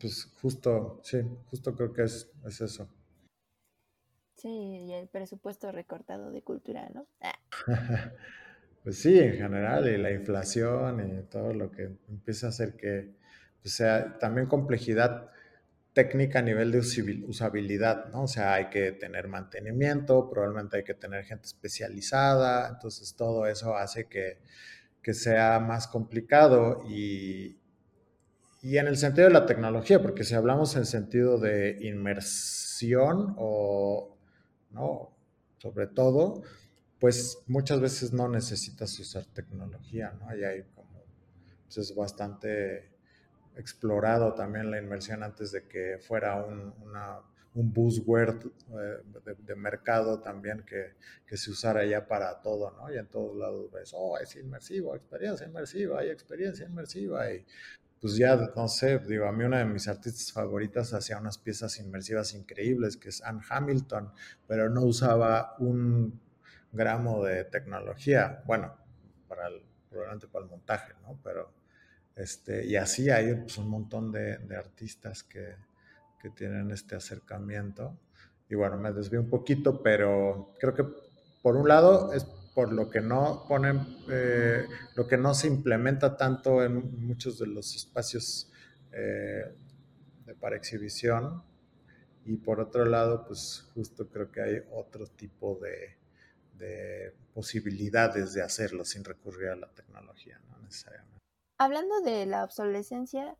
pues 0.00 0.24
justo, 0.40 1.00
sí, 1.02 1.18
justo 1.50 1.74
creo 1.74 1.92
que 1.92 2.02
es, 2.04 2.30
es 2.46 2.60
eso. 2.60 2.88
Sí, 4.36 4.48
y 4.48 4.92
el 4.92 5.08
presupuesto 5.08 5.72
recortado 5.72 6.30
de 6.30 6.42
cultura, 6.42 6.88
¿no? 6.94 7.06
Ah. 7.20 7.38
pues 8.82 8.98
sí, 8.98 9.18
en 9.18 9.34
general, 9.34 9.88
y 9.88 9.96
la 9.96 10.10
inflación 10.10 11.18
y 11.18 11.22
todo 11.24 11.54
lo 11.54 11.70
que 11.70 11.84
empieza 12.08 12.46
a 12.46 12.50
hacer 12.50 12.76
que 12.76 13.14
pues, 13.62 13.74
sea 13.74 14.18
también 14.18 14.46
complejidad 14.46 15.30
técnica 15.94 16.40
a 16.40 16.42
nivel 16.42 16.72
de 16.72 16.80
usabilidad, 17.26 18.10
¿no? 18.10 18.24
O 18.24 18.28
sea, 18.28 18.54
hay 18.54 18.68
que 18.68 18.92
tener 18.92 19.28
mantenimiento, 19.28 20.28
probablemente 20.28 20.78
hay 20.78 20.84
que 20.84 20.94
tener 20.94 21.24
gente 21.24 21.46
especializada, 21.46 22.68
entonces 22.68 23.14
todo 23.14 23.46
eso 23.46 23.76
hace 23.76 24.06
que, 24.08 24.38
que 25.00 25.14
sea 25.14 25.60
más 25.60 25.86
complicado 25.86 26.82
y, 26.88 27.56
y 28.64 28.78
en 28.78 28.86
el 28.86 28.96
sentido 28.96 29.26
de 29.28 29.34
la 29.34 29.44
tecnología, 29.44 30.00
porque 30.00 30.24
si 30.24 30.34
hablamos 30.34 30.74
en 30.74 30.86
sentido 30.86 31.38
de 31.38 31.76
inmersión 31.82 33.34
o, 33.36 34.16
¿no? 34.70 35.10
Sobre 35.58 35.86
todo, 35.86 36.42
pues 36.98 37.42
muchas 37.46 37.78
veces 37.80 38.14
no 38.14 38.26
necesitas 38.26 38.98
usar 38.98 39.26
tecnología, 39.26 40.14
¿no? 40.18 40.34
Y 40.34 40.44
hay 40.44 40.62
como, 40.74 41.04
pues 41.64 41.76
es 41.76 41.94
bastante 41.94 42.88
explorado 43.54 44.32
también 44.32 44.70
la 44.70 44.78
inmersión 44.78 45.22
antes 45.22 45.52
de 45.52 45.68
que 45.68 45.98
fuera 45.98 46.42
un, 46.42 46.72
una, 46.86 47.18
un 47.56 47.70
buzzword 47.70 48.46
eh, 48.46 49.34
de, 49.46 49.54
mercado 49.56 50.20
también 50.20 50.64
que, 50.64 50.94
que, 51.26 51.36
se 51.36 51.50
usara 51.50 51.84
ya 51.84 52.08
para 52.08 52.40
todo, 52.40 52.70
¿no? 52.70 52.90
Y 52.90 52.96
en 52.96 53.08
todos 53.08 53.36
lados 53.36 53.70
ves, 53.70 53.92
oh, 53.94 54.16
es 54.16 54.34
inmersivo, 54.36 54.96
experiencia 54.96 55.46
inmersiva, 55.46 56.00
hay 56.00 56.08
experiencia 56.08 56.64
inmersiva 56.64 57.30
y 57.30 57.44
pues 58.04 58.18
ya, 58.18 58.36
no 58.54 58.68
sé, 58.68 58.98
digo, 58.98 59.24
a 59.24 59.32
mí 59.32 59.44
una 59.44 59.60
de 59.60 59.64
mis 59.64 59.88
artistas 59.88 60.30
favoritas 60.30 60.92
hacía 60.92 61.16
unas 61.16 61.38
piezas 61.38 61.80
inmersivas 61.80 62.34
increíbles, 62.34 62.98
que 62.98 63.08
es 63.08 63.22
Anne 63.22 63.40
Hamilton, 63.48 64.12
pero 64.46 64.68
no 64.68 64.82
usaba 64.82 65.56
un 65.58 66.20
gramo 66.70 67.24
de 67.24 67.44
tecnología, 67.44 68.42
bueno, 68.44 68.76
para 69.26 69.48
el, 69.48 69.62
probablemente 69.88 70.28
para 70.28 70.44
el 70.44 70.50
montaje, 70.50 70.92
¿no? 71.00 71.18
Pero, 71.24 71.50
este, 72.14 72.66
y 72.66 72.76
así 72.76 73.08
hay 73.08 73.36
pues, 73.36 73.56
un 73.56 73.70
montón 73.70 74.12
de, 74.12 74.38
artistas 74.54 75.22
que, 75.22 75.56
que 76.20 76.28
tienen 76.28 76.72
este 76.72 76.96
acercamiento. 76.96 77.98
Y 78.50 78.54
bueno, 78.54 78.76
me 78.76 78.92
desvío 78.92 79.22
un 79.22 79.30
poquito, 79.30 79.82
pero 79.82 80.52
creo 80.60 80.74
que 80.74 80.84
por 81.40 81.56
un 81.56 81.68
lado 81.68 82.12
es 82.12 82.26
por 82.54 82.72
lo 82.72 82.88
que 82.88 83.00
no 83.00 83.44
ponen, 83.48 83.80
eh, 84.08 84.64
lo 84.94 85.06
que 85.06 85.16
no 85.16 85.34
se 85.34 85.48
implementa 85.48 86.16
tanto 86.16 86.62
en 86.62 87.04
muchos 87.04 87.38
de 87.38 87.48
los 87.48 87.74
espacios 87.74 88.50
eh, 88.92 89.52
de 90.24 90.34
para 90.34 90.56
exhibición. 90.56 91.42
Y 92.24 92.36
por 92.36 92.60
otro 92.60 92.86
lado, 92.86 93.26
pues 93.26 93.68
justo 93.74 94.08
creo 94.08 94.30
que 94.30 94.40
hay 94.40 94.62
otro 94.72 95.06
tipo 95.06 95.60
de, 95.60 95.96
posibilidades 97.34 98.32
de 98.32 98.40
hacerlo 98.42 98.84
sin 98.84 99.04
recurrir 99.04 99.48
a 99.48 99.56
la 99.56 99.68
tecnología, 99.68 100.40
no 100.48 100.56
necesariamente. 100.60 101.18
Hablando 101.58 102.00
de 102.00 102.24
la 102.24 102.44
obsolescencia, 102.44 103.36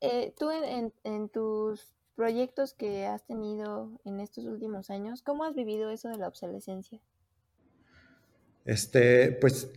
eh, 0.00 0.34
tú 0.36 0.50
en, 0.50 0.92
en, 1.04 1.28
tus 1.28 1.94
proyectos 2.16 2.72
que 2.72 3.06
has 3.06 3.24
tenido 3.26 4.00
en 4.04 4.18
estos 4.18 4.46
últimos 4.46 4.90
años, 4.90 5.22
¿cómo 5.22 5.44
has 5.44 5.54
vivido 5.54 5.90
eso 5.90 6.08
de 6.08 6.16
la 6.16 6.26
obsolescencia? 6.26 7.00
Este, 8.64 9.32
pues 9.32 9.68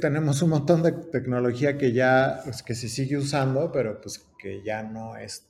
tenemos 0.00 0.42
un 0.42 0.50
montón 0.50 0.82
de 0.82 0.92
tecnología 0.92 1.78
que 1.78 1.92
ya, 1.92 2.40
pues, 2.44 2.62
que 2.62 2.74
se 2.74 2.88
sigue 2.88 3.16
usando, 3.16 3.70
pero 3.70 4.00
pues 4.00 4.26
que 4.38 4.62
ya 4.62 4.82
no 4.82 5.16
es, 5.16 5.46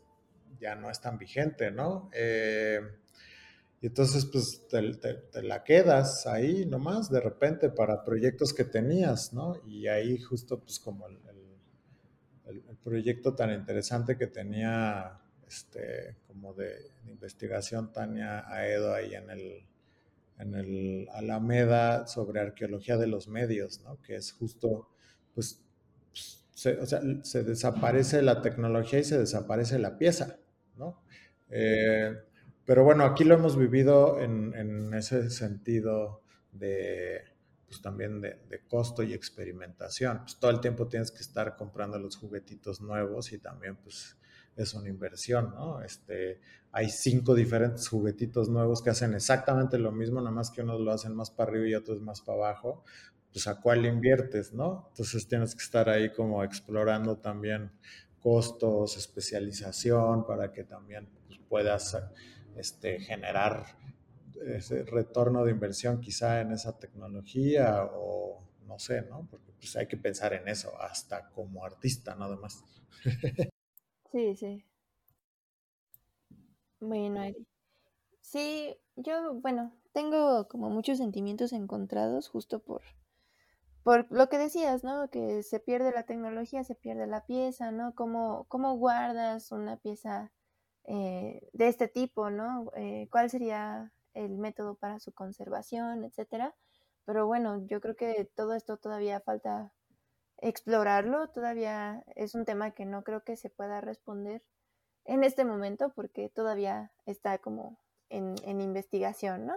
ya 0.60 0.74
no 0.74 0.90
es 0.90 1.00
tan 1.00 1.16
vigente, 1.18 1.70
¿no? 1.70 2.10
Eh, 2.12 2.80
y 3.80 3.86
entonces, 3.86 4.26
pues 4.26 4.68
te, 4.68 5.42
la 5.42 5.64
quedas 5.64 6.26
ahí 6.26 6.66
nomás 6.66 7.10
de 7.10 7.20
repente 7.20 7.70
para 7.70 8.04
proyectos 8.04 8.52
que 8.52 8.64
tenías, 8.64 9.32
¿no? 9.32 9.54
Y 9.66 9.86
ahí 9.86 10.18
justo, 10.18 10.60
pues 10.60 10.78
como 10.78 11.06
el, 11.06 11.18
el, 12.46 12.76
proyecto 12.84 13.34
tan 13.34 13.52
interesante 13.52 14.16
que 14.16 14.26
tenía, 14.26 15.20
este, 15.46 16.16
como 16.26 16.52
de, 16.54 16.90
de 17.04 17.10
investigación 17.10 17.92
Tania 17.92 18.46
Aedo 18.48 18.94
ahí 18.94 19.14
en 19.14 19.30
el, 19.30 19.64
en 20.40 20.54
el 20.54 21.08
Alameda 21.12 22.06
sobre 22.06 22.40
arqueología 22.40 22.96
de 22.96 23.06
los 23.06 23.28
medios, 23.28 23.80
¿no? 23.82 24.00
Que 24.02 24.16
es 24.16 24.32
justo, 24.32 24.88
pues, 25.34 25.62
se, 26.12 26.78
o 26.78 26.86
sea, 26.86 27.00
se 27.22 27.42
desaparece 27.44 28.22
la 28.22 28.42
tecnología 28.42 28.98
y 28.98 29.04
se 29.04 29.18
desaparece 29.18 29.78
la 29.78 29.98
pieza, 29.98 30.38
¿no? 30.76 31.02
Eh, 31.50 32.14
pero 32.64 32.84
bueno, 32.84 33.04
aquí 33.04 33.24
lo 33.24 33.34
hemos 33.34 33.56
vivido 33.56 34.20
en, 34.20 34.54
en 34.54 34.94
ese 34.94 35.30
sentido 35.30 36.22
de, 36.52 37.22
pues 37.66 37.82
también 37.82 38.20
de, 38.20 38.38
de, 38.48 38.60
costo 38.66 39.02
y 39.02 39.12
experimentación. 39.12 40.20
Pues 40.22 40.38
todo 40.38 40.50
el 40.50 40.60
tiempo 40.60 40.88
tienes 40.88 41.10
que 41.10 41.20
estar 41.20 41.56
comprando 41.56 41.98
los 41.98 42.16
juguetitos 42.16 42.80
nuevos 42.80 43.32
y 43.32 43.38
también, 43.38 43.76
pues, 43.76 44.16
es 44.62 44.74
una 44.74 44.88
inversión, 44.88 45.54
¿no? 45.54 45.82
Este, 45.82 46.40
hay 46.72 46.88
cinco 46.88 47.34
diferentes 47.34 47.88
juguetitos 47.88 48.48
nuevos 48.48 48.82
que 48.82 48.90
hacen 48.90 49.14
exactamente 49.14 49.78
lo 49.78 49.92
mismo, 49.92 50.20
nada 50.20 50.30
más 50.30 50.50
que 50.50 50.62
unos 50.62 50.80
lo 50.80 50.92
hacen 50.92 51.14
más 51.14 51.30
para 51.30 51.50
arriba 51.50 51.68
y 51.68 51.74
otros 51.74 52.00
más 52.00 52.20
para 52.20 52.38
abajo, 52.38 52.84
pues 53.32 53.46
a 53.46 53.60
cuál 53.60 53.86
inviertes, 53.86 54.52
¿no? 54.52 54.86
Entonces 54.90 55.26
tienes 55.28 55.54
que 55.54 55.62
estar 55.62 55.88
ahí 55.88 56.12
como 56.12 56.42
explorando 56.44 57.18
también 57.18 57.72
costos, 58.20 58.96
especialización, 58.96 60.26
para 60.26 60.52
que 60.52 60.64
también 60.64 61.08
pues, 61.26 61.40
puedas 61.48 61.96
este, 62.56 63.00
generar 63.00 63.64
ese 64.46 64.84
retorno 64.84 65.44
de 65.44 65.52
inversión 65.52 66.00
quizá 66.00 66.40
en 66.40 66.52
esa 66.52 66.78
tecnología 66.78 67.84
o 67.92 68.42
no 68.66 68.78
sé, 68.78 69.02
¿no? 69.02 69.26
Porque 69.30 69.52
pues 69.58 69.76
hay 69.76 69.86
que 69.86 69.96
pensar 69.96 70.32
en 70.32 70.48
eso 70.48 70.80
hasta 70.80 71.28
como 71.30 71.64
artista 71.64 72.14
nada 72.14 72.36
más. 72.36 72.64
Sí, 74.12 74.36
sí. 74.36 74.64
Bueno, 76.80 77.22
Sí, 78.22 78.76
yo, 78.96 79.34
bueno, 79.34 79.72
tengo 79.92 80.48
como 80.48 80.70
muchos 80.70 80.98
sentimientos 80.98 81.52
encontrados 81.52 82.28
justo 82.28 82.60
por, 82.60 82.82
por 83.82 84.06
lo 84.10 84.28
que 84.28 84.38
decías, 84.38 84.84
¿no? 84.84 85.08
Que 85.10 85.42
se 85.42 85.60
pierde 85.60 85.92
la 85.92 86.04
tecnología, 86.04 86.64
se 86.64 86.74
pierde 86.74 87.06
la 87.06 87.24
pieza, 87.26 87.70
¿no? 87.72 87.94
¿Cómo, 87.94 88.44
cómo 88.48 88.76
guardas 88.76 89.52
una 89.52 89.76
pieza 89.78 90.32
eh, 90.84 91.48
de 91.52 91.68
este 91.68 91.88
tipo, 91.88 92.30
¿no? 92.30 92.70
Eh, 92.76 93.08
¿Cuál 93.10 93.30
sería 93.30 93.92
el 94.14 94.36
método 94.38 94.74
para 94.76 95.00
su 95.00 95.12
conservación, 95.12 96.04
etcétera? 96.04 96.54
Pero 97.06 97.26
bueno, 97.26 97.66
yo 97.66 97.80
creo 97.80 97.96
que 97.96 98.30
todo 98.36 98.54
esto 98.54 98.76
todavía 98.76 99.20
falta 99.20 99.72
explorarlo. 100.40 101.28
Todavía 101.28 102.04
es 102.16 102.34
un 102.34 102.44
tema 102.44 102.72
que 102.72 102.84
no 102.84 103.04
creo 103.04 103.22
que 103.24 103.36
se 103.36 103.50
pueda 103.50 103.80
responder 103.80 104.42
en 105.04 105.24
este 105.24 105.44
momento 105.44 105.92
porque 105.94 106.28
todavía 106.28 106.92
está 107.06 107.38
como 107.38 107.78
en, 108.08 108.60
investigación, 108.60 109.46
¿no? 109.46 109.54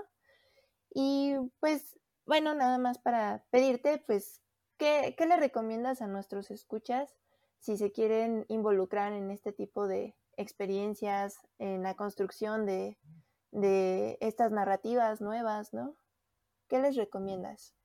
Y 0.94 1.36
pues, 1.60 2.00
bueno, 2.26 2.54
nada 2.54 2.78
más 2.78 3.00
para 3.00 3.44
pedirte, 3.50 4.04
pues, 4.06 4.42
¿qué, 4.78 5.16
le 5.18 5.38
recomiendas 5.38 6.02
a 6.02 6.08
nuestros 6.08 6.52
escuchas 6.52 7.16
si 7.60 7.78
se 7.78 7.92
quieren 7.92 8.46
involucrar 8.50 9.14
en 9.14 9.32
este 9.32 9.54
tipo 9.54 9.88
de, 9.88 10.16
experiencias, 10.36 11.38
en 11.60 11.84
la 11.84 11.96
construcción 11.96 12.66
de, 12.66 12.98
de 13.52 14.18
estas 14.20 14.52
narrativas 14.52 15.22
nuevas, 15.22 15.74
¿no? 15.74 15.96
¿Qué 16.68 16.80
les 16.80 16.96
recomiendas? 16.96 17.76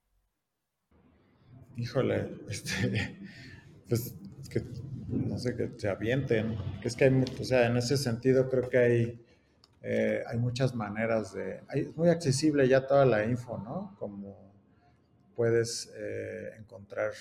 Híjole, 1.78 2.28
este, 2.48 3.16
pues 3.88 4.12
que 4.50 4.64
no 5.06 5.38
sé, 5.38 5.54
que 5.54 5.70
se 5.76 5.88
avienten. 5.88 6.56
Es 6.82 6.96
que 6.96 7.04
hay, 7.04 7.24
o 7.40 7.44
sea, 7.44 7.66
en 7.66 7.76
ese 7.76 7.96
sentido 7.96 8.48
creo 8.50 8.68
que 8.68 8.78
hay, 8.78 9.26
eh, 9.82 10.24
hay 10.26 10.38
muchas 10.38 10.74
maneras 10.74 11.32
de, 11.34 11.62
es 11.72 11.96
muy 11.96 12.08
accesible 12.08 12.66
ya 12.66 12.84
toda 12.84 13.06
la 13.06 13.24
info, 13.24 13.58
¿no? 13.58 13.94
Como 14.00 14.52
puedes 15.36 15.92
eh, 15.96 16.50
encontrar 16.58 17.12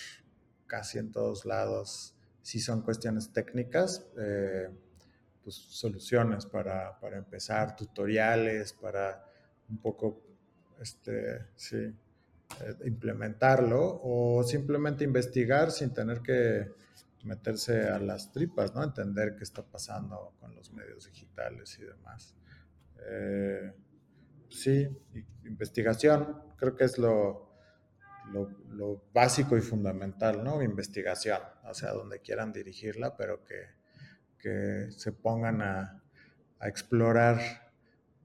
casi 0.66 0.98
en 0.98 1.12
todos 1.12 1.46
lados, 1.46 2.16
si 2.42 2.60
son 2.60 2.82
cuestiones 2.82 3.32
técnicas, 3.32 4.08
eh, 4.18 4.70
pues 5.44 5.56
soluciones 5.56 6.48
para, 6.48 7.00
para, 7.00 7.18
empezar, 7.18 7.76
tutoriales, 7.76 8.74
para 8.74 9.24
un 9.70 9.78
poco, 9.78 10.20
este, 10.82 11.46
sí, 11.56 11.94
implementarlo 12.86 14.02
o 14.04 14.44
simplemente 14.44 15.04
investigar 15.04 15.72
sin 15.72 15.94
tener 15.94 16.22
que 16.22 16.72
meterse 17.24 17.88
a 17.88 18.00
las 18.00 18.32
tripas, 18.32 18.74
¿no? 18.74 18.84
Entender 18.84 19.36
qué 19.36 19.44
está 19.44 19.64
pasando 19.64 20.34
con 20.40 20.56
los 20.56 20.72
medios 20.72 21.06
digitales 21.06 21.78
y 21.80 21.84
demás. 21.84 22.36
Eh, 23.06 23.74
sí, 24.50 24.88
investigación, 25.46 26.42
creo 26.58 26.76
que 26.76 26.86
es 26.86 26.98
lo, 26.98 27.52
lo, 28.32 29.04
básico 29.14 29.58
y 29.58 29.62
fundamental, 29.62 30.44
¿no? 30.44 30.62
Investigación, 30.62 31.42
o 31.66 31.74
sea, 31.74 31.92
donde 31.92 32.22
quieran 32.22 32.54
dirigirla, 32.54 33.16
pero 33.16 33.44
que, 33.44 33.62
que 34.40 34.92
se 34.92 35.12
pongan 35.12 35.62
a, 35.62 36.02
a 36.60 36.68
explorar 36.68 37.40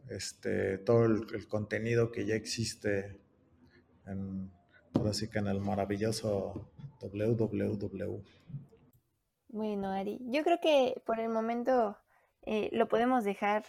este, 0.08 0.78
todo 0.78 1.06
el, 1.06 1.48
contenido 1.48 2.10
que 2.10 2.26
ya 2.26 2.34
existe 2.34 3.20
en, 4.06 4.50
así 5.08 5.28
que 5.28 5.38
en 5.38 5.48
el 5.48 5.60
maravilloso 5.60 6.68
www. 7.00 8.22
Bueno, 9.48 9.90
Ari, 9.90 10.18
yo 10.22 10.42
creo 10.44 10.60
que 10.60 11.02
por 11.04 11.20
el 11.20 11.28
momento 11.28 11.96
eh, 12.42 12.70
lo 12.72 12.88
podemos 12.88 13.24
dejar 13.24 13.64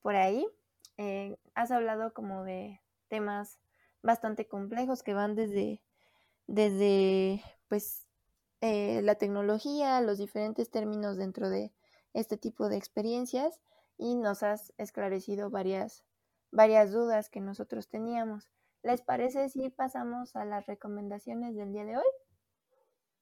por 0.00 0.16
ahí. 0.16 0.46
Eh, 0.96 1.36
has 1.54 1.70
hablado 1.70 2.14
como 2.14 2.42
de 2.42 2.80
temas 3.08 3.58
bastante 4.02 4.46
complejos 4.46 5.02
que 5.02 5.14
van 5.14 5.34
desde, 5.34 5.82
desde 6.46 7.42
pues, 7.68 8.06
eh, 8.62 9.02
la 9.02 9.16
tecnología, 9.16 10.00
los 10.00 10.18
diferentes 10.18 10.70
términos 10.70 11.16
dentro 11.16 11.50
de 11.50 11.72
este 12.14 12.38
tipo 12.38 12.68
de 12.68 12.78
experiencias 12.78 13.60
y 13.98 14.14
nos 14.14 14.42
has 14.42 14.72
esclarecido 14.78 15.50
varias, 15.50 16.04
varias 16.50 16.92
dudas 16.92 17.28
que 17.28 17.40
nosotros 17.40 17.88
teníamos. 17.88 18.50
¿Les 18.86 19.02
parece 19.02 19.48
si 19.48 19.68
pasamos 19.68 20.36
a 20.36 20.44
las 20.44 20.64
recomendaciones 20.64 21.56
del 21.56 21.72
día 21.72 21.84
de 21.84 21.96
hoy? 21.96 22.04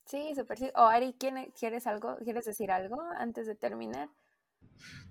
Sí, 0.05 0.35
súper 0.37 0.59
sí. 0.59 0.71
O 0.77 0.83
Ari, 0.83 1.17
¿quieres 1.59 1.87
algo? 1.87 2.19
¿Quieres 2.23 2.45
decir 2.45 2.71
algo 2.71 3.01
antes 3.17 3.47
de 3.47 3.55
terminar? 3.55 4.11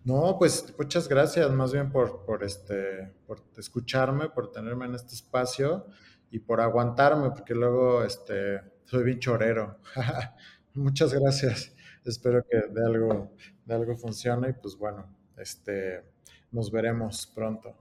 No, 0.06 0.38
pues 0.38 0.72
muchas 0.78 1.10
gracias 1.10 1.50
más 1.50 1.74
bien 1.74 1.92
por, 1.92 2.24
por, 2.24 2.44
este, 2.44 3.16
por 3.26 3.42
escucharme, 3.58 4.30
por 4.30 4.52
tenerme 4.52 4.86
en 4.86 4.94
este 4.94 5.16
espacio 5.16 5.88
y 6.30 6.38
por 6.38 6.62
aguantarme, 6.62 7.32
porque 7.32 7.56
luego 7.56 8.04
este, 8.04 8.62
soy 8.86 9.06
bien 9.06 9.20
chorero. 9.20 9.80
muchas 10.76 11.16
gracias. 11.16 11.76
Espero 12.06 12.46
que 12.48 12.58
de 12.58 12.86
algo, 12.86 13.32
de 13.66 13.74
algo 13.74 13.98
funcione 13.98 14.50
y 14.50 14.54
pues 14.54 14.78
bueno, 14.78 15.18
este, 15.36 16.04
nos 16.52 16.70
veremos 16.70 17.26
pronto. 17.26 17.76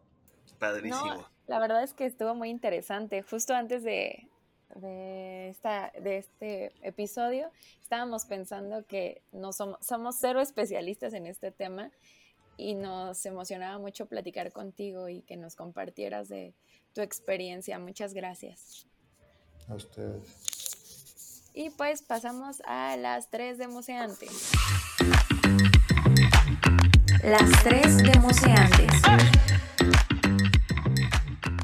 Padrísimo. 0.58 1.28
La 1.52 1.58
verdad 1.58 1.82
es 1.82 1.92
que 1.92 2.06
estuvo 2.06 2.34
muy 2.34 2.48
interesante. 2.48 3.20
Justo 3.20 3.52
antes 3.52 3.84
de, 3.84 4.26
de, 4.74 5.50
esta, 5.50 5.92
de 6.00 6.16
este 6.16 6.72
episodio, 6.80 7.50
estábamos 7.82 8.24
pensando 8.24 8.86
que 8.86 9.20
no 9.32 9.52
somos, 9.52 9.76
somos 9.84 10.16
cero 10.18 10.40
especialistas 10.40 11.12
en 11.12 11.26
este 11.26 11.50
tema 11.50 11.90
y 12.56 12.74
nos 12.74 13.26
emocionaba 13.26 13.76
mucho 13.78 14.06
platicar 14.06 14.50
contigo 14.50 15.10
y 15.10 15.20
que 15.20 15.36
nos 15.36 15.54
compartieras 15.54 16.30
de 16.30 16.54
tu 16.94 17.02
experiencia. 17.02 17.78
Muchas 17.78 18.14
gracias. 18.14 18.86
A 19.68 19.74
ustedes. 19.74 21.50
Y 21.52 21.68
pues 21.68 22.00
pasamos 22.00 22.62
a 22.64 22.96
las 22.96 23.28
tres 23.28 23.58
de 23.58 23.68
Museantes. 23.68 24.52
Las 27.22 27.62
tres 27.62 27.98
de 27.98 28.18
Museantes. 28.20 29.02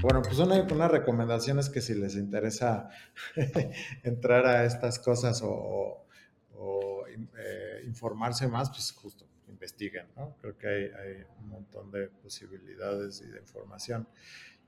Bueno, 0.01 0.23
pues 0.23 0.39
una, 0.39 0.63
una 0.63 0.87
recomendación 0.87 1.59
es 1.59 1.69
que 1.69 1.81
si 1.81 1.93
les 1.93 2.15
interesa 2.15 2.89
entrar 4.05 4.47
a 4.47 4.65
estas 4.65 5.01
cosas 5.01 5.41
o, 5.43 6.05
eh, 7.37 7.83
informarse 7.85 8.47
más, 8.47 8.71
pues 8.71 8.93
justo 8.93 9.27
investiguen, 9.49 10.07
¿no? 10.17 10.37
Creo 10.41 10.57
que 10.57 10.69
hay, 10.69 11.25
un 11.41 11.49
montón 11.49 11.91
de 11.91 12.09
posibilidades 12.09 13.23
y 13.23 13.27
de 13.27 13.41
información. 13.41 14.07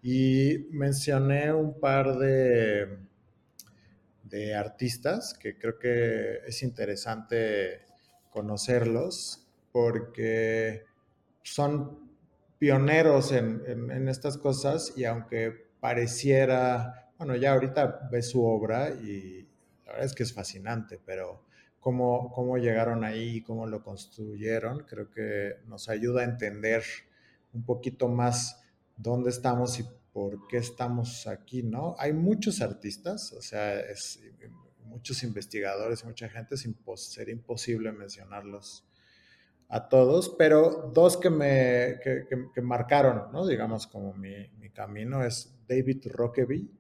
Y 0.02 0.66
mencioné 0.70 1.52
un 1.52 1.78
par 1.78 2.18
de, 2.18 2.98
de 4.24 4.54
artistas 4.56 5.34
que 5.34 5.56
creo 5.56 5.78
que 5.78 6.40
es 6.44 6.60
interesante 6.64 7.82
conocerlos 8.30 9.46
porque 9.70 10.86
son 11.44 12.09
pioneros 12.60 13.32
en, 13.32 14.06
estas 14.06 14.36
cosas 14.36 14.92
y 14.94 15.06
aunque 15.06 15.70
pareciera, 15.80 17.10
bueno, 17.16 17.34
ya 17.34 17.54
ahorita 17.54 18.10
ves 18.12 18.28
su 18.28 18.44
obra 18.44 18.90
y 18.90 19.48
la 19.86 19.92
verdad 19.92 20.04
es 20.04 20.14
que 20.14 20.24
es 20.24 20.34
fascinante, 20.34 21.00
pero 21.06 21.46
cómo, 21.80 22.30
cómo 22.30 22.58
llegaron 22.58 23.02
ahí, 23.02 23.40
cómo 23.40 23.66
lo 23.66 23.82
construyeron, 23.82 24.80
creo 24.80 25.10
que 25.10 25.54
nos 25.68 25.88
ayuda 25.88 26.20
a 26.20 26.24
entender 26.24 26.84
un 27.54 27.64
poquito 27.64 28.08
más 28.08 28.62
dónde 28.94 29.30
estamos 29.30 29.80
y 29.80 29.84
por 30.12 30.46
qué 30.46 30.58
estamos 30.58 31.26
aquí, 31.26 31.62
¿no? 31.62 31.96
Hay 31.98 32.12
muchos 32.12 32.60
artistas, 32.60 33.32
o 33.32 33.40
sea, 33.40 33.80
es, 33.80 34.20
muchos 34.84 35.22
investigadores, 35.22 36.04
mucha 36.04 36.28
gente, 36.28 36.56
es 36.56 36.68
sería 36.96 37.32
imposible 37.32 37.90
mencionarlos 37.90 38.84
a 39.70 39.88
todos, 39.88 40.34
pero 40.36 40.90
dos 40.92 41.16
que 41.16 41.30
me 41.30 42.00
que, 42.02 42.60
marcaron, 42.60 43.32
¿no? 43.32 43.46
digamos, 43.46 43.86
como 43.86 44.12
mi, 44.12 44.48
mi 44.58 44.70
camino 44.70 45.24
es 45.24 45.56
David 45.68 46.08
Rockaby. 46.10 46.70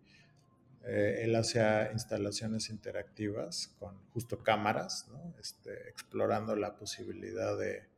Eh, 0.84 1.20
él 1.22 1.36
hace 1.36 1.60
instalaciones 1.92 2.68
interactivas 2.68 3.76
con 3.78 3.96
justo 4.08 4.42
cámaras, 4.42 5.08
este, 5.38 5.88
explorando 5.88 6.56
la 6.56 6.74
posibilidad 6.74 7.56
de, 7.56 7.88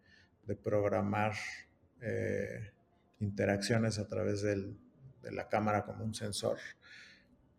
de 0.45 0.57
programar 0.57 1.33
eh, 2.03 2.73
interacciones 3.21 3.99
a 3.99 4.09
través 4.09 4.43
del, 4.43 4.77
de 5.23 5.33
la 5.33 5.49
cámara 5.49 5.85
como 5.85 6.05
un 6.05 6.15
sensor, 6.15 6.59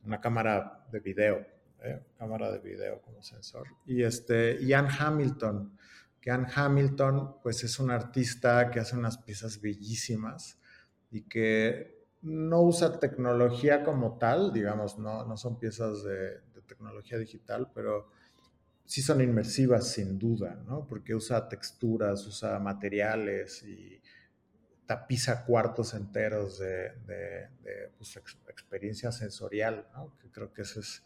una 0.03 0.19
cámara 0.21 0.85
de 0.91 0.99
video, 0.99 1.47
¿eh? 1.81 1.99
cámara 2.17 2.51
de 2.51 2.59
video 2.59 3.01
como 3.01 3.23
sensor. 3.23 3.67
Y 3.85 4.03
este, 4.03 4.63
Ian 4.63 4.87
Hamilton, 4.87 5.77
que 6.23 6.31
Ann 6.31 6.47
Hamilton, 6.55 7.41
pues 7.43 7.65
es 7.65 7.79
un 7.79 7.91
artista 7.91 8.71
que 8.71 8.79
hace 8.79 8.95
unas 8.95 9.17
piezas 9.17 9.59
bellísimas 9.59 10.57
y 11.11 11.23
que 11.23 12.07
no 12.21 12.61
usa 12.61 12.97
tecnología 12.97 13.83
como 13.83 14.17
tal, 14.17 14.53
digamos, 14.53 14.97
no, 14.97 15.25
no 15.25 15.35
son 15.35 15.59
piezas 15.59 16.01
de, 16.05 16.41
tecnología 16.65 17.17
digital, 17.17 17.69
pero 17.75 18.09
sí 18.85 19.01
son 19.01 19.19
inmersivas 19.19 19.91
sin 19.91 20.17
duda, 20.17 20.63
¿no? 20.65 20.87
Porque 20.87 21.13
usa 21.13 21.49
texturas, 21.49 22.25
usa 22.25 22.57
materiales 22.57 23.61
y 23.63 24.01
tapiza 24.85 25.43
cuartos 25.43 25.93
enteros 25.93 26.57
de, 26.57 26.93
de, 27.05 27.91
pues, 27.97 28.15
experiencia 28.47 29.11
sensorial, 29.11 29.89
¿no? 29.93 30.17
Que 30.19 30.31
creo 30.31 30.53
que 30.53 30.61
eso 30.61 30.79
es, 30.79 31.03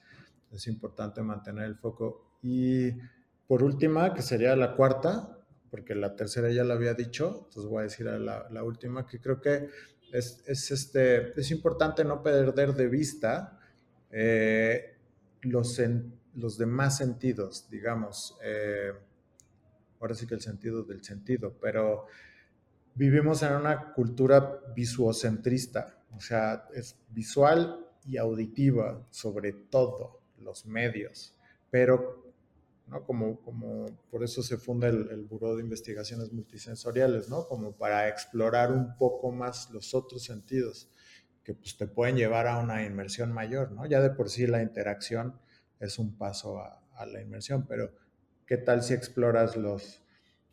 es 0.51 0.67
importante 0.67 1.23
mantener 1.23 1.65
el 1.65 1.75
foco. 1.75 2.37
Y 2.43 2.91
por 3.47 3.63
última, 3.63 4.13
que 4.13 4.21
sería 4.21 4.55
la 4.55 4.75
cuarta, 4.75 5.37
porque 5.71 5.95
la 5.95 6.15
tercera 6.15 6.49
ya 6.51 6.63
la 6.63 6.73
había 6.73 6.93
dicho, 6.93 7.45
entonces 7.47 7.69
voy 7.69 7.79
a 7.79 7.83
decir 7.83 8.05
la, 8.05 8.63
última, 8.63 9.05
que 9.07 9.19
creo 9.19 9.41
que 9.41 9.69
es, 10.11 10.43
este, 10.47 11.39
es 11.39 11.51
importante 11.51 12.03
no 12.03 12.23
perder 12.23 12.73
de 12.73 12.87
vista 12.87 13.59
eh, 14.11 14.97
los, 15.41 15.81
los 16.35 16.57
demás 16.57 16.97
sentidos, 16.97 17.69
digamos. 17.69 18.37
Eh, 18.43 18.91
ahora 19.99 20.15
sí 20.15 20.27
que 20.27 20.35
el 20.35 20.41
sentido 20.41 20.83
del 20.83 21.03
sentido, 21.03 21.57
pero 21.59 22.05
vivimos 22.95 23.43
en 23.43 23.53
una 23.53 23.93
cultura 23.93 24.61
visuocentrista, 24.75 25.99
o 26.15 26.19
sea, 26.19 26.67
es 26.73 26.97
visual 27.09 27.85
y 28.05 28.17
auditiva 28.17 29.05
sobre 29.09 29.53
todo 29.53 30.21
los 30.39 30.65
medios, 30.65 31.35
pero 31.69 32.26
¿no? 32.87 33.03
Como, 33.03 33.41
como 33.41 33.85
por 34.09 34.23
eso 34.23 34.41
se 34.41 34.57
funda 34.57 34.87
el, 34.87 35.09
el 35.11 35.25
Buró 35.25 35.55
de 35.55 35.63
Investigaciones 35.63 36.31
Multisensoriales, 36.31 37.29
¿no? 37.29 37.47
Como 37.47 37.75
para 37.75 38.07
explorar 38.07 38.71
un 38.71 38.95
poco 38.97 39.31
más 39.31 39.69
los 39.71 39.93
otros 39.93 40.23
sentidos 40.23 40.89
que 41.43 41.53
pues, 41.53 41.77
te 41.77 41.87
pueden 41.87 42.15
llevar 42.15 42.47
a 42.47 42.57
una 42.57 42.83
inmersión 42.83 43.31
mayor, 43.31 43.71
¿no? 43.71 43.85
Ya 43.85 44.01
de 44.01 44.09
por 44.09 44.29
sí 44.29 44.47
la 44.47 44.61
interacción 44.61 45.39
es 45.79 45.99
un 45.99 46.17
paso 46.17 46.59
a, 46.59 46.83
a 46.95 47.05
la 47.05 47.21
inmersión, 47.21 47.65
pero 47.67 47.91
¿qué 48.45 48.57
tal 48.57 48.81
si 48.83 48.93
exploras 48.93 49.55
los, 49.55 50.01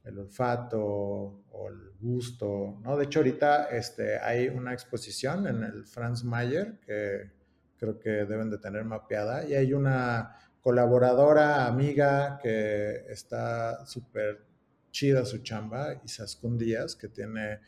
el 0.04 0.18
olfato 0.18 0.80
o 0.80 1.68
el 1.68 1.92
gusto, 1.98 2.78
¿no? 2.82 2.96
De 2.96 3.04
hecho, 3.04 3.20
ahorita 3.20 3.66
este, 3.70 4.18
hay 4.18 4.48
una 4.48 4.72
exposición 4.72 5.46
en 5.46 5.64
el 5.64 5.84
Franz 5.86 6.24
Mayer 6.24 6.78
que 6.80 7.32
creo 7.76 7.98
que 7.98 8.10
deben 8.10 8.50
de 8.50 8.58
tener 8.58 8.84
mapeada 8.84 9.46
y 9.46 9.54
hay 9.54 9.72
una 9.72 10.36
colaboradora, 10.64 11.66
amiga 11.66 12.38
que 12.42 13.04
está 13.10 13.84
súper 13.84 14.46
chida 14.90 15.26
su 15.26 15.42
chamba, 15.42 16.00
Isaskun 16.02 16.56
Díaz, 16.56 16.96
que 16.96 17.08
tiene 17.08 17.60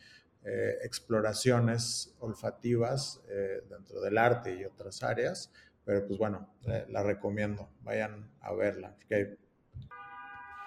eh, 0.43 0.79
exploraciones 0.81 2.15
olfativas 2.21 3.21
eh, 3.29 3.61
dentro 3.69 4.01
del 4.01 4.17
arte 4.17 4.55
y 4.55 4.65
otras 4.65 5.03
áreas, 5.03 5.51
pero 5.85 6.07
pues 6.07 6.17
bueno, 6.17 6.55
la 6.89 7.03
recomiendo, 7.03 7.69
vayan 7.83 8.31
a 8.41 8.53
verla, 8.55 8.95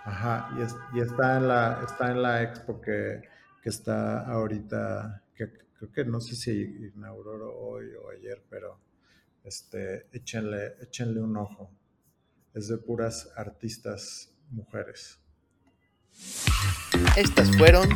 Ajá, 0.04 0.50
y, 0.56 0.98
y, 0.98 1.00
está, 1.02 1.36
en 1.36 1.48
la, 1.48 1.82
está 1.84 2.12
en 2.12 2.22
la 2.22 2.42
expo 2.42 2.80
que, 2.80 3.22
que, 3.60 3.68
está 3.68 4.24
ahorita, 4.26 5.24
creo 5.34 5.92
que 5.92 6.04
no 6.04 6.20
sé 6.20 6.36
si 6.36 6.92
inauguró 6.94 7.54
hoy 7.58 7.86
o 7.94 8.10
ayer, 8.10 8.40
pero 8.48 8.78
este, 9.42 10.06
échenle, 10.12 10.76
échenle 10.80 11.20
un 11.20 11.36
ojo. 11.36 11.79
Es 12.54 12.68
de 12.68 12.78
puras 12.78 13.28
artistas 13.36 14.32
mujeres. 14.50 15.20
Estas 17.16 17.56
fueron 17.56 17.88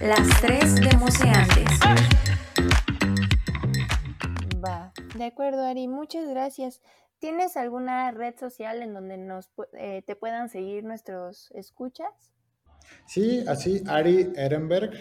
las 0.00 0.40
tres 0.40 0.76
demoseantes. 0.76 1.64
Va, 4.64 4.92
de 5.16 5.24
acuerdo, 5.24 5.64
Ari, 5.64 5.88
muchas 5.88 6.28
gracias. 6.28 6.80
¿Tienes 7.18 7.56
alguna 7.56 8.12
red 8.12 8.36
social 8.38 8.82
en 8.82 8.94
donde 8.94 9.16
nos 9.16 9.50
eh, 9.72 10.02
te 10.06 10.14
puedan 10.14 10.48
seguir 10.48 10.84
nuestros 10.84 11.50
escuchas? 11.52 12.12
Sí, 13.06 13.44
así, 13.48 13.82
Ari 13.86 14.32
Ehrenberg, 14.36 14.92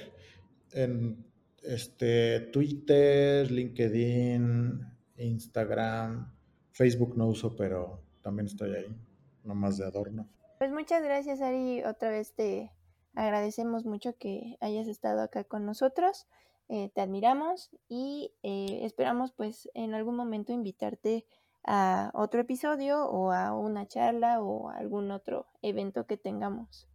en 0.72 1.26
este, 1.62 2.40
Twitter, 2.52 3.52
LinkedIn, 3.52 4.82
Instagram, 5.18 6.34
Facebook 6.72 7.16
no 7.18 7.28
uso, 7.28 7.56
pero 7.56 8.03
también 8.24 8.48
estoy 8.48 8.74
ahí, 8.74 8.96
nomás 9.44 9.78
de 9.78 9.86
adorno. 9.86 10.28
Pues 10.58 10.72
muchas 10.72 11.04
gracias, 11.04 11.42
Ari. 11.42 11.84
Otra 11.84 12.10
vez 12.10 12.34
te 12.34 12.72
agradecemos 13.14 13.86
mucho 13.86 14.18
que 14.18 14.58
hayas 14.62 14.88
estado 14.88 15.22
acá 15.22 15.44
con 15.44 15.66
nosotros. 15.66 16.26
Eh, 16.70 16.90
te 16.96 17.02
admiramos 17.02 17.70
y 17.90 18.34
eh, 18.42 18.80
esperamos 18.84 19.34
pues 19.34 19.70
en 19.74 19.94
algún 19.94 20.16
momento 20.16 20.54
invitarte 20.54 21.26
a 21.66 22.12
otro 22.14 22.42
episodio 22.42 23.06
o 23.06 23.32
a 23.32 23.54
una 23.54 23.88
charla 23.88 24.42
o 24.42 24.70
a 24.70 24.78
algún 24.78 25.12
otro 25.12 25.48
evento 25.62 26.06
que 26.08 26.18
tengamos. 26.18 26.88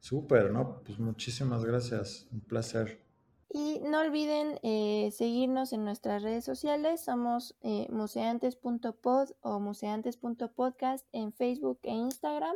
Súper, 0.00 0.50
¿no? 0.50 0.82
Pues 0.84 0.98
muchísimas 0.98 1.64
gracias, 1.64 2.26
un 2.32 2.40
placer. 2.40 3.09
Y 3.52 3.80
no 3.80 4.00
olviden 4.00 4.60
eh, 4.62 5.10
seguirnos 5.12 5.72
en 5.72 5.84
nuestras 5.84 6.22
redes 6.22 6.44
sociales, 6.44 7.04
somos 7.04 7.56
eh, 7.62 7.88
museantes.pod 7.90 9.30
o 9.40 9.58
museantes.podcast 9.58 11.06
en 11.12 11.32
Facebook 11.32 11.80
e 11.82 11.90
Instagram. 11.90 12.54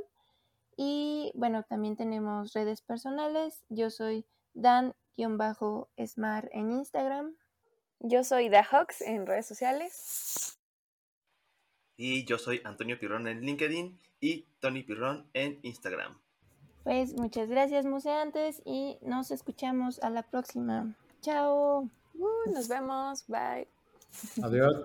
Y 0.77 1.33
bueno, 1.35 1.65
también 1.65 1.97
tenemos 1.97 2.53
redes 2.53 2.81
personales, 2.81 3.65
yo 3.69 3.91
soy 3.91 4.25
Dan-Smart 4.55 6.49
en 6.53 6.71
Instagram. 6.73 7.37
Yo 8.01 8.23
soy 8.23 8.49
Dahox 8.49 9.01
en 9.01 9.27
redes 9.27 9.47
sociales. 9.47 10.59
Y 11.97 12.25
yo 12.25 12.39
soy 12.39 12.61
Antonio 12.65 12.99
Pirrón 12.99 13.27
en 13.29 13.41
LinkedIn 13.41 14.01
y 14.21 14.43
Tony 14.61 14.83
Pirrón 14.83 15.31
en 15.33 15.59
Instagram. 15.63 16.24
Pues 16.85 17.15
muchas 17.15 17.49
gracias, 17.49 17.87
museantes, 17.87 18.61
y 18.67 18.99
nos 19.01 19.31
escuchamos 19.31 19.99
a 20.03 20.11
la 20.11 20.23
próxima. 20.23 20.95
Chao. 21.23 21.89
Uh, 22.15 22.53
nos 22.53 22.69
vemos. 22.69 23.25
Bye. 23.27 23.67
Adiós. 24.43 24.77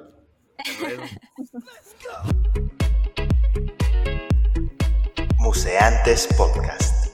Museantes 5.39 6.27
Podcast. 6.37 7.09